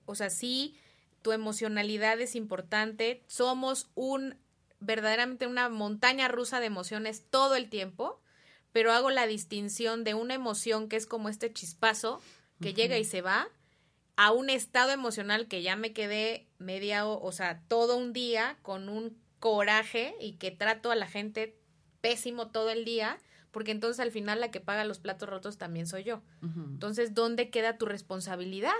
o 0.06 0.16
sea, 0.16 0.32
sí, 0.32 0.76
tu 1.22 1.32
emocionalidad 1.32 2.20
es 2.20 2.36
importante, 2.36 3.24
somos 3.28 3.92
un, 3.94 4.36
verdaderamente 4.80 5.46
una 5.46 5.70
montaña 5.70 6.28
rusa 6.28 6.60
de 6.60 6.66
emociones 6.66 7.24
todo 7.30 7.56
el 7.56 7.70
tiempo, 7.70 8.20
pero 8.72 8.92
hago 8.92 9.12
la 9.12 9.28
distinción 9.28 10.04
de 10.04 10.16
una 10.16 10.34
emoción 10.34 10.90
que 10.90 10.96
es 10.96 11.06
como 11.06 11.30
este 11.30 11.54
chispazo 11.54 12.22
que 12.64 12.74
llega 12.74 12.98
y 12.98 13.04
se 13.04 13.22
va, 13.22 13.48
a 14.16 14.32
un 14.32 14.50
estado 14.50 14.92
emocional 14.92 15.48
que 15.48 15.62
ya 15.62 15.76
me 15.76 15.94
quedé 15.94 16.48
media, 16.58 17.06
o, 17.08 17.22
o 17.24 17.32
sea, 17.32 17.62
todo 17.68 17.98
un 17.98 18.14
día 18.14 18.58
con 18.62 18.90
un 18.90 19.18
coraje 19.40 20.16
y 20.22 20.34
que 20.34 20.52
trato 20.52 20.92
a 20.92 20.96
la 20.96 21.08
gente 21.08 21.60
pésimo 22.00 22.50
todo 22.50 22.70
el 22.70 22.86
día, 22.86 23.20
porque 23.52 23.72
entonces 23.72 24.00
al 24.00 24.12
final 24.12 24.40
la 24.40 24.52
que 24.52 24.60
paga 24.60 24.84
los 24.86 25.00
platos 25.00 25.30
rotos 25.30 25.58
también 25.58 25.88
soy 25.88 26.04
yo. 26.04 26.22
Entonces, 26.42 27.14
¿dónde 27.14 27.50
queda 27.50 27.78
tu 27.78 27.86
responsabilidad? 27.86 28.74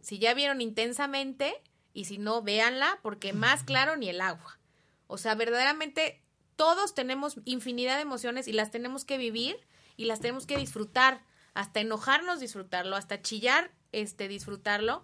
Si 0.00 0.18
ya 0.18 0.32
vieron 0.34 0.60
intensamente 0.60 1.54
y 1.92 2.04
si 2.04 2.18
no, 2.18 2.42
véanla, 2.42 2.98
porque 3.02 3.32
más 3.32 3.62
claro 3.64 3.96
ni 3.96 4.08
el 4.08 4.20
agua. 4.20 4.58
O 5.06 5.18
sea, 5.18 5.34
verdaderamente 5.34 6.22
todos 6.56 6.94
tenemos 6.94 7.36
infinidad 7.44 7.96
de 7.96 8.02
emociones 8.02 8.48
y 8.48 8.52
las 8.52 8.70
tenemos 8.70 9.04
que 9.04 9.18
vivir 9.18 9.56
y 9.96 10.04
las 10.04 10.20
tenemos 10.20 10.46
que 10.46 10.56
disfrutar, 10.56 11.24
hasta 11.54 11.80
enojarnos, 11.80 12.40
disfrutarlo, 12.40 12.96
hasta 12.96 13.20
chillar, 13.22 13.70
este, 13.92 14.28
disfrutarlo 14.28 15.02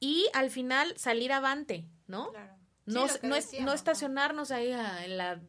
y 0.00 0.26
al 0.34 0.50
final 0.50 0.94
salir 0.96 1.32
avante, 1.32 1.84
¿no? 2.06 2.30
Claro. 2.30 2.52
No, 2.86 3.08
Sí, 3.08 3.14
no, 3.22 3.34
es- 3.36 3.44
decíamos, 3.44 3.64
no 3.66 3.70
¿no? 3.70 3.72
estacionarnos 3.74 4.50
ahí 4.50 4.72
ah, 4.72 5.04
en 5.04 5.16
la 5.18 5.40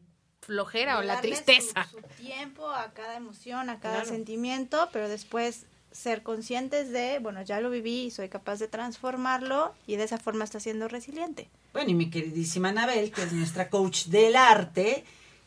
flojera 0.42 0.98
o 0.98 1.02
la 1.02 1.20
tristeza. 1.20 1.86
Su, 1.90 1.98
su 1.98 2.02
tiempo 2.22 2.68
a 2.70 2.92
cada 2.92 3.16
emoción, 3.16 3.70
a 3.70 3.80
cada 3.80 4.02
Claro. 4.02 4.08
sentimiento, 4.10 4.88
pero 4.92 5.08
después 5.08 5.66
ser 5.90 6.22
conscientes 6.22 6.90
de, 6.90 7.18
bueno, 7.20 7.40
ya 7.42 7.60
lo 7.60 7.70
viví 7.70 8.04
y 8.06 8.10
soy 8.10 8.28
capaz 8.28 8.58
de 8.58 8.68
transformarlo 8.68 9.74
y 9.86 9.96
de 9.96 10.04
esa 10.04 10.18
forma 10.18 10.44
está 10.44 10.60
siendo 10.60 10.88
resiliente. 10.88 11.48
Bueno, 11.72 11.90
y 11.90 11.94
mi 11.94 12.10
queridísima 12.10 12.68
Anabel, 12.70 13.10
que 13.12 13.22
es 13.22 13.32
nuestra 13.32 13.70
coach 13.70 14.06
del 14.06 14.36
arte, 14.36 15.04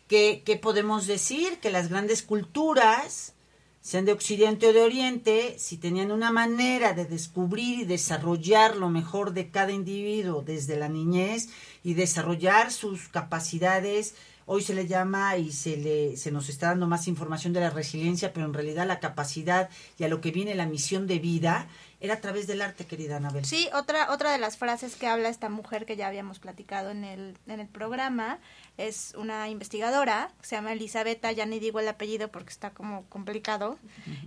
que, 0.08 0.42
que 0.46 0.56
podemos 0.58 1.06
decir 1.06 1.60
que 1.60 1.70
las 1.70 1.90
grandes 1.90 2.24
culturas, 2.24 3.34
sean 3.82 4.06
de 4.06 4.12
Occidente 4.12 4.68
o 4.68 4.74
de 4.74 4.82
Oriente, 4.82 5.56
si 5.58 5.78
tenían 5.78 6.12
una 6.12 6.32
manera 6.32 6.94
de 6.94 7.06
descubrir 7.06 7.80
y 7.80 7.86
desarrollar 7.86 8.76
lo 8.76 8.90
mejor 8.90 9.34
de 9.34 9.50
cada 9.50 9.72
individuo 9.72 10.42
desde 10.42 10.78
la 10.78 10.90
niñez 10.90 11.50
y 11.84 11.94
desarrollar 11.94 12.72
sus 12.72 13.08
capacidades, 13.08 14.16
hoy 14.46 14.64
se 14.64 14.74
le 14.74 14.88
llama 14.88 15.38
y 15.38 15.52
se 15.52 15.78
le 15.78 16.18
se 16.18 16.32
nos 16.32 16.50
está 16.50 16.68
dando 16.68 16.88
más 16.88 17.08
información 17.08 17.54
de 17.54 17.60
la 17.60 17.70
resiliencia, 17.70 18.34
pero 18.34 18.46
en 18.46 18.54
realidad 18.54 18.88
la 18.88 19.00
capacidad 19.00 19.70
y 20.00 20.04
a 20.06 20.08
lo 20.08 20.22
que 20.22 20.32
viene 20.32 20.56
la 20.56 20.66
misión 20.66 21.06
de 21.06 21.20
vida 21.20 21.68
era 22.00 22.16
a 22.16 22.22
través 22.22 22.48
del 22.48 22.62
arte, 22.62 22.86
querida 22.86 23.18
Anabel. 23.18 23.46
Sí, 23.46 23.70
otra, 23.74 24.12
otra 24.12 24.32
de 24.32 24.38
las 24.38 24.58
frases 24.58 24.96
que 24.96 25.08
habla 25.08 25.30
esta 25.30 25.50
mujer 25.50 25.86
que 25.86 25.96
ya 25.96 26.08
habíamos 26.08 26.40
platicado 26.40 26.92
en 26.92 27.04
el, 27.04 27.38
en 27.48 27.60
el 27.60 27.68
programa 27.68 28.40
es 28.78 29.14
una 29.18 29.50
investigadora, 29.50 30.32
se 30.42 30.56
llama 30.56 30.72
Elisabetta, 30.72 31.32
ya 31.32 31.46
ni 31.46 31.60
digo 31.60 31.80
el 31.80 31.88
apellido 31.88 32.30
porque 32.30 32.52
está 32.52 32.70
como 32.70 33.06
complicado, 33.10 33.80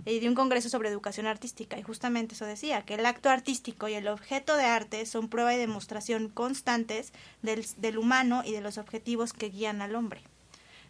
y 0.05 0.19
de 0.19 0.27
un 0.27 0.35
congreso 0.35 0.69
sobre 0.69 0.89
educación 0.89 1.25
artística. 1.25 1.79
Y 1.79 1.83
justamente 1.83 2.35
eso 2.35 2.45
decía, 2.45 2.83
que 2.83 2.95
el 2.95 3.05
acto 3.05 3.29
artístico 3.29 3.87
y 3.87 3.93
el 3.93 4.07
objeto 4.07 4.57
de 4.57 4.65
arte 4.65 5.05
son 5.05 5.29
prueba 5.29 5.53
y 5.53 5.57
demostración 5.57 6.27
constantes 6.27 7.13
del, 7.41 7.65
del 7.77 7.97
humano 7.97 8.43
y 8.45 8.51
de 8.51 8.61
los 8.61 8.77
objetivos 8.77 9.31
que 9.31 9.49
guían 9.49 9.81
al 9.81 9.95
hombre. 9.95 10.21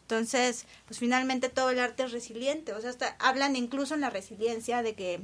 Entonces, 0.02 0.66
pues 0.88 1.00
finalmente 1.00 1.48
todo 1.50 1.70
el 1.70 1.80
arte 1.80 2.04
es 2.04 2.12
resiliente. 2.12 2.74
O 2.74 2.82
sea, 2.82 2.90
hasta 2.90 3.16
hablan 3.20 3.56
incluso 3.56 3.94
en 3.94 4.02
la 4.02 4.10
resiliencia 4.10 4.82
de 4.82 4.94
que 4.94 5.22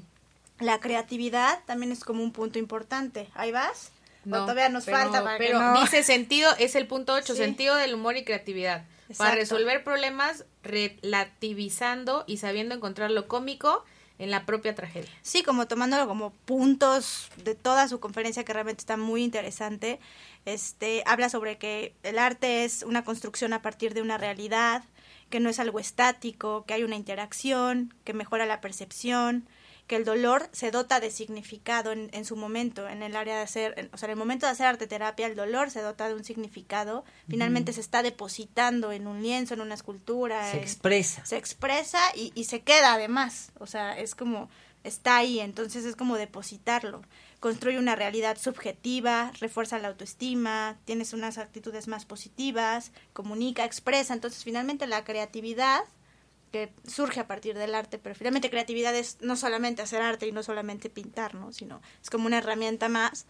la 0.59 0.79
creatividad 0.79 1.59
también 1.65 1.91
es 1.91 2.03
como 2.03 2.23
un 2.23 2.31
punto 2.31 2.57
importante. 2.59 3.27
¿Ahí 3.33 3.51
vas? 3.51 3.91
¿O 4.35 4.41
todavía 4.41 4.69
nos 4.69 4.85
pero- 4.85 4.97
falta 4.97 5.23
para 5.23 5.37
que 5.37 5.45
pero 5.45 5.59
no? 5.61 5.81
dice 5.81 6.03
sentido, 6.03 6.51
es 6.59 6.75
el 6.75 6.87
punto 6.87 7.13
8, 7.13 7.33
Sí. 7.33 7.39
sentido 7.39 7.75
del 7.75 7.93
humor 7.93 8.17
y 8.17 8.23
creatividad. 8.23 8.85
Exacto. 9.09 9.17
Para 9.23 9.35
resolver 9.35 9.83
problemas 9.83 10.43
relativizando 10.63 12.23
y 12.27 12.37
sabiendo 12.37 12.75
encontrar 12.75 13.11
lo 13.11 13.27
cómico 13.27 13.83
en 14.19 14.31
la 14.31 14.45
propia 14.45 14.73
tragedia. 14.73 15.09
Sí, 15.21 15.43
como 15.43 15.67
tomándolo 15.67 16.07
como 16.07 16.31
puntos 16.45 17.29
de 17.43 17.53
toda 17.55 17.87
su 17.87 17.99
conferencia 17.99 18.43
que 18.43 18.51
realmente 18.53 18.81
está 18.81 18.97
muy 18.97 19.23
interesante. 19.23 19.99
Este 20.45 21.03
habla 21.05 21.29
sobre 21.29 21.57
que 21.57 21.93
el 22.03 22.17
arte 22.17 22.63
es 22.65 22.83
una 22.83 23.03
construcción 23.03 23.53
a 23.53 23.61
partir 23.61 23.93
de 23.93 24.01
una 24.01 24.17
realidad, 24.17 24.83
que 25.29 25.39
no 25.39 25.49
es 25.49 25.59
algo 25.59 25.79
estático, 25.79 26.65
que 26.65 26.73
hay 26.73 26.83
una 26.83 26.95
interacción, 26.95 27.93
que 28.05 28.13
mejora 28.13 28.45
la 28.45 28.59
percepción, 28.61 29.47
que 29.87 29.95
el 29.95 30.03
dolor 30.05 30.49
se 30.51 30.69
dota 30.69 30.99
de 30.99 31.09
significado 31.11 31.91
en, 31.93 32.09
en 32.11 32.25
su 32.25 32.35
momento, 32.35 32.87
en 32.89 33.01
el 33.03 33.15
área 33.15 33.37
de 33.37 33.41
hacer, 33.41 33.73
en- 33.77 33.89
o 33.93 33.97
sea, 33.97 34.07
en 34.07 34.11
el 34.11 34.17
momento 34.17 34.45
de 34.45 34.51
hacer 34.51 34.65
arte 34.67 34.85
terapia, 34.85 35.27
el 35.27 35.35
dolor 35.35 35.71
se 35.71 35.81
dota 35.81 36.07
de 36.09 36.13
un 36.15 36.23
significado, 36.25 37.05
finalmente 37.29 37.71
se 37.73 37.79
está 37.81 38.03
depositando 38.03 38.91
en 38.91 39.07
un 39.07 39.23
lienzo, 39.23 39.53
en 39.53 39.61
una 39.61 39.75
escultura, 39.75 40.51
Se 40.51 40.57
en- 40.57 40.63
expresa. 40.63 41.25
se 41.25 41.37
expresa 41.37 41.99
y, 42.15 42.31
y 42.35 42.43
se 42.43 42.61
queda 42.61 42.93
además. 42.93 43.51
O 43.59 43.65
sea, 43.65 43.97
es 43.97 44.13
como, 44.13 44.49
está 44.83 45.15
ahí, 45.17 45.39
entonces 45.39 45.85
es 45.85 45.95
como 45.95 46.17
depositarlo. 46.17 47.01
Construye 47.39 47.77
una 47.79 47.95
realidad 47.95 48.37
subjetiva, 48.37 49.31
refuerza 49.39 49.79
la 49.79 49.89
autoestima, 49.89 50.77
tienes 50.85 51.13
unas 51.13 51.37
actitudes 51.37 51.87
más 51.87 52.03
positivas, 52.05 52.91
comunica, 53.13 53.63
expresa. 53.63 54.13
Entonces, 54.13 54.43
finalmente 54.43 54.85
la 54.87 55.03
creatividad 55.03 55.81
que 56.65 56.73
surge 56.89 57.19
a 57.19 57.27
partir 57.27 57.57
del 57.57 57.75
arte, 57.75 57.99
pero 57.99 58.15
finalmente 58.15 58.49
creatividad 58.49 58.95
es 58.95 59.17
no 59.21 59.35
solamente 59.35 59.81
hacer 59.81 60.01
arte 60.01 60.25
y 60.27 60.31
no 60.31 60.41
solamente 60.43 60.89
pintar, 60.89 61.35
¿no? 61.35 61.51
Sino 61.53 61.81
es 62.01 62.09
como 62.09 62.25
una 62.27 62.39
herramienta 62.39 62.89
más 62.89 63.25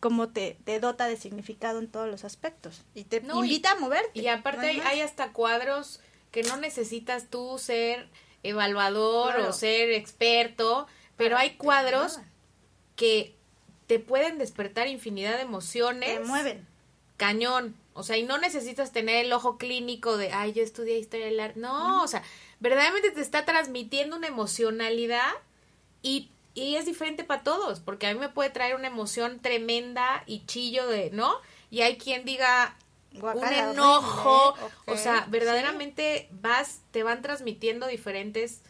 como 0.00 0.30
te, 0.30 0.58
te 0.64 0.80
dota 0.80 1.06
de 1.06 1.16
significado 1.16 1.78
en 1.78 1.86
todos 1.88 2.08
los 2.08 2.24
aspectos 2.24 2.82
y 2.94 3.04
te 3.04 3.20
No, 3.20 3.44
y- 3.44 3.48
invita 3.48 3.72
a 3.72 3.74
moverte. 3.76 4.18
Y 4.18 4.26
aparte 4.26 4.74
no 4.74 4.82
hay 4.84 5.00
hasta 5.00 5.32
cuadros 5.32 6.00
que 6.32 6.42
no 6.42 6.56
necesitas 6.56 7.28
tú 7.30 7.58
ser 7.58 8.08
evaluador 8.42 9.34
Claro. 9.34 9.50
o 9.50 9.52
ser 9.52 9.90
experto, 9.92 10.86
pero 11.16 11.36
Para 11.36 11.42
hay 11.42 11.54
cuadros 11.56 12.18
que 12.96 13.36
te 13.86 13.98
pueden 13.98 14.38
despertar 14.38 14.88
infinidad 14.88 15.36
de 15.36 15.42
emociones. 15.42 16.14
te 16.18 16.20
mueven. 16.24 16.66
cañón. 17.16 17.76
O 17.94 18.02
sea, 18.02 18.16
y 18.16 18.22
no 18.24 18.38
necesitas 18.38 18.90
tener 18.90 19.24
el 19.26 19.32
ojo 19.32 19.58
clínico 19.58 20.16
de, 20.16 20.32
ay, 20.32 20.54
yo 20.54 20.62
estudié 20.62 20.98
historia 20.98 21.26
del 21.26 21.38
arte. 21.38 21.60
No, 21.60 22.02
o 22.02 22.08
sea, 22.08 22.22
verdaderamente 22.62 23.10
te 23.10 23.20
está 23.20 23.44
transmitiendo 23.44 24.16
una 24.16 24.28
emocionalidad 24.28 25.32
y, 26.00 26.30
y 26.54 26.76
es 26.76 26.86
diferente 26.86 27.24
para 27.24 27.42
todos, 27.42 27.80
porque 27.80 28.06
a 28.06 28.14
mí 28.14 28.20
me 28.20 28.28
puede 28.28 28.50
traer 28.50 28.76
una 28.76 28.86
emoción 28.86 29.40
tremenda 29.40 30.22
y 30.26 30.46
chillo 30.46 30.86
de, 30.86 31.10
¿no? 31.10 31.34
Y 31.70 31.80
hay 31.80 31.98
quien 31.98 32.24
diga 32.24 32.76
Guacala, 33.14 33.70
un 33.70 33.72
enojo, 33.72 34.50
horrible, 34.50 34.74
o 34.86 34.96
sea, 34.96 35.26
verdaderamente 35.28 36.28
vas, 36.30 36.82
te 36.92 37.02
van 37.02 37.20
transmitiendo 37.20 37.88
diferentes, 37.88 38.62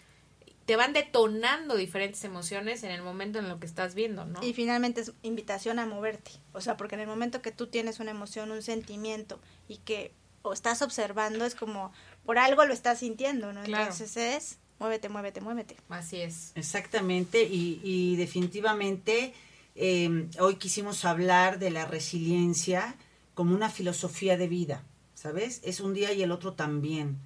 te 0.65 0.77
van 0.77 0.95
detonando 0.95 1.77
diferentes 1.77 2.25
emociones 2.25 2.85
en 2.85 2.93
el 2.93 3.03
momento 3.03 3.41
en 3.41 3.51
lo 3.51 3.61
que 3.61 3.67
estás 3.67 3.95
viendo, 3.95 4.25
¿no? 4.25 4.43
Y 4.43 4.55
finalmente 4.55 5.03
es 5.03 5.13
invitación 5.23 5.79
a 5.79 5.85
moverte. 5.85 6.31
O 6.55 6.63
sea, 6.63 6.79
porque 6.79 6.95
en 6.95 7.03
el 7.03 7.09
momento 7.09 7.43
que 7.43 7.53
tú 7.53 7.67
tienes 7.67 8.01
una 8.01 8.13
emoción, 8.13 8.53
un 8.53 8.63
sentimiento 8.63 9.39
y 9.69 9.77
que 9.79 10.15
o 10.43 10.53
estás 10.53 10.83
observando, 10.83 11.45
es 11.45 11.55
como 11.55 11.93
por 12.25 12.39
algo 12.39 12.65
lo 12.65 12.73
estás 12.73 13.01
sintiendo, 13.01 13.53
¿no? 13.53 13.63
Claro. 13.63 13.85
Entonces 13.85 14.17
es 14.17 14.59
muévete, 14.79 15.09
muévete, 15.09 15.41
muévete. 15.41 15.77
Así 15.89 16.21
es. 16.21 16.53
Exactamente, 16.57 17.45
y, 17.45 17.81
y 17.85 18.17
definitivamente 18.17 19.33
eh, 19.77 20.29
hoy 20.41 20.57
quisimos 20.57 21.05
hablar 21.05 21.59
de 21.61 21.71
la 21.71 21.87
resiliencia 21.87 22.97
como 23.35 23.55
una 23.55 23.71
filosofía 23.71 24.37
de 24.37 24.49
vida, 24.49 24.83
¿sabes? 25.15 25.61
Es 25.63 25.81
un 25.81 25.95
día 25.95 26.13
y 26.13 26.23
el 26.23 26.33
otro 26.33 26.55
también. 26.55 27.19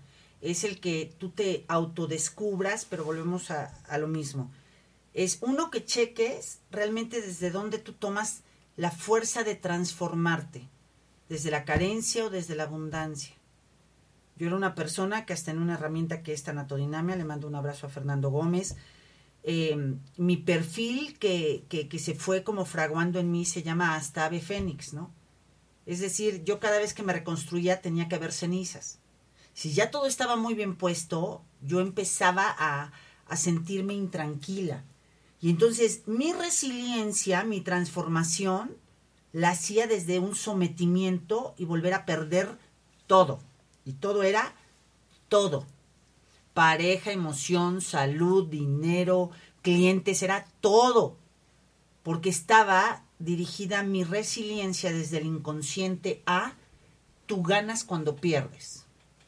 Es 0.42 0.64
el 0.64 0.80
que 0.80 1.10
tú 1.18 1.30
te 1.30 1.64
autodescubras, 1.66 2.84
pero 2.84 3.04
volvemos 3.04 3.50
a, 3.50 3.74
a 3.88 3.98
lo 3.98 4.06
mismo. 4.06 4.50
es 5.14 5.38
uno 5.40 5.70
que 5.70 5.84
cheques 5.84 6.58
realmente 6.70 7.22
desde 7.22 7.50
dónde 7.50 7.78
tú 7.78 7.94
tomas 7.94 8.42
la 8.76 8.90
fuerza 8.90 9.44
de 9.44 9.54
transformarte, 9.54 10.68
desde 11.30 11.50
la 11.50 11.64
carencia 11.64 12.26
o 12.26 12.30
desde 12.30 12.54
la 12.54 12.64
abundancia. 12.64 13.34
Yo 14.36 14.46
era 14.46 14.56
una 14.56 14.74
persona 14.74 15.24
que 15.24 15.32
hasta 15.32 15.50
en 15.50 15.58
una 15.58 15.74
herramienta 15.74 16.22
que 16.22 16.32
es 16.32 16.42
tanatodinamia, 16.42 17.16
le 17.16 17.24
mando 17.24 17.46
un 17.46 17.54
abrazo 17.54 17.86
a 17.86 17.90
Fernando 17.90 18.30
Gómez, 18.30 18.76
eh, 19.42 19.96
mi 20.16 20.36
perfil 20.36 21.18
que, 21.18 21.64
que, 21.68 21.88
que, 21.88 21.98
se 21.98 22.14
fue 22.14 22.42
como 22.42 22.64
fraguando 22.64 23.20
en 23.20 23.30
mí 23.30 23.44
se 23.44 23.62
llama 23.62 23.94
hasta 23.94 24.24
ave 24.24 24.40
fénix, 24.40 24.92
¿no? 24.92 25.12
Es 25.86 26.00
decir, 26.00 26.42
yo 26.42 26.58
cada 26.58 26.78
vez 26.78 26.94
que 26.94 27.04
me 27.04 27.12
reconstruía 27.12 27.80
tenía 27.80 28.08
que 28.08 28.16
haber 28.16 28.32
cenizas. 28.32 28.98
Si 29.54 29.72
ya 29.72 29.92
todo 29.92 30.06
estaba 30.06 30.34
muy 30.34 30.54
bien 30.54 30.74
puesto, 30.74 31.44
yo 31.62 31.80
empezaba 31.80 32.54
a, 32.58 32.92
a 33.28 33.36
sentirme 33.36 33.94
intranquila. 33.94 34.84
Y 35.40 35.48
entonces 35.50 36.02
mi 36.06 36.32
resiliencia, 36.32 37.44
mi 37.44 37.60
transformación, 37.60 38.76
la 39.32 39.50
hacía 39.50 39.86
desde 39.86 40.18
un 40.18 40.34
sometimiento 40.34 41.54
y 41.56 41.66
volver 41.66 41.94
a 41.94 42.04
perder 42.04 42.58
todo. 43.06 43.38
Y 43.86 43.94
todo 43.94 44.22
era 44.22 44.54
todo. 45.28 45.64
Pareja, 46.52 47.12
emoción, 47.12 47.80
salud, 47.80 48.48
dinero, 48.48 49.30
clientes, 49.62 50.22
era 50.22 50.46
todo. 50.60 51.16
Porque 52.02 52.28
estaba 52.28 53.04
dirigida 53.18 53.82
mi 53.82 54.04
resiliencia 54.04 54.92
desde 54.92 55.18
el 55.18 55.26
inconsciente 55.26 56.22
a 56.26 56.54
tú 57.26 57.42
ganas 57.42 57.84
cuando 57.84 58.16
pierdes. 58.16 58.84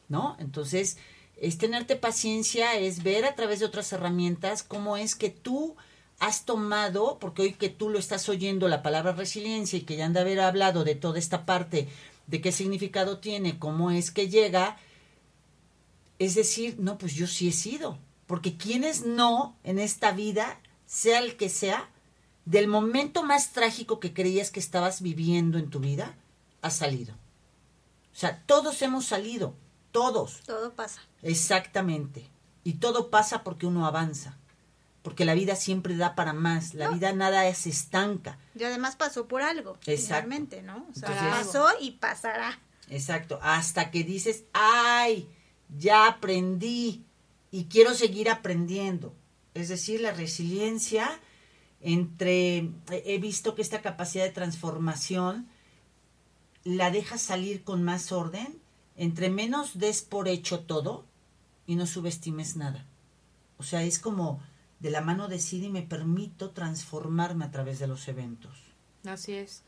¿No? 0.09 0.35
Entonces, 0.39 0.97
es 1.37 1.57
tenerte 1.57 1.95
paciencia, 1.95 2.75
es 2.75 3.01
ver 3.01 3.25
a 3.25 3.35
través 3.35 3.59
de 3.59 3.65
otras 3.65 3.93
herramientas 3.93 4.63
cómo 4.63 4.97
es 4.97 5.15
que 5.15 5.29
tú 5.29 5.75
has 6.19 6.43
tomado, 6.43 7.17
porque 7.19 7.43
hoy 7.43 7.53
que 7.53 7.69
tú 7.69 7.89
lo 7.89 7.97
estás 7.97 8.27
oyendo 8.27 8.67
la 8.67 8.83
palabra 8.83 9.13
resiliencia 9.13 9.79
y 9.79 9.83
que 9.83 9.95
ya 9.95 10.05
han 10.05 10.13
de 10.13 10.19
haber 10.19 10.41
hablado 10.41 10.83
de 10.83 10.95
toda 10.95 11.17
esta 11.17 11.45
parte, 11.45 11.87
de 12.29 12.41
qué 12.41 12.51
significado 12.51 13.17
tiene, 13.17 13.57
cómo 13.57 13.89
es 13.89 14.11
que 14.11 14.29
llega, 14.29 14.77
es 16.19 16.35
decir, 16.35 16.75
no, 16.79 16.99
pues 16.99 17.13
yo 17.15 17.25
sí 17.25 17.49
he 17.49 17.51
sido, 17.51 17.97
porque 18.27 18.55
quienes 18.55 19.03
no 19.03 19.57
en 19.63 19.79
esta 19.79 20.11
vida, 20.11 20.61
sea 20.85 21.19
el 21.19 21.37
que 21.37 21.49
sea, 21.49 21.89
del 22.45 22.67
momento 22.67 23.23
más 23.23 23.51
trágico 23.51 23.99
que 23.99 24.13
creías 24.13 24.51
que 24.51 24.59
estabas 24.59 25.01
viviendo 25.01 25.57
en 25.57 25.71
tu 25.71 25.79
vida, 25.79 26.17
has 26.61 26.77
salido. 26.77 27.15
O 28.13 28.15
sea, 28.15 28.43
todos 28.45 28.81
hemos 28.83 29.05
salido, 29.05 29.55
todos. 29.91 30.41
Todo 30.45 30.75
pasa. 30.75 31.01
Exactamente. 31.23 32.29
Y 32.63 32.73
todo 32.73 33.09
pasa 33.09 33.43
porque 33.43 33.65
uno 33.65 33.87
avanza 33.87 34.38
porque 35.01 35.25
la 35.25 35.33
vida 35.33 35.55
siempre 35.55 35.95
da 35.95 36.15
para 36.15 36.33
más, 36.33 36.73
la 36.73 36.87
No. 36.87 36.93
vida 36.93 37.13
nada 37.13 37.53
se 37.53 37.69
estanca. 37.69 38.37
Y 38.55 38.63
además 38.63 38.95
pasó 38.95 39.27
por 39.27 39.41
algo, 39.41 39.77
finalmente, 39.81 40.61
¿no? 40.61 40.87
O 40.91 40.93
sea, 40.93 41.09
Entonces- 41.09 41.45
pasó 41.53 41.67
y 41.79 41.91
pasará. 41.91 42.59
Exacto, 42.89 43.39
hasta 43.41 43.91
que 43.91 44.03
dices, 44.03 44.43
ay, 44.53 45.29
ya 45.77 46.07
aprendí 46.07 47.05
y 47.51 47.65
quiero 47.65 47.93
seguir 47.93 48.29
aprendiendo. 48.29 49.13
Es 49.53 49.69
decir, 49.69 50.01
la 50.01 50.11
resiliencia 50.11 51.19
entre, 51.81 52.69
he 52.89 53.19
visto 53.19 53.55
que 53.55 53.61
esta 53.61 53.81
capacidad 53.81 54.25
de 54.25 54.31
transformación 54.31 55.47
la 56.63 56.91
deja 56.91 57.17
salir 57.17 57.63
con 57.63 57.83
más 57.83 58.11
orden, 58.11 58.59
entre 58.97 59.29
menos 59.29 59.77
des 59.79 60.01
por 60.01 60.27
hecho 60.27 60.61
todo 60.61 61.05
y 61.65 61.75
no 61.75 61.85
subestimes 61.87 62.55
nada. 62.57 62.85
O 63.57 63.63
sea, 63.63 63.83
es 63.83 63.99
como 63.99 64.41
de 64.79 64.89
la 64.89 65.01
mano 65.01 65.27
decide 65.27 65.67
y 65.67 65.69
me 65.69 65.81
permito 65.81 66.51
transformarme 66.51 67.45
a 67.45 67.51
través 67.51 67.79
de 67.79 67.87
los 67.87 68.07
eventos. 68.07 68.57
Así 69.05 69.33
es. 69.33 69.63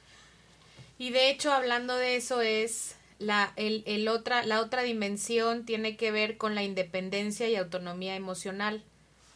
Y 0.97 1.09
de 1.09 1.29
hecho, 1.29 1.51
hablando 1.51 1.95
de 1.95 2.15
eso, 2.15 2.41
es 2.41 2.95
la, 3.17 3.53
el, 3.55 3.83
el 3.85 4.07
otra, 4.07 4.45
la 4.45 4.61
otra 4.61 4.83
dimensión 4.83 5.65
tiene 5.65 5.97
que 5.97 6.11
ver 6.11 6.37
con 6.37 6.55
la 6.55 6.63
independencia 6.63 7.49
y 7.49 7.55
autonomía 7.55 8.15
emocional. 8.15 8.83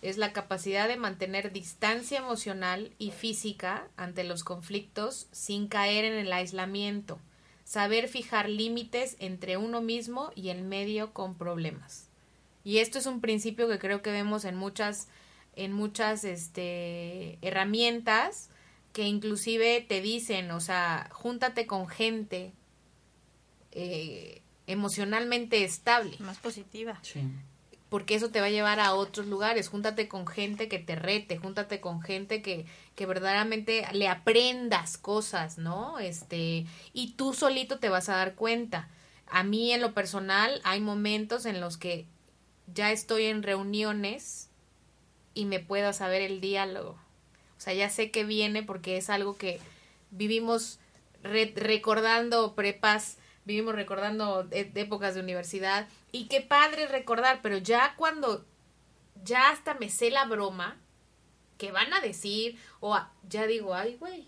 Es 0.01 0.17
la 0.17 0.33
capacidad 0.33 0.87
de 0.87 0.97
mantener 0.97 1.51
distancia 1.51 2.19
emocional 2.19 2.91
y 2.99 3.11
física 3.11 3.87
ante 3.97 4.23
los 4.23 4.43
conflictos 4.43 5.27
sin 5.31 5.67
caer 5.67 6.05
en 6.05 6.13
el 6.13 6.31
aislamiento. 6.31 7.19
Saber 7.63 8.07
fijar 8.07 8.47
límites 8.47 9.15
entre 9.19 9.57
uno 9.57 9.81
mismo 9.81 10.31
y 10.35 10.49
el 10.49 10.61
medio 10.61 11.13
con 11.13 11.35
problemas. 11.35 12.07
Y 12.63 12.79
esto 12.79 12.99
es 12.99 13.05
un 13.05 13.21
principio 13.21 13.67
que 13.67 13.79
creo 13.79 14.01
que 14.01 14.11
vemos 14.11 14.45
en 14.45 14.55
muchas, 14.55 15.07
en 15.55 15.73
muchas 15.73 16.23
este, 16.23 17.37
herramientas 17.41 18.49
que 18.93 19.03
inclusive 19.03 19.81
te 19.87 20.01
dicen, 20.01 20.51
o 20.51 20.59
sea, 20.61 21.09
júntate 21.11 21.67
con 21.67 21.87
gente 21.87 22.53
eh, 23.71 24.41
emocionalmente 24.67 25.63
estable, 25.63 26.15
Más 26.19 26.37
positiva. 26.37 26.97
Sí. 27.01 27.21
porque 27.89 28.15
eso 28.15 28.29
te 28.29 28.39
va 28.39 28.47
a 28.47 28.51
llevar 28.51 28.79
a 28.79 28.93
otros 28.93 29.27
lugares. 29.27 29.67
Júntate 29.67 30.07
con 30.07 30.25
gente 30.27 30.67
que 30.69 30.79
te 30.79 30.95
rete, 30.95 31.37
júntate 31.37 31.81
con 31.81 32.01
gente 32.01 32.41
que, 32.41 32.65
que 32.95 33.05
verdaderamente 33.05 33.85
le 33.91 34.07
aprendas 34.07 34.97
cosas, 34.97 35.57
¿no? 35.57 35.99
Este, 35.99 36.65
y 36.93 37.13
tú 37.13 37.33
solito 37.33 37.79
te 37.79 37.89
vas 37.89 38.09
a 38.09 38.15
dar 38.15 38.35
cuenta. 38.35 38.89
A 39.27 39.43
mí 39.43 39.71
en 39.71 39.81
lo 39.81 39.93
personal 39.93 40.61
hay 40.63 40.79
momentos 40.79 41.45
en 41.45 41.59
los 41.59 41.77
que 41.77 42.05
ya 42.73 42.91
estoy 42.91 43.25
en 43.25 43.43
reuniones 43.43 44.44
y 45.35 45.45
me 45.45 45.59
puedo 45.59 45.93
saber 45.93 46.23
el 46.23 46.41
diálogo. 46.41 46.97
O 47.57 47.61
sea, 47.61 47.73
ya 47.73 47.89
sé 47.91 48.09
que 48.09 48.23
viene 48.23 48.63
porque 48.63 48.97
es 48.97 49.11
algo 49.11 49.37
que 49.37 49.59
vivimos 50.09 50.79
re- 51.21 51.53
recordando 51.55 52.55
prepas, 52.55 53.17
vivimos 53.45 53.75
recordando 53.75 54.47
e- 54.51 54.71
épocas 54.75 55.13
de 55.13 55.21
universidad 55.21 55.87
y 56.11 56.25
qué 56.27 56.41
padre 56.41 56.87
recordar, 56.87 57.39
pero 57.43 57.57
ya 57.59 57.93
cuando 57.97 58.43
ya 59.23 59.49
hasta 59.51 59.75
me 59.75 59.89
sé 59.89 60.09
la 60.09 60.25
broma 60.25 60.77
que 61.57 61.71
van 61.71 61.93
a 61.93 62.01
decir 62.01 62.59
o 62.79 62.99
ya 63.29 63.45
digo, 63.47 63.73
ay, 63.75 63.95
güey. 63.99 64.27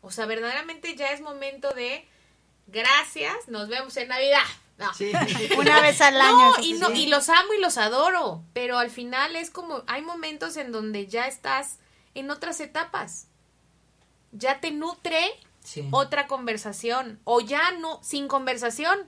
O 0.00 0.10
sea, 0.10 0.26
verdaderamente 0.26 0.94
ya 0.94 1.12
es 1.12 1.20
momento 1.20 1.70
de 1.74 2.06
gracias, 2.68 3.48
nos 3.48 3.68
vemos 3.68 3.96
en 3.96 4.08
Navidad. 4.08 4.44
No. 4.78 4.94
Sí. 4.94 5.10
Una 5.58 5.80
vez 5.80 6.00
al 6.00 6.20
año. 6.20 6.50
No, 6.56 6.64
y, 6.64 6.72
no, 6.74 6.90
y 6.92 7.06
los 7.06 7.28
amo 7.28 7.52
y 7.56 7.60
los 7.60 7.76
adoro, 7.78 8.44
pero 8.52 8.78
al 8.78 8.90
final 8.90 9.34
es 9.36 9.50
como, 9.50 9.82
hay 9.88 10.02
momentos 10.02 10.56
en 10.56 10.70
donde 10.72 11.06
ya 11.08 11.26
estás 11.26 11.78
en 12.14 12.30
otras 12.30 12.60
etapas. 12.60 13.26
Ya 14.32 14.60
te 14.60 14.70
nutre 14.70 15.18
Sí. 15.64 15.86
otra 15.90 16.26
conversación, 16.28 17.18
o 17.24 17.40
ya 17.40 17.72
no, 17.72 18.00
sin 18.02 18.26
conversación, 18.26 18.98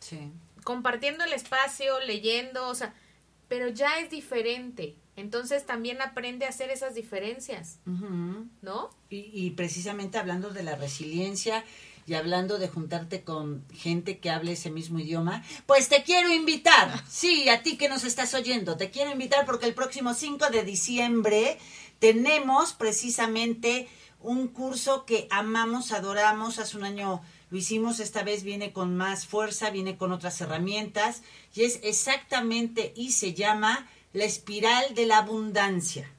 sí. 0.00 0.32
compartiendo 0.64 1.22
el 1.22 1.32
espacio, 1.32 2.00
leyendo, 2.00 2.66
o 2.66 2.74
sea, 2.74 2.92
pero 3.48 3.68
ya 3.68 4.00
es 4.00 4.10
diferente. 4.10 4.96
Entonces 5.14 5.64
también 5.66 6.00
aprende 6.02 6.46
a 6.46 6.48
hacer 6.48 6.70
esas 6.70 6.94
diferencias. 6.94 7.78
¿no? 7.84 8.90
Y, 9.10 9.30
y 9.32 9.50
precisamente 9.50 10.18
hablando 10.18 10.50
de 10.50 10.62
la 10.62 10.74
resiliencia 10.76 11.64
y 12.08 12.14
hablando 12.14 12.58
de 12.58 12.68
juntarte 12.68 13.22
con 13.22 13.64
gente 13.70 14.18
que 14.18 14.30
hable 14.30 14.52
ese 14.52 14.70
mismo 14.70 14.98
idioma, 14.98 15.44
pues 15.66 15.90
te 15.90 16.02
quiero 16.04 16.32
invitar, 16.32 17.04
sí, 17.06 17.50
a 17.50 17.62
ti 17.62 17.76
que 17.76 17.90
nos 17.90 18.04
estás 18.04 18.32
oyendo, 18.32 18.78
te 18.78 18.90
quiero 18.90 19.12
invitar 19.12 19.44
porque 19.44 19.66
el 19.66 19.74
próximo 19.74 20.14
5 20.14 20.48
de 20.48 20.64
diciembre 20.64 21.58
tenemos 21.98 22.72
precisamente 22.72 23.88
un 24.20 24.48
curso 24.48 25.04
que 25.04 25.28
amamos, 25.30 25.92
adoramos, 25.92 26.58
hace 26.58 26.78
un 26.78 26.84
año 26.84 27.20
lo 27.50 27.58
hicimos, 27.58 28.00
esta 28.00 28.22
vez 28.22 28.42
viene 28.42 28.72
con 28.72 28.96
más 28.96 29.26
fuerza, 29.26 29.70
viene 29.70 29.98
con 29.98 30.10
otras 30.10 30.40
herramientas 30.40 31.22
y 31.54 31.64
es 31.64 31.78
exactamente 31.82 32.92
y 32.96 33.12
se 33.12 33.34
llama 33.34 33.86
la 34.14 34.24
espiral 34.24 34.94
de 34.94 35.06
la 35.06 35.18
abundancia. 35.18 36.10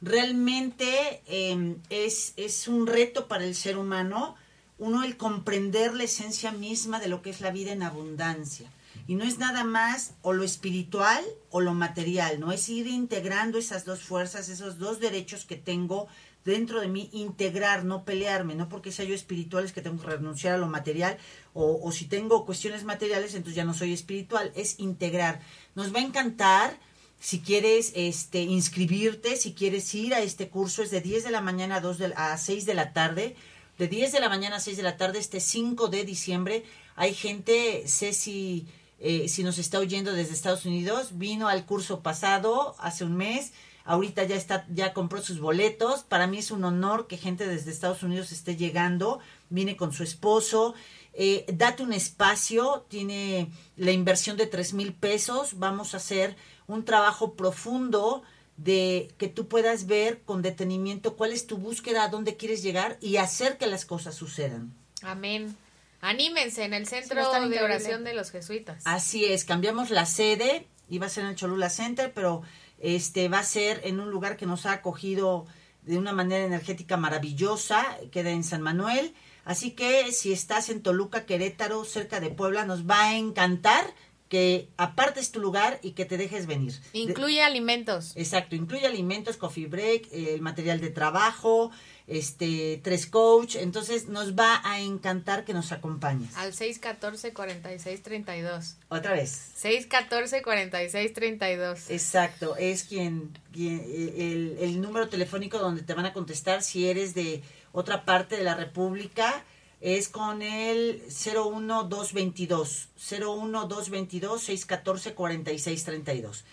Realmente 0.00 1.22
eh, 1.26 1.76
es, 1.90 2.32
es 2.36 2.66
un 2.66 2.86
reto 2.86 3.28
para 3.28 3.44
el 3.44 3.54
ser 3.54 3.76
humano, 3.76 4.36
uno 4.82 5.04
el 5.04 5.16
comprender 5.16 5.94
la 5.94 6.02
esencia 6.02 6.50
misma 6.50 6.98
de 6.98 7.06
lo 7.06 7.22
que 7.22 7.30
es 7.30 7.40
la 7.40 7.52
vida 7.52 7.70
en 7.70 7.84
abundancia. 7.84 8.68
Y 9.06 9.14
no 9.14 9.22
es 9.22 9.38
nada 9.38 9.62
más 9.62 10.14
o 10.22 10.32
lo 10.32 10.42
espiritual 10.42 11.24
o 11.50 11.60
lo 11.60 11.72
material, 11.72 12.40
no 12.40 12.50
es 12.50 12.68
ir 12.68 12.88
integrando 12.88 13.58
esas 13.58 13.84
dos 13.84 14.00
fuerzas, 14.02 14.48
esos 14.48 14.78
dos 14.78 14.98
derechos 14.98 15.44
que 15.44 15.54
tengo 15.54 16.08
dentro 16.44 16.80
de 16.80 16.88
mí, 16.88 17.08
integrar, 17.12 17.84
no 17.84 18.04
pelearme, 18.04 18.56
no 18.56 18.68
porque 18.68 18.90
sea 18.90 19.04
yo 19.04 19.14
espiritual 19.14 19.64
es 19.64 19.72
que 19.72 19.82
tengo 19.82 20.02
que 20.02 20.08
renunciar 20.08 20.54
a 20.54 20.58
lo 20.58 20.66
material, 20.66 21.16
o, 21.54 21.80
o 21.80 21.92
si 21.92 22.06
tengo 22.06 22.44
cuestiones 22.44 22.82
materiales, 22.82 23.34
entonces 23.34 23.54
ya 23.54 23.64
no 23.64 23.74
soy 23.74 23.92
espiritual, 23.92 24.50
es 24.56 24.80
integrar. 24.80 25.40
Nos 25.76 25.94
va 25.94 26.00
a 26.00 26.02
encantar, 26.02 26.76
si 27.20 27.38
quieres 27.38 27.92
este 27.94 28.40
inscribirte, 28.40 29.36
si 29.36 29.54
quieres 29.54 29.94
ir 29.94 30.12
a 30.12 30.22
este 30.22 30.48
curso, 30.48 30.82
es 30.82 30.90
de 30.90 31.00
10 31.00 31.22
de 31.22 31.30
la 31.30 31.40
mañana 31.40 31.76
a, 31.76 31.80
2 31.80 31.98
de, 31.98 32.12
a 32.16 32.36
6 32.36 32.66
de 32.66 32.74
la 32.74 32.92
tarde. 32.92 33.36
De 33.82 33.88
10 33.88 34.12
de 34.12 34.20
la 34.20 34.28
mañana 34.28 34.58
a 34.58 34.60
6 34.60 34.76
de 34.76 34.84
la 34.84 34.96
tarde, 34.96 35.18
este 35.18 35.40
5 35.40 35.88
de 35.88 36.04
diciembre, 36.04 36.62
hay 36.94 37.14
gente, 37.14 37.82
sé 37.88 38.12
si, 38.12 38.68
eh, 39.00 39.28
si 39.28 39.42
nos 39.42 39.58
está 39.58 39.80
oyendo 39.80 40.12
desde 40.12 40.34
Estados 40.34 40.66
Unidos, 40.66 41.18
vino 41.18 41.48
al 41.48 41.66
curso 41.66 41.98
pasado, 41.98 42.76
hace 42.78 43.02
un 43.02 43.16
mes, 43.16 43.52
ahorita 43.84 44.22
ya 44.22 44.36
está, 44.36 44.66
ya 44.72 44.92
compró 44.92 45.20
sus 45.20 45.40
boletos. 45.40 46.04
Para 46.04 46.28
mí 46.28 46.38
es 46.38 46.52
un 46.52 46.62
honor 46.62 47.08
que 47.08 47.16
gente 47.16 47.44
desde 47.48 47.72
Estados 47.72 48.04
Unidos 48.04 48.30
esté 48.30 48.54
llegando. 48.54 49.18
Viene 49.50 49.76
con 49.76 49.92
su 49.92 50.04
esposo. 50.04 50.74
Eh, 51.12 51.44
date 51.52 51.82
un 51.82 51.92
espacio, 51.92 52.86
tiene 52.88 53.50
la 53.76 53.90
inversión 53.90 54.36
de 54.36 54.46
tres 54.46 54.74
mil 54.74 54.92
pesos. 54.92 55.58
Vamos 55.58 55.94
a 55.94 55.96
hacer 55.96 56.36
un 56.68 56.84
trabajo 56.84 57.32
profundo 57.32 58.22
de 58.62 59.10
que 59.18 59.28
tú 59.28 59.48
puedas 59.48 59.86
ver 59.86 60.20
con 60.22 60.42
detenimiento 60.42 61.16
cuál 61.16 61.32
es 61.32 61.46
tu 61.46 61.56
búsqueda, 61.58 62.04
a 62.04 62.08
dónde 62.08 62.36
quieres 62.36 62.62
llegar 62.62 62.96
y 63.00 63.16
hacer 63.16 63.58
que 63.58 63.66
las 63.66 63.84
cosas 63.84 64.14
sucedan. 64.14 64.72
Amén. 65.02 65.56
Anímense 66.00 66.64
en 66.64 66.74
el 66.74 66.86
centro 66.86 67.20
Sí, 67.20 67.26
está 67.26 67.48
de 67.48 67.62
oración 67.62 68.04
de 68.04 68.14
los 68.14 68.30
jesuitas. 68.30 68.82
Así 68.84 69.24
es, 69.24 69.44
cambiamos 69.44 69.90
la 69.90 70.06
sede, 70.06 70.66
iba 70.88 71.06
a 71.06 71.08
ser 71.08 71.24
en 71.24 71.30
el 71.30 71.36
Cholula 71.36 71.70
Center, 71.70 72.12
pero 72.14 72.42
este 72.78 73.28
va 73.28 73.40
a 73.40 73.44
ser 73.44 73.80
en 73.84 74.00
un 74.00 74.10
lugar 74.10 74.36
que 74.36 74.46
nos 74.46 74.66
ha 74.66 74.72
acogido 74.72 75.46
de 75.82 75.98
una 75.98 76.12
manera 76.12 76.44
energética 76.44 76.96
maravillosa, 76.96 77.84
queda 78.12 78.30
en 78.30 78.44
San 78.44 78.62
Manuel. 78.62 79.14
Así 79.44 79.72
que 79.72 80.12
si 80.12 80.32
estás 80.32 80.68
en 80.68 80.82
Toluca, 80.82 81.26
Querétaro, 81.26 81.84
cerca 81.84 82.20
de 82.20 82.30
Puebla, 82.30 82.64
nos 82.64 82.88
va 82.88 83.08
a 83.08 83.16
encantar 83.16 83.84
que 84.32 84.70
apartes 84.78 85.30
tu 85.30 85.40
lugar 85.40 85.78
y 85.82 85.90
que 85.90 86.06
te 86.06 86.16
dejes 86.16 86.46
venir. 86.46 86.72
De- 86.94 87.00
Incluye 87.00 87.42
alimentos. 87.42 88.12
Exacto, 88.16 88.56
incluye 88.56 88.86
alimentos, 88.86 89.36
coffee 89.36 89.66
break, 89.66 90.06
eh, 90.10 90.32
el 90.32 90.40
material 90.40 90.80
de 90.80 90.88
trabajo, 90.88 91.70
este, 92.06 92.80
tres 92.82 93.04
coach, 93.06 93.56
entonces 93.56 94.08
nos 94.08 94.32
va 94.34 94.62
a 94.64 94.80
encantar 94.80 95.44
que 95.44 95.52
nos 95.52 95.70
acompañes. 95.70 96.34
Al 96.34 96.54
614-4632. 96.54 98.76
Otra 98.88 99.12
vez. 99.12 99.50
614-4632. 99.62 101.90
Exacto, 101.90 102.56
es 102.56 102.84
quien, 102.84 103.36
quien- 103.52 103.84
el, 103.84 104.56
el 104.60 104.80
número 104.80 105.08
telefónico 105.10 105.58
donde 105.58 105.82
te 105.82 105.92
van 105.94 106.06
a 106.06 106.12
contestar 106.14 106.62
si 106.62 106.88
eres 106.88 107.12
de 107.14 107.42
otra 107.72 108.04
parte 108.06 108.36
de 108.38 108.44
la 108.44 108.54
República 108.54 109.44
es 109.82 110.08
con 110.08 110.42
el 110.42 111.02
01222 111.08 112.88
01222 112.96 114.40
614 114.40 115.14
4632. 115.14 116.44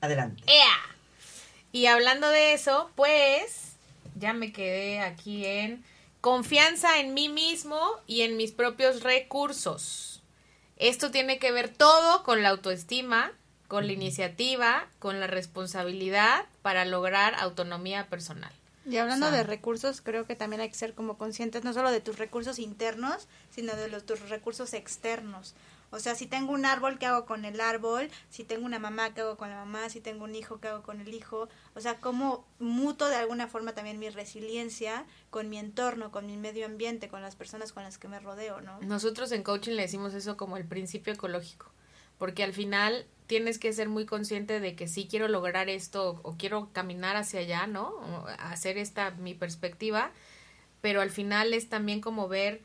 Adelante. 0.00 0.42
¡Ea! 0.46 0.96
Y 1.70 1.86
hablando 1.86 2.28
de 2.28 2.54
eso, 2.54 2.90
pues 2.96 3.74
ya 4.16 4.32
me 4.32 4.52
quedé 4.52 5.00
aquí 5.00 5.46
en 5.46 5.84
confianza 6.20 6.98
en 6.98 7.14
mí 7.14 7.28
mismo 7.28 7.78
y 8.08 8.22
en 8.22 8.36
mis 8.36 8.50
propios 8.50 9.02
recursos. 9.02 10.20
Esto 10.76 11.12
tiene 11.12 11.38
que 11.38 11.52
ver 11.52 11.68
todo 11.68 12.24
con 12.24 12.42
la 12.42 12.48
autoestima, 12.48 13.32
con 13.68 13.86
la 13.86 13.92
iniciativa, 13.92 14.88
con 14.98 15.20
la 15.20 15.28
responsabilidad 15.28 16.46
para 16.62 16.84
lograr 16.84 17.36
autonomía 17.36 18.08
personal. 18.08 18.52
Y 18.88 18.96
hablando 18.96 19.26
O 19.26 19.28
sea, 19.30 19.38
de 19.38 19.44
recursos, 19.44 20.00
creo 20.00 20.26
que 20.26 20.34
también 20.34 20.60
hay 20.60 20.68
que 20.68 20.74
ser 20.74 20.94
como 20.94 21.18
conscientes 21.18 21.64
no 21.64 21.72
solo 21.72 21.90
de 21.90 22.00
tus 22.00 22.18
recursos 22.18 22.58
internos, 22.58 23.28
sino 23.50 23.76
de 23.76 23.88
los 23.88 24.04
tus 24.04 24.28
recursos 24.30 24.72
externos. 24.72 25.54
O 25.90 25.98
sea, 26.00 26.14
si 26.14 26.26
tengo 26.26 26.52
un 26.52 26.66
árbol, 26.66 26.98
¿qué 26.98 27.06
hago 27.06 27.24
con 27.24 27.44
el 27.44 27.60
árbol? 27.60 28.10
Si 28.28 28.44
tengo 28.44 28.66
una 28.66 28.78
mamá, 28.78 29.14
¿qué 29.14 29.22
hago 29.22 29.36
con 29.36 29.48
la 29.48 29.56
mamá? 29.56 29.88
Si 29.88 30.00
tengo 30.00 30.24
un 30.24 30.34
hijo, 30.34 30.60
¿qué 30.60 30.68
hago 30.68 30.82
con 30.82 31.00
el 31.00 31.14
hijo? 31.14 31.48
O 31.74 31.80
sea, 31.80 31.98
cómo 31.98 32.44
muto 32.58 33.08
de 33.08 33.16
alguna 33.16 33.48
forma 33.48 33.74
también 33.74 33.98
mi 33.98 34.10
resiliencia 34.10 35.06
con 35.30 35.48
mi 35.48 35.58
entorno, 35.58 36.10
con 36.10 36.26
mi 36.26 36.36
medio 36.36 36.66
ambiente, 36.66 37.08
con 37.08 37.22
las 37.22 37.36
personas 37.36 37.72
con 37.72 37.84
las 37.84 37.96
que 37.96 38.08
me 38.08 38.20
rodeo, 38.20 38.60
¿no? 38.60 38.78
Nosotros 38.82 39.32
en 39.32 39.42
coaching 39.42 39.72
le 39.72 39.82
decimos 39.82 40.12
eso 40.12 40.36
como 40.36 40.58
el 40.58 40.66
principio 40.66 41.12
ecológico, 41.12 41.72
porque 42.18 42.42
al 42.42 42.52
final 42.52 43.06
tienes 43.26 43.58
que 43.58 43.72
ser 43.72 43.88
muy 43.88 44.06
consciente 44.06 44.58
de 44.58 44.74
que 44.74 44.88
sí 44.88 45.06
quiero 45.08 45.28
lograr 45.28 45.68
esto 45.68 46.20
o 46.22 46.36
quiero 46.36 46.70
caminar 46.72 47.16
hacia 47.16 47.40
allá, 47.40 47.66
¿no? 47.66 47.94
Hacer 48.38 48.78
esta 48.78 49.10
mi 49.12 49.34
perspectiva, 49.34 50.12
pero 50.80 51.00
al 51.00 51.10
final 51.10 51.52
es 51.52 51.68
también 51.68 52.00
como 52.00 52.28
ver 52.28 52.60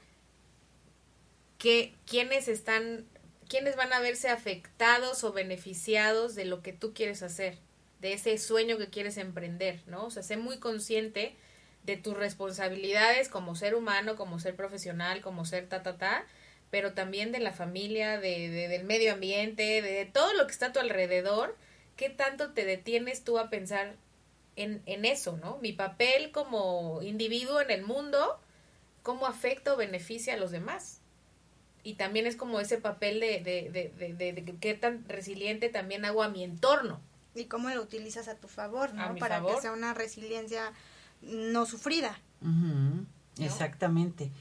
que 1.58 1.94
quiénes 2.06 2.48
están 2.48 3.06
quiénes 3.48 3.76
van 3.76 3.94
a 3.94 4.00
verse 4.00 4.30
afectados 4.30 5.24
o 5.24 5.34
beneficiados 5.34 6.34
de 6.34 6.46
lo 6.46 6.62
que 6.64 6.74
tú 6.74 6.94
quieres 6.94 7.22
hacer, 7.22 7.58
de 8.00 8.14
ese 8.14 8.38
sueño 8.38 8.78
que 8.78 8.90
quieres 8.90 9.18
emprender, 9.18 9.82
¿no? 9.86 10.06
O 10.06 10.12
sea, 10.12 10.24
sé 10.24 10.38
muy 10.38 10.58
consciente 10.58 11.36
de 11.84 11.98
tus 11.98 12.16
responsabilidades 12.16 13.30
como 13.30 13.56
ser 13.56 13.76
humano, 13.76 14.16
como 14.16 14.40
ser 14.40 14.56
profesional, 14.56 15.22
como 15.22 15.46
ser 15.46 15.68
ta, 15.68 15.84
ta, 15.84 15.98
ta, 15.98 16.26
pero 16.74 16.94
también 16.94 17.32
de 17.32 17.38
la 17.38 17.52
familia, 17.52 18.20
de, 18.20 18.50
de- 18.50 18.68
del 18.68 18.84
medio 18.84 19.14
ambiente, 19.14 19.62
de, 19.84 19.92
de 19.92 20.06
todo 20.06 20.34
lo 20.34 20.48
que 20.48 20.52
está 20.54 20.66
a 20.68 20.74
tu 20.74 20.80
alrededor, 20.80 21.56
¿qué 21.98 22.10
tanto 22.10 22.50
te 22.54 22.66
detienes 22.66 23.24
tú 23.24 23.38
a 23.38 23.52
pensar 23.52 23.94
en, 24.56 24.82
en 24.88 25.06
eso, 25.06 25.38
¿no? 25.38 25.60
Mi 25.62 25.72
papel 25.72 26.32
como 26.32 27.04
individuo 27.04 27.62
en 27.62 27.70
el 27.70 27.84
mundo, 27.84 28.40
¿cómo 29.04 29.28
afecta 29.28 29.72
o 29.76 29.78
beneficia 29.78 30.34
a 30.34 30.38
los 30.38 30.50
demás? 30.50 31.00
Y 31.84 31.94
también 31.94 32.26
es 32.26 32.36
como 32.38 32.60
ese 32.60 32.80
papel 32.80 33.20
de, 33.20 33.40
de, 33.42 33.70
de, 33.70 33.90
de, 33.96 34.14
de- 34.16 34.34
de 34.42 34.56
qué 34.60 34.74
tan 34.74 35.08
resiliente 35.08 35.70
también 35.70 36.06
hago 36.06 36.24
a 36.24 36.30
mi 36.30 36.44
entorno. 36.44 37.00
Y 37.36 37.46
cómo 37.46 37.70
lo 37.70 37.84
utilizas 37.84 38.28
a 38.30 38.36
tu 38.36 38.48
favor, 38.48 38.96
¿no? 38.96 39.16
Para 39.20 39.36
favor. 39.38 39.56
que 39.56 39.62
sea 39.62 39.74
una 39.74 39.94
resiliencia 39.94 40.74
no 41.22 41.68
sufrida. 41.68 42.20
Ujú, 42.42 43.06
Exactamente. 43.44 44.32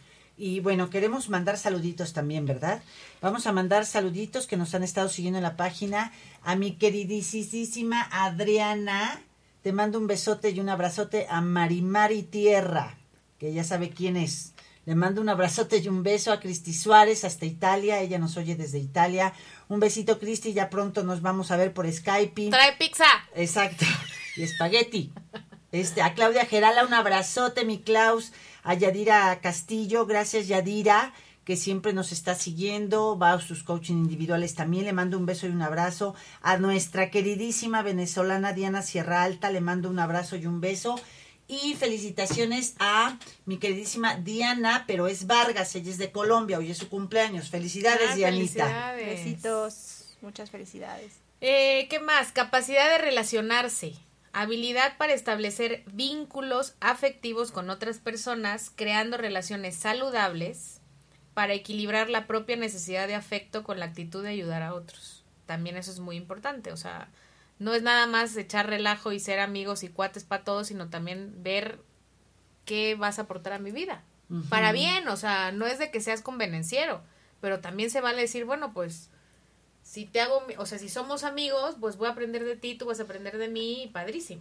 Y 0.45 0.59
bueno, 0.59 0.91
queremos 0.91 1.29
mandar 1.29 1.57
saluditos 1.57 2.15
también, 2.15 2.47
¿verdad? 2.47 2.83
Vamos 3.21 3.47
a 3.47 3.53
mandar 3.53 3.87
saluditos 3.87 4.49
que 4.49 4.57
nos 4.57 4.75
han 4.75 4.83
estado 4.83 5.09
siguiendo 5.09 5.39
en 5.39 5.45
la 5.45 5.57
página. 5.57 6.13
A 6.43 6.57
mi 6.57 6.73
queridísima 6.73 8.09
Adriana, 8.11 9.23
te 9.63 9.73
mando 9.73 10.01
un 10.01 10.09
besote 10.09 10.51
y 10.51 10.59
un 10.59 10.69
abrazote 10.69 11.29
a 11.31 11.41
Marimari 11.43 12.25
Tierra, 12.25 12.99
que 13.39 13.53
ya 13.53 13.63
sabe 13.63 13.91
quién 13.91 14.17
es. 14.17 14.53
Le 14.85 14.97
mando 14.97 15.21
un 15.21 15.29
abrazote 15.29 15.79
y 15.79 15.87
un 15.87 16.03
beso 16.03 16.33
a 16.33 16.41
Cristi 16.41 16.75
Suárez 16.75 17.23
hasta 17.23 17.47
Italia. 17.47 18.01
Ella 18.01 18.19
nos 18.19 18.37
oye 18.37 18.57
desde 18.57 18.81
Italia. 18.81 19.35
Un 19.69 19.79
besito, 19.79 20.19
Cristi. 20.19 20.53
Ya 20.55 20.71
pronto 20.71 21.05
nos 21.05 21.23
vamos 21.23 21.53
a 21.53 21.57
ver 21.57 21.73
por 21.73 21.89
Skype. 21.89 22.51
¡Trae 22.51 22.77
pizza! 22.77 23.07
Exacto. 23.37 23.85
Y 24.37 24.43
espagueti. 24.43 25.13
Este, 25.71 26.03
a 26.03 26.15
Claudia 26.15 26.47
Gerala, 26.47 26.85
un 26.85 26.95
abrazote, 26.95 27.65
mi 27.65 27.79
Klaus. 27.79 28.33
A 28.63 28.75
Yadira 28.75 29.41
Castillo, 29.41 30.07
gracias 30.07 30.47
Yadira, 30.49 31.13
que 31.45 31.57
siempre 31.57 31.93
nos 31.93 32.13
está 32.13 32.35
siguiendo. 32.35 33.19
Va 33.19 33.33
a 33.33 33.41
sus 33.41 33.65
coaching 33.65 33.95
individuales 33.97 34.55
también. 34.55 34.85
Le 34.85 34.93
mando 34.93 35.19
un 35.19 35.27
beso 35.27 35.47
y 35.47 35.51
un 35.51 35.63
abrazo. 35.63 36.15
A 36.41 36.57
nuestra 36.59 37.11
queridísima 37.11 37.83
venezolana 37.83 38.53
Diana 38.53 38.83
Sierra 38.83 39.25
Alta, 39.25 39.51
le 39.51 39.61
mando 39.61 39.91
un 39.91 39.99
abrazo 39.99 40.37
y 40.37 40.47
un 40.47 40.61
beso. 40.61 41.01
Y 41.49 41.75
felicitaciones 41.75 42.77
a 42.79 43.19
mi 43.47 43.59
queridísima 43.59 44.15
Diana, 44.17 44.85
pero 44.87 45.09
es 45.09 45.27
Vargas, 45.27 45.75
ella 45.75 45.91
es 45.91 45.99
de 45.99 46.13
Colombia, 46.13 46.59
hoy 46.59 46.71
es 46.71 46.79
su 46.79 46.89
cumpleaños. 46.89 47.51
Felicidades, 47.51 48.11
Ah, 48.13 48.15
Dianita. 48.15 48.65
felicidades. 48.65 49.07
Besitos, 49.25 50.15
muchas 50.23 50.51
felicidades. 50.51 51.13
Eh, 51.41 51.89
¿Qué 51.91 51.99
más? 51.99 52.31
Capacidad 52.31 52.89
de 52.91 52.99
relacionarse. 52.99 53.95
Habilidad 54.33 54.97
para 54.97 55.13
establecer 55.13 55.85
vínculos 55.93 56.75
afectivos 56.81 57.53
con 57.53 57.69
otras 57.69 57.99
personas, 57.99 58.73
creando 58.75 59.19
relaciones 59.19 59.77
saludables 59.77 60.81
para 61.35 61.53
equilibrar 61.55 62.09
la 62.09 62.27
propia 62.27 62.57
necesidad 62.57 63.07
de 63.07 63.15
afecto 63.15 63.63
con 63.63 63.79
la 63.79 63.87
actitud 63.87 64.23
de 64.23 64.31
ayudar 64.31 64.63
a 64.63 64.75
otros. 64.75 65.25
También 65.47 65.77
eso 65.77 65.91
es 65.91 65.99
muy 65.99 66.17
importante. 66.17 66.73
O 66.73 66.77
sea, 66.77 67.09
no 67.59 67.75
es 67.75 67.83
nada 67.83 68.07
más 68.07 68.37
echar 68.37 68.69
relajo 68.69 69.13
y 69.13 69.21
ser 69.21 69.39
amigos 69.39 69.83
y 69.83 69.89
cuates 69.89 70.25
para 70.25 70.45
todos, 70.45 70.69
sino 70.69 70.89
también 70.89 71.43
ver 71.43 71.79
qué 72.65 72.95
vas 72.95 73.19
a 73.19 73.23
aportar 73.23 73.53
a 73.53 73.59
mi 73.59 73.71
vida. 73.71 74.03
Para 74.49 74.73
bien, 74.73 75.09
o 75.09 75.17
sea, 75.19 75.53
no 75.53 75.67
es 75.67 75.79
de 75.79 75.91
que 75.91 76.01
seas 76.01 76.23
convenenciero, 76.23 77.03
pero 77.43 77.61
también 77.61 77.91
se 77.91 78.01
vale 78.01 78.23
decir, 78.23 78.47
bueno, 78.47 78.73
pues 78.73 79.11
si 79.93 80.07
te 80.07 80.23
hago, 80.23 80.43
o 80.57 80.65
sea, 80.65 80.79
si 80.79 80.89
somos 80.89 81.23
amigos, 81.23 81.77
pues 81.79 81.99
voy 81.99 82.09
a 82.09 82.13
aprender 82.13 82.47
de 82.47 82.57
ti, 82.57 82.77
tú 82.77 82.87
vas 82.87 82.99
a 82.99 83.03
aprender 83.03 83.37
de 83.37 83.49
mí, 83.49 83.91
padrísimo. 83.93 84.41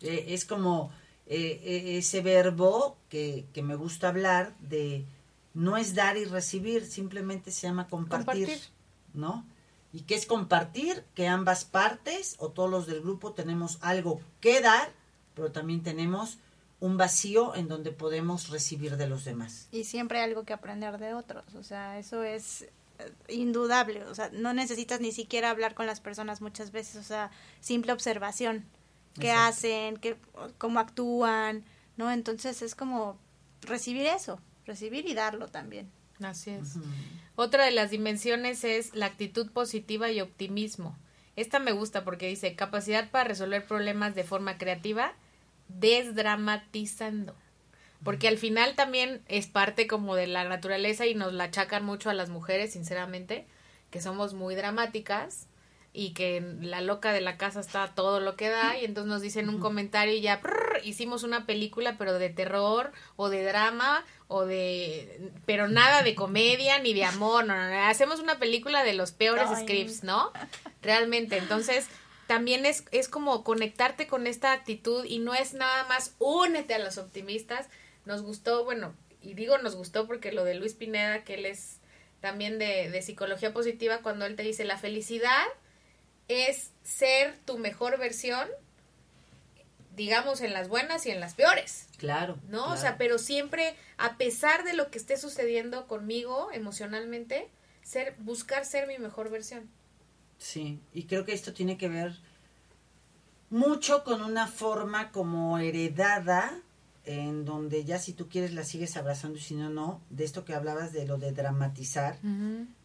Eh, 0.00 0.26
es 0.28 0.44
como 0.44 0.92
eh, 1.26 1.60
eh, 1.64 1.98
ese 1.98 2.20
verbo 2.20 2.96
que, 3.08 3.44
que 3.52 3.64
me 3.64 3.74
gusta 3.74 4.06
hablar 4.06 4.56
de 4.60 5.04
no 5.52 5.76
es 5.76 5.96
dar 5.96 6.16
y 6.16 6.26
recibir, 6.26 6.86
simplemente 6.86 7.50
se 7.50 7.66
llama 7.66 7.88
compartir, 7.88 8.46
Compartir. 8.46 8.58
¿no? 9.14 9.44
¿Y 9.92 10.02
qué 10.02 10.14
es 10.14 10.26
compartir? 10.26 11.02
Que 11.16 11.26
ambas 11.26 11.64
partes 11.64 12.36
o 12.38 12.50
todos 12.50 12.70
los 12.70 12.86
del 12.86 13.00
grupo 13.00 13.32
tenemos 13.32 13.78
algo 13.80 14.20
que 14.40 14.60
dar, 14.60 14.92
pero 15.34 15.50
también 15.50 15.82
tenemos 15.82 16.38
un 16.78 16.96
vacío 16.96 17.56
en 17.56 17.66
donde 17.66 17.90
podemos 17.90 18.48
recibir 18.48 18.96
de 18.96 19.08
los 19.08 19.24
demás. 19.24 19.66
Y 19.72 19.82
siempre 19.82 20.18
hay 20.18 20.30
algo 20.30 20.44
que 20.44 20.52
aprender 20.52 20.98
de 20.98 21.14
otros, 21.14 21.56
o 21.56 21.64
sea, 21.64 21.98
eso 21.98 22.22
es 22.22 22.68
indudable, 23.28 24.04
o 24.04 24.14
sea, 24.14 24.30
no 24.32 24.52
necesitas 24.52 25.00
ni 25.00 25.12
siquiera 25.12 25.50
hablar 25.50 25.74
con 25.74 25.86
las 25.86 26.00
personas 26.00 26.40
muchas 26.40 26.72
veces, 26.72 26.96
o 26.96 27.02
sea, 27.02 27.30
simple 27.60 27.92
observación, 27.92 28.64
qué 29.14 29.30
Exacto. 29.30 29.48
hacen, 29.48 29.96
qué, 29.96 30.16
cómo 30.58 30.80
actúan, 30.80 31.64
¿no? 31.96 32.10
Entonces 32.10 32.62
es 32.62 32.74
como 32.74 33.18
recibir 33.62 34.06
eso, 34.06 34.40
recibir 34.66 35.08
y 35.08 35.14
darlo 35.14 35.48
también. 35.48 35.90
Así 36.22 36.50
es. 36.50 36.76
Otra 37.36 37.64
de 37.64 37.72
las 37.72 37.90
dimensiones 37.90 38.64
es 38.64 38.94
la 38.94 39.06
actitud 39.06 39.50
positiva 39.50 40.10
y 40.10 40.20
optimismo, 40.20 40.96
Esta 41.36 41.58
me 41.58 41.72
gusta 41.72 42.04
porque 42.04 42.28
dice 42.28 42.54
capacidad 42.54 43.10
para 43.10 43.24
resolver 43.24 43.66
problemas 43.66 44.14
de 44.14 44.22
forma 44.22 44.56
creativa, 44.56 45.12
desdramatizando. 45.68 47.34
Porque 48.04 48.28
al 48.28 48.38
final 48.38 48.74
también 48.74 49.22
es 49.28 49.46
parte 49.46 49.86
como 49.86 50.14
de 50.14 50.26
la 50.26 50.44
naturaleza 50.44 51.06
y 51.06 51.14
nos 51.14 51.32
la 51.32 51.44
achacan 51.44 51.84
mucho 51.84 52.10
a 52.10 52.14
las 52.14 52.28
mujeres, 52.28 52.72
sinceramente, 52.72 53.46
que 53.90 54.00
somos 54.00 54.34
muy 54.34 54.54
dramáticas 54.54 55.48
y 55.96 56.10
que 56.10 56.42
la 56.60 56.80
loca 56.80 57.12
de 57.12 57.20
la 57.20 57.36
casa 57.36 57.60
está 57.60 57.94
todo 57.94 58.18
lo 58.18 58.34
que 58.34 58.48
da 58.48 58.76
y 58.76 58.84
entonces 58.84 59.08
nos 59.08 59.22
dicen 59.22 59.48
un 59.48 59.60
comentario 59.60 60.12
y 60.12 60.20
ya 60.20 60.40
prrr, 60.40 60.80
hicimos 60.82 61.22
una 61.22 61.46
película 61.46 61.96
pero 61.96 62.18
de 62.18 62.30
terror 62.30 62.90
o 63.14 63.28
de 63.28 63.44
drama 63.44 64.04
o 64.26 64.44
de 64.44 65.30
pero 65.46 65.68
nada 65.68 66.02
de 66.02 66.16
comedia 66.16 66.80
ni 66.80 66.94
de 66.94 67.04
amor, 67.04 67.46
no, 67.46 67.54
no, 67.54 67.70
no, 67.70 67.84
hacemos 67.84 68.18
una 68.18 68.40
película 68.40 68.82
de 68.82 68.94
los 68.94 69.12
peores 69.12 69.48
Ay. 69.54 69.62
scripts, 69.62 70.02
¿no? 70.02 70.32
Realmente, 70.82 71.38
entonces 71.38 71.86
también 72.26 72.66
es, 72.66 72.84
es 72.90 73.08
como 73.08 73.44
conectarte 73.44 74.08
con 74.08 74.26
esta 74.26 74.52
actitud 74.52 75.04
y 75.04 75.20
no 75.20 75.32
es 75.32 75.54
nada 75.54 75.86
más 75.86 76.16
únete 76.18 76.74
a 76.74 76.78
los 76.80 76.98
optimistas. 76.98 77.68
Nos 78.04 78.22
gustó, 78.22 78.64
bueno, 78.64 78.94
y 79.20 79.34
digo 79.34 79.58
nos 79.58 79.76
gustó 79.76 80.06
porque 80.06 80.32
lo 80.32 80.44
de 80.44 80.54
Luis 80.54 80.74
Pineda, 80.74 81.24
que 81.24 81.34
él 81.34 81.46
es 81.46 81.78
también 82.20 82.58
de, 82.58 82.90
de 82.90 83.02
psicología 83.02 83.52
positiva, 83.52 83.98
cuando 84.02 84.26
él 84.26 84.36
te 84.36 84.42
dice 84.42 84.64
la 84.64 84.78
felicidad 84.78 85.44
es 86.28 86.70
ser 86.82 87.38
tu 87.44 87.58
mejor 87.58 87.98
versión, 87.98 88.48
digamos, 89.94 90.40
en 90.40 90.52
las 90.52 90.68
buenas 90.68 91.06
y 91.06 91.10
en 91.10 91.20
las 91.20 91.34
peores. 91.34 91.86
Claro. 91.98 92.36
¿no? 92.48 92.64
claro. 92.64 92.72
O 92.72 92.76
sea, 92.76 92.96
pero 92.98 93.18
siempre, 93.18 93.76
a 93.98 94.16
pesar 94.16 94.64
de 94.64 94.74
lo 94.74 94.90
que 94.90 94.98
esté 94.98 95.16
sucediendo 95.16 95.86
conmigo 95.86 96.50
emocionalmente, 96.52 97.48
ser, 97.82 98.14
buscar 98.18 98.64
ser 98.64 98.86
mi 98.86 98.98
mejor 98.98 99.30
versión. 99.30 99.68
Sí, 100.38 100.80
y 100.92 101.04
creo 101.04 101.24
que 101.24 101.32
esto 101.32 101.52
tiene 101.52 101.78
que 101.78 101.88
ver 101.88 102.12
mucho 103.50 104.02
con 104.02 104.22
una 104.22 104.48
forma 104.48 105.12
como 105.12 105.58
heredada, 105.58 106.60
en 107.04 107.44
donde 107.44 107.84
ya 107.84 107.98
si 107.98 108.12
tú 108.12 108.28
quieres 108.28 108.54
la 108.54 108.64
sigues 108.64 108.96
abrazando 108.96 109.38
y 109.38 109.42
si 109.42 109.54
no, 109.54 109.68
no, 109.68 110.00
de 110.10 110.24
esto 110.24 110.44
que 110.44 110.54
hablabas 110.54 110.92
de 110.92 111.06
lo 111.06 111.18
de 111.18 111.32
dramatizar, 111.32 112.18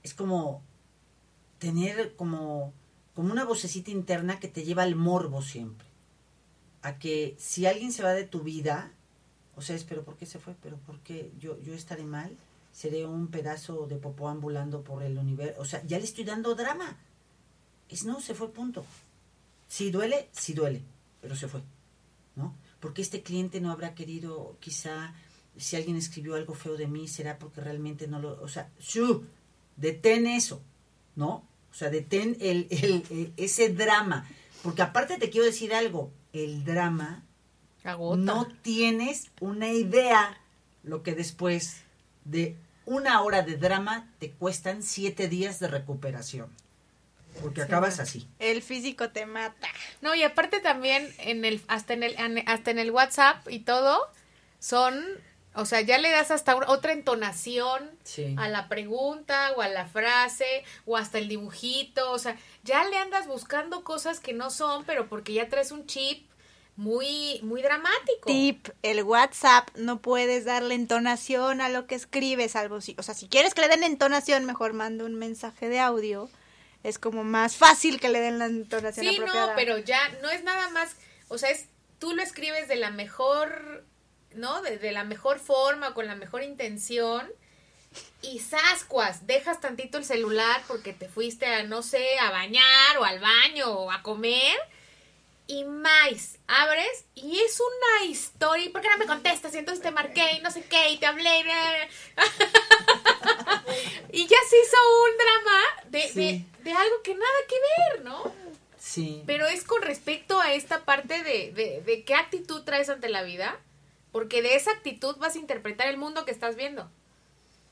es 0.04 0.14
como 0.14 0.62
tener 1.58 2.16
como, 2.16 2.74
como 3.16 3.32
una 3.32 3.46
vocecita 3.46 3.92
interna 3.92 4.40
que 4.40 4.48
te 4.48 4.64
lleva 4.64 4.84
al 4.84 4.96
morbo 4.96 5.42
siempre. 5.42 5.88
A 6.82 6.98
que 6.98 7.36
si 7.38 7.66
alguien 7.66 7.92
se 7.92 8.04
va 8.04 8.14
de 8.14 8.24
tu 8.24 8.42
vida, 8.42 8.94
o 9.56 9.62
sea, 9.62 9.76
es, 9.76 9.84
pero 9.84 10.04
¿por 10.04 10.16
qué 10.16 10.26
se 10.26 10.40
fue? 10.40 10.56
¿Pero 10.62 10.78
por 10.78 11.00
qué 11.00 11.32
yo, 11.38 11.62
yo 11.62 11.74
estaré 11.74 12.04
mal? 12.04 12.36
¿Seré 12.72 13.06
un 13.06 13.28
pedazo 13.28 13.88
de 13.88 13.98
popó 13.98 14.30
ambulando 14.30 14.84
por 14.84 15.04
el 15.04 15.18
universo? 15.18 15.60
O 15.62 15.66
sea, 15.66 15.84
ya 15.86 15.98
le 15.98 16.06
estoy 16.06 16.24
dando 16.24 16.56
drama. 16.56 16.98
Es 17.90 18.06
no, 18.06 18.22
se 18.22 18.36
fue, 18.36 18.54
punto. 18.54 18.86
Si 19.68 19.92
duele, 19.92 20.30
sí 20.32 20.54
duele, 20.54 20.82
pero 21.22 21.36
se 21.36 21.48
fue. 21.48 21.62
Porque 22.80 23.02
este 23.02 23.22
cliente 23.22 23.60
no 23.62 23.72
habrá 23.72 23.94
querido, 23.96 24.56
quizá, 24.60 25.14
si 25.58 25.76
alguien 25.76 25.98
escribió 25.98 26.36
algo 26.36 26.54
feo 26.54 26.78
de 26.78 26.88
mí, 26.88 27.08
será 27.08 27.38
porque 27.38 27.62
realmente 27.62 28.08
no 28.08 28.20
lo, 28.20 28.42
o 28.42 28.48
sea, 28.48 28.70
¡shu! 28.80 29.26
detén 29.76 30.28
eso, 30.28 30.62
¿no? 31.16 31.44
O 31.72 31.74
sea, 31.74 31.90
detén 31.90 32.38
el, 32.40 32.68
el- 32.70 33.04
el- 33.10 33.34
ese 33.38 33.70
drama. 33.70 34.28
Porque 34.64 34.82
aparte 34.82 35.18
te 35.18 35.30
quiero 35.30 35.46
decir 35.46 35.74
algo, 35.74 36.12
el 36.34 36.64
drama, 36.66 37.24
Agota. 37.84 38.22
no 38.22 38.48
tienes 38.62 39.30
una 39.40 39.72
idea 39.72 40.38
lo 40.84 41.04
que 41.04 41.16
después 41.16 41.82
de 42.26 42.56
una 42.86 43.22
hora 43.22 43.42
de 43.44 43.56
drama 43.58 44.12
te 44.20 44.32
cuestan 44.32 44.84
siete 44.84 45.28
días 45.30 45.60
de 45.60 45.68
recuperación. 45.68 46.50
Porque 47.42 47.62
acabas 47.62 48.00
así. 48.00 48.28
El 48.40 48.62
físico 48.62 49.10
te 49.10 49.26
mata. 49.26 49.68
No, 50.02 50.16
y 50.16 50.24
aparte 50.24 50.60
también 50.60 51.14
en 51.20 51.46
el 51.46 51.62
hasta 51.68 51.94
en 51.94 52.04
el 52.04 52.16
hasta 52.48 52.72
en 52.72 52.80
el 52.80 52.92
WhatsApp 52.92 53.48
y 53.50 53.60
todo 53.60 54.00
son, 54.60 55.04
o 55.54 55.66
sea, 55.66 55.82
ya 55.82 55.98
le 55.98 56.10
das 56.10 56.32
hasta 56.32 56.56
otra 56.56 56.92
entonación 56.92 57.90
Sí. 58.04 58.36
a 58.38 58.50
la 58.50 58.68
pregunta 58.68 59.54
o 59.56 59.62
a 59.62 59.68
la 59.70 59.86
frase 59.88 60.64
o 60.86 60.98
hasta 60.98 61.18
el 61.18 61.28
dibujito, 61.30 62.12
o 62.12 62.20
sea, 62.20 62.38
ya 62.64 62.84
le 62.86 62.98
andas 62.98 63.28
buscando 63.28 63.84
cosas 63.84 64.20
que 64.20 64.34
no 64.34 64.50
son, 64.50 64.84
pero 64.86 65.08
porque 65.08 65.34
ya 65.34 65.48
traes 65.50 65.72
un 65.72 65.86
chip 65.86 66.28
muy 66.76 67.40
muy 67.44 67.62
dramático. 67.62 68.26
Tip, 68.26 68.70
el 68.84 69.04
WhatsApp 69.04 69.68
no 69.76 70.02
puedes 70.02 70.46
darle 70.46 70.76
entonación 70.76 71.60
a 71.62 71.68
lo 71.70 71.88
que 71.88 71.96
escribes, 71.96 72.54
salvo 72.54 72.80
si, 72.80 72.96
o 72.98 73.04
sea, 73.04 73.14
si 73.14 73.28
quieres 73.28 73.54
que 73.54 73.62
le 73.62 73.68
den 73.68 73.84
entonación, 73.84 74.46
mejor 74.46 74.74
manda 74.74 75.04
un 75.06 75.16
mensaje 75.16 75.68
de 75.68 75.80
audio. 75.80 76.30
Es 76.84 76.98
como 77.00 77.24
más 77.24 77.58
fácil 77.58 78.00
que 78.00 78.10
le 78.10 78.20
den 78.22 78.40
la 78.40 78.46
entonación 78.46 79.06
Sí, 79.06 79.16
apropiada. 79.16 79.48
no, 79.48 79.56
pero 79.56 79.78
ya 79.80 80.00
no 80.22 80.30
es 80.30 80.44
nada 80.44 80.70
más, 80.70 80.96
o 81.28 81.38
sea, 81.38 81.50
es 81.50 81.66
tú 82.00 82.14
lo 82.14 82.22
escribes 82.22 82.68
de 82.70 82.78
la 82.78 82.90
mejor, 82.92 83.86
¿no? 84.34 84.62
De, 84.62 84.78
de 84.78 84.92
la 84.94 85.04
mejor 85.04 85.40
forma, 85.40 85.94
con 85.94 86.08
la 86.08 86.16
mejor 86.16 86.44
intención. 86.44 87.30
Y 88.22 88.40
sascuas, 88.40 89.26
dejas 89.26 89.60
tantito 89.60 89.98
el 89.98 90.06
celular 90.06 90.62
porque 90.68 90.94
te 90.94 91.10
fuiste 91.10 91.48
a, 91.48 91.64
no 91.64 91.82
sé, 91.82 92.20
a 92.20 92.30
bañar 92.30 92.98
o 93.00 93.04
al 93.04 93.20
baño 93.20 93.68
o 93.72 93.92
a 93.92 94.02
comer. 94.04 94.56
Y 95.52 95.64
más, 95.64 96.38
abres 96.46 97.06
y 97.16 97.40
es 97.40 97.60
una 97.60 98.06
historia. 98.06 98.66
¿Y 98.66 98.70
por 98.70 98.82
qué 98.84 98.90
no 98.92 99.00
me 99.00 99.08
contestas? 99.08 99.52
Y 99.56 99.58
entonces 99.58 99.82
te 99.82 99.90
marqué 99.90 100.34
y 100.34 100.42
no 100.42 100.52
sé 100.52 100.62
qué 100.64 100.92
y 100.92 100.98
te 100.98 101.08
hablé. 101.08 101.40
y 104.12 104.28
ya 104.28 104.38
se 104.48 104.60
hizo 104.60 104.78
un 105.06 105.18
drama 105.18 105.60
de, 105.90 106.02
Sí. 106.08 106.46
de, 106.60 106.64
de 106.64 106.72
algo 106.72 107.02
que 107.04 107.16
nada 107.16 107.32
que 107.48 107.56
ver, 107.96 108.06
¿no? 108.06 108.32
Sí. 108.78 109.24
Pero 109.26 109.48
es 109.48 109.64
con 109.64 109.82
respecto 109.82 110.40
a 110.40 110.54
esta 110.54 110.86
parte 110.86 111.24
de, 111.24 111.52
de, 111.52 111.82
de 111.82 112.04
qué 112.04 112.14
actitud 112.14 112.62
traes 112.62 112.90
ante 112.90 113.10
la 113.10 113.24
vida, 113.24 113.60
porque 114.12 114.44
de 114.44 114.56
esa 114.56 114.70
actitud 114.70 115.16
vas 115.18 115.34
a 115.34 115.40
interpretar 115.40 115.88
el 115.88 115.98
mundo 115.98 116.26
que 116.26 116.32
estás 116.32 116.56
viendo. 116.58 116.92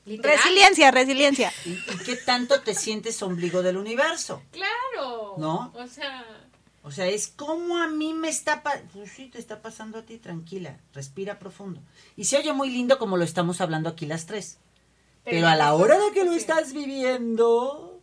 Literal. 0.04 0.36
Resiliencia, 0.36 0.90
resiliencia. 0.90 1.52
¿Y, 1.64 1.74
y 1.74 1.98
qué 2.04 2.16
tanto 2.16 2.60
te 2.62 2.74
sientes 2.74 3.22
ombligo 3.22 3.62
del 3.62 3.76
universo? 3.76 4.42
Claro. 4.50 5.34
¿No? 5.38 5.72
O 5.76 5.86
sea, 5.86 6.24
O 6.88 6.90
sea, 6.90 7.06
es 7.06 7.28
como 7.28 7.76
a 7.76 7.86
mí 7.86 8.14
me 8.14 8.30
está... 8.30 8.62
pa- 8.62 8.80
pues 8.94 9.12
sí, 9.12 9.28
te 9.28 9.38
está 9.38 9.60
pasando 9.60 9.98
a 9.98 10.02
ti, 10.06 10.16
tranquila, 10.16 10.80
respira 10.94 11.38
profundo. 11.38 11.82
Y 12.16 12.24
se 12.24 12.38
oye 12.38 12.54
muy 12.54 12.70
lindo 12.70 12.98
como 12.98 13.18
lo 13.18 13.24
estamos 13.24 13.60
hablando 13.60 13.90
aquí 13.90 14.06
las 14.06 14.24
tres. 14.24 14.56
Pero, 15.22 15.46
a 15.48 15.54
la 15.54 15.74
hora 15.74 15.98
de 15.98 16.12
que 16.12 16.24
lo 16.24 16.32
estás 16.32 16.72
viviendo, 16.72 18.00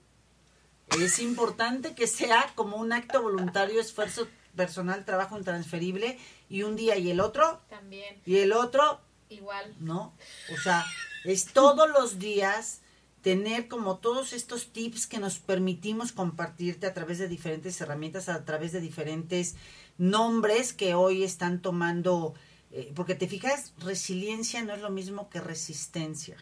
es 1.01 1.17
importante 1.17 1.95
que 1.95 2.05
sea 2.05 2.51
como 2.53 2.77
un 2.77 2.93
acto 2.93 3.23
voluntario, 3.23 3.81
esfuerzo 3.81 4.27
personal, 4.55 5.03
trabajo 5.03 5.35
intransferible, 5.35 6.19
y 6.47 6.61
un 6.61 6.75
día 6.75 6.95
y 6.97 7.09
el 7.09 7.21
otro, 7.21 7.61
también, 7.67 8.21
y 8.23 8.37
el 8.37 8.53
otro, 8.53 9.01
igual. 9.29 9.73
¿no? 9.79 10.13
O 10.53 10.61
sea, 10.61 10.85
es 11.23 11.45
todos 11.45 11.89
los 11.89 12.19
días 12.19 12.81
tener 13.25 13.67
como 13.67 13.97
todos 13.97 14.33
estos 14.33 14.71
tips 14.71 15.07
que 15.07 15.17
nos 15.17 15.39
permitimos 15.39 16.11
compartirte 16.11 16.85
a 16.85 16.93
través 16.93 17.17
de 17.17 17.27
diferentes 17.27 17.81
herramientas, 17.81 18.29
a 18.29 18.45
través 18.45 18.71
de 18.71 18.79
diferentes 18.79 19.55
nombres 19.97 20.73
que 20.73 20.93
hoy 20.93 21.23
están 21.23 21.59
tomando, 21.59 22.35
eh, 22.69 22.91
porque 22.93 23.15
te 23.15 23.27
fijas, 23.27 23.73
resiliencia 23.79 24.63
no 24.63 24.75
es 24.75 24.81
lo 24.83 24.91
mismo 24.91 25.27
que 25.31 25.41
resistencia. 25.41 26.37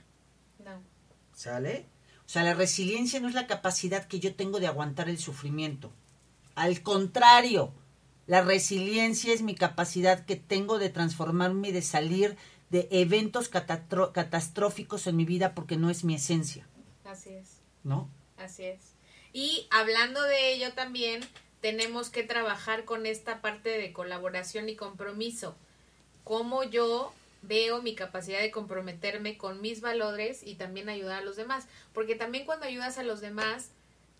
No. 0.60 0.82
¿Sale? 1.34 1.86
O 2.26 2.30
sea, 2.30 2.44
la 2.44 2.54
resiliencia 2.54 3.22
no 3.22 3.30
es 3.30 3.34
la 3.34 3.48
capacidad 3.48 4.06
que 4.06 4.20
yo 4.20 4.36
tengo 4.36 4.60
de 4.60 4.68
aguantar 4.68 5.08
el 5.08 5.20
sufrimiento. 5.20 5.90
Al 6.54 6.82
contrario, 6.82 7.72
la 8.28 8.42
resiliencia 8.42 9.34
es 9.34 9.42
mi 9.42 9.56
capacidad 9.56 10.26
que 10.26 10.36
tengo 10.36 10.80
de 10.80 10.90
transformarme 10.90 11.70
y 11.70 11.72
de 11.72 11.82
salir 11.82 12.36
de 12.72 12.90
eventos 12.92 13.48
catastróficos 13.48 15.08
en 15.08 15.16
mi 15.16 15.24
vida 15.24 15.56
porque 15.56 15.78
no 15.78 15.90
es 15.90 16.04
mi 16.04 16.16
esencia, 16.16 16.68
Así 17.14 17.30
es. 17.34 17.64
¿no? 17.84 18.10
Así 18.38 18.66
es. 18.66 18.96
Y 19.32 19.68
hablando 19.72 20.22
de 20.24 20.54
ello 20.54 20.74
también, 20.74 21.22
tenemos 21.62 22.10
que 22.10 22.24
trabajar 22.24 22.86
con 22.86 23.06
esta 23.06 23.42
parte 23.42 23.70
de 23.70 23.94
colaboración 23.94 24.70
y 24.70 24.76
compromiso. 24.76 25.56
Cómo 26.24 26.64
yo 26.64 27.14
veo 27.42 27.82
mi 27.82 27.96
capacidad 27.96 28.40
de 28.40 28.52
comprometerme 28.52 29.38
con 29.38 29.62
mis 29.62 29.82
valores 29.82 30.44
y 30.44 30.56
también 30.56 30.90
ayudar 30.90 31.22
a 31.22 31.26
los 31.26 31.36
demás. 31.36 31.68
Porque 31.94 32.16
también 32.16 32.46
cuando 32.46 32.66
ayudas 32.66 32.98
a 32.98 33.04
los 33.04 33.22
demás, 33.22 33.70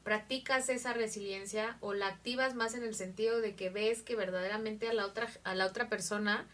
practicas 0.04 0.70
esa 0.70 0.94
resiliencia 0.94 1.78
o 1.80 1.94
la 1.94 2.08
activas 2.08 2.56
más 2.56 2.76
en 2.76 2.84
el 2.84 2.96
sentido 2.96 3.40
de 3.40 3.56
que 3.56 3.70
ves 3.70 4.02
que 4.02 4.16
verdaderamente 4.16 4.90
a 4.90 4.94
la 4.94 5.06
otra, 5.06 5.30
a 5.44 5.56
la 5.56 5.66
otra 5.66 5.88
persona 5.88 6.46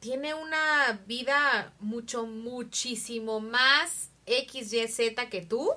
tiene 0.00 0.34
una 0.34 1.00
vida 1.06 1.72
mucho, 1.80 2.26
muchísimo 2.26 3.40
más 3.40 4.10
X, 4.26 4.72
Y, 4.72 4.88
Z 4.88 5.28
que 5.30 5.42
tú, 5.42 5.70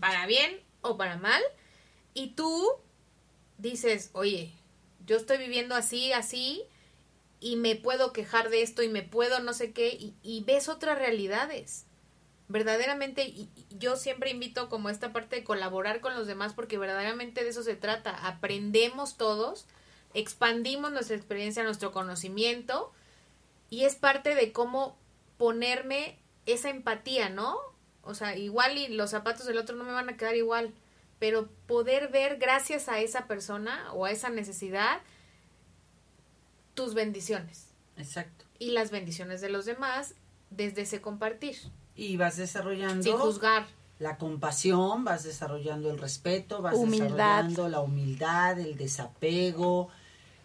para 0.00 0.26
bien 0.26 0.60
o 0.80 0.96
para 0.96 1.16
mal, 1.16 1.42
y 2.14 2.28
tú 2.28 2.68
dices, 3.58 4.10
oye, 4.12 4.52
yo 5.06 5.16
estoy 5.16 5.38
viviendo 5.38 5.74
así, 5.74 6.12
así, 6.12 6.62
y 7.40 7.56
me 7.56 7.76
puedo 7.76 8.12
quejar 8.12 8.50
de 8.50 8.62
esto 8.62 8.82
y 8.82 8.88
me 8.88 9.02
puedo 9.02 9.40
no 9.40 9.52
sé 9.52 9.72
qué, 9.72 9.88
y, 9.88 10.14
y 10.22 10.42
ves 10.44 10.68
otras 10.68 10.98
realidades, 10.98 11.84
verdaderamente, 12.48 13.24
y 13.24 13.48
y 13.70 13.78
yo 13.78 13.96
siempre 13.96 14.30
invito 14.30 14.68
como 14.68 14.90
esta 14.90 15.12
parte 15.12 15.36
de 15.36 15.44
colaborar 15.44 16.00
con 16.00 16.14
los 16.14 16.26
demás 16.26 16.52
porque 16.54 16.78
verdaderamente 16.78 17.42
de 17.44 17.50
eso 17.50 17.62
se 17.62 17.76
trata. 17.76 18.26
Aprendemos 18.26 19.16
todos, 19.16 19.66
expandimos 20.12 20.92
nuestra 20.92 21.16
experiencia, 21.16 21.62
nuestro 21.62 21.92
conocimiento 21.92 22.92
y 23.70 23.84
es 23.84 23.94
parte 23.94 24.34
de 24.34 24.52
cómo 24.52 24.98
ponerme 25.38 26.18
esa 26.46 26.68
empatía, 26.68 27.28
¿no? 27.28 27.56
O 28.10 28.14
sea, 28.14 28.36
igual 28.36 28.76
y 28.76 28.88
los 28.88 29.10
zapatos 29.10 29.46
del 29.46 29.56
otro 29.58 29.76
no 29.76 29.84
me 29.84 29.92
van 29.92 30.08
a 30.10 30.16
quedar 30.16 30.36
igual, 30.36 30.72
pero 31.18 31.48
poder 31.66 32.08
ver 32.08 32.36
gracias 32.38 32.88
a 32.88 32.98
esa 33.00 33.26
persona 33.26 33.92
o 33.94 34.04
a 34.04 34.10
esa 34.10 34.28
necesidad 34.30 35.00
tus 36.74 36.94
bendiciones 36.94 37.66
Exacto. 37.96 38.44
y 38.58 38.70
las 38.72 38.90
bendiciones 38.90 39.40
de 39.40 39.50
los 39.50 39.64
demás 39.66 40.14
desde 40.50 40.82
ese 40.82 41.00
compartir, 41.00 41.56
Y 41.94 42.16
vas 42.16 42.36
desarrollando 42.36 43.02
sin 43.02 43.16
juzgar. 43.18 43.66
la 43.98 44.16
compasión, 44.16 45.04
vas 45.04 45.22
desarrollando 45.24 45.90
el 45.90 45.98
respeto, 45.98 46.60
vas 46.62 46.74
Humildad. 46.74 47.06
desarrollando 47.08 47.68
la 47.68 47.80
humildad, 47.80 48.58
el 48.58 48.76
desapego, 48.76 49.90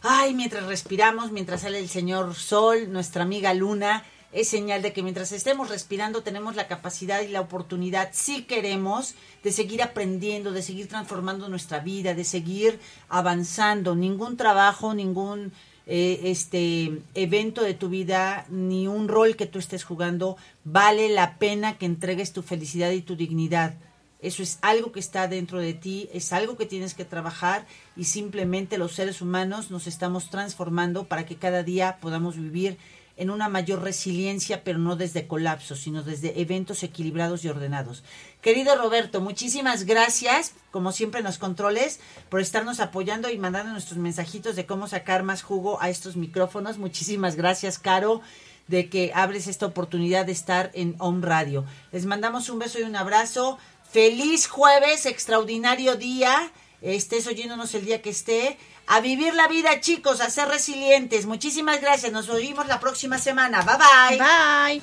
ay, 0.02 0.34
mientras 0.34 0.64
respiramos, 0.64 1.32
mientras 1.32 1.62
sale 1.62 1.78
el 1.78 1.88
señor 1.88 2.34
sol, 2.34 2.92
nuestra 2.92 3.22
amiga 3.22 3.54
luna, 3.54 4.04
es 4.32 4.48
señal 4.48 4.82
de 4.82 4.92
que 4.92 5.02
mientras 5.02 5.32
estemos 5.32 5.70
respirando 5.70 6.22
tenemos 6.22 6.56
la 6.56 6.66
capacidad 6.66 7.22
y 7.22 7.28
la 7.28 7.40
oportunidad, 7.40 8.10
si 8.12 8.42
queremos, 8.42 9.14
de 9.42 9.52
seguir 9.52 9.82
aprendiendo, 9.82 10.52
de 10.52 10.60
seguir 10.60 10.88
transformando 10.88 11.48
nuestra 11.48 11.78
vida, 11.78 12.12
de 12.12 12.24
seguir 12.24 12.78
avanzando. 13.08 13.94
Ningún 13.94 14.36
trabajo, 14.36 14.92
ningún 14.92 15.52
eh, 15.86 16.20
este 16.24 17.00
evento 17.14 17.62
de 17.62 17.74
tu 17.74 17.88
vida, 17.88 18.44
ni 18.50 18.88
un 18.88 19.06
rol 19.06 19.36
que 19.36 19.46
tú 19.46 19.58
estés 19.58 19.84
jugando, 19.84 20.36
vale 20.64 21.08
la 21.08 21.38
pena 21.38 21.78
que 21.78 21.86
entregues 21.86 22.32
tu 22.32 22.42
felicidad 22.42 22.90
y 22.90 23.02
tu 23.02 23.14
dignidad. 23.14 23.74
Eso 24.20 24.42
es 24.42 24.58
algo 24.62 24.90
que 24.92 24.98
está 24.98 25.28
dentro 25.28 25.60
de 25.60 25.74
ti, 25.74 26.08
es 26.12 26.32
algo 26.32 26.56
que 26.56 26.66
tienes 26.66 26.94
que 26.94 27.04
trabajar 27.04 27.66
y 27.96 28.04
simplemente 28.04 28.78
los 28.78 28.92
seres 28.92 29.22
humanos 29.22 29.70
nos 29.70 29.86
estamos 29.86 30.30
transformando 30.30 31.04
para 31.04 31.26
que 31.26 31.36
cada 31.36 31.62
día 31.62 31.98
podamos 32.00 32.36
vivir 32.36 32.78
en 33.16 33.30
una 33.30 33.48
mayor 33.48 33.82
resiliencia, 33.82 34.62
pero 34.62 34.78
no 34.78 34.96
desde 34.96 35.26
colapso, 35.26 35.74
sino 35.74 36.02
desde 36.02 36.40
eventos 36.40 36.82
equilibrados 36.82 37.44
y 37.44 37.48
ordenados. 37.48 38.04
Querido 38.42 38.76
Roberto, 38.76 39.20
muchísimas 39.20 39.84
gracias, 39.84 40.52
como 40.70 40.92
siempre 40.92 41.20
en 41.20 41.26
los 41.26 41.38
controles, 41.38 42.00
por 42.28 42.40
estarnos 42.40 42.80
apoyando 42.80 43.30
y 43.30 43.38
mandando 43.38 43.72
nuestros 43.72 43.98
mensajitos 43.98 44.56
de 44.56 44.66
cómo 44.66 44.86
sacar 44.86 45.22
más 45.22 45.42
jugo 45.42 45.80
a 45.80 45.88
estos 45.88 46.16
micrófonos. 46.16 46.78
Muchísimas 46.78 47.36
gracias, 47.36 47.78
Caro 47.78 48.20
de 48.68 48.88
que 48.88 49.12
abres 49.14 49.46
esta 49.46 49.66
oportunidad 49.66 50.26
de 50.26 50.32
estar 50.32 50.70
en 50.74 50.96
Home 50.98 51.24
Radio. 51.24 51.64
Les 51.92 52.06
mandamos 52.06 52.48
un 52.50 52.58
beso 52.58 52.80
y 52.80 52.82
un 52.82 52.96
abrazo. 52.96 53.58
Feliz 53.90 54.48
jueves, 54.48 55.06
extraordinario 55.06 55.96
día. 55.96 56.50
Estés 56.82 57.26
oyéndonos 57.26 57.74
el 57.74 57.84
día 57.84 58.02
que 58.02 58.10
esté. 58.10 58.58
A 58.86 59.00
vivir 59.00 59.34
la 59.34 59.48
vida, 59.48 59.80
chicos, 59.80 60.20
a 60.20 60.30
ser 60.30 60.48
resilientes. 60.48 61.26
Muchísimas 61.26 61.80
gracias. 61.80 62.12
Nos 62.12 62.28
oímos 62.28 62.66
la 62.68 62.78
próxima 62.78 63.18
semana. 63.18 63.62
Bye 63.62 63.76
bye. 63.76 64.18
Bye. 64.18 64.82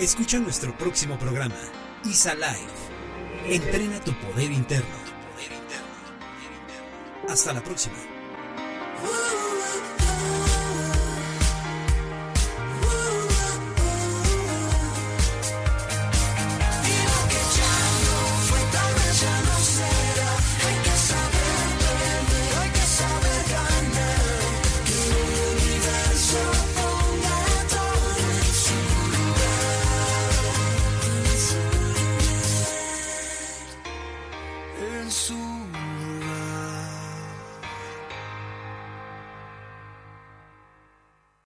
Escucha 0.00 0.38
nuestro 0.38 0.76
próximo 0.76 1.18
programa, 1.18 1.56
ISA 2.04 2.34
Live. 2.34 3.54
Entrena 3.54 4.00
tu 4.00 4.12
poder 4.20 4.52
interno. 4.52 4.96
Hasta 7.28 7.52
la 7.52 7.62
próxima. 7.62 7.96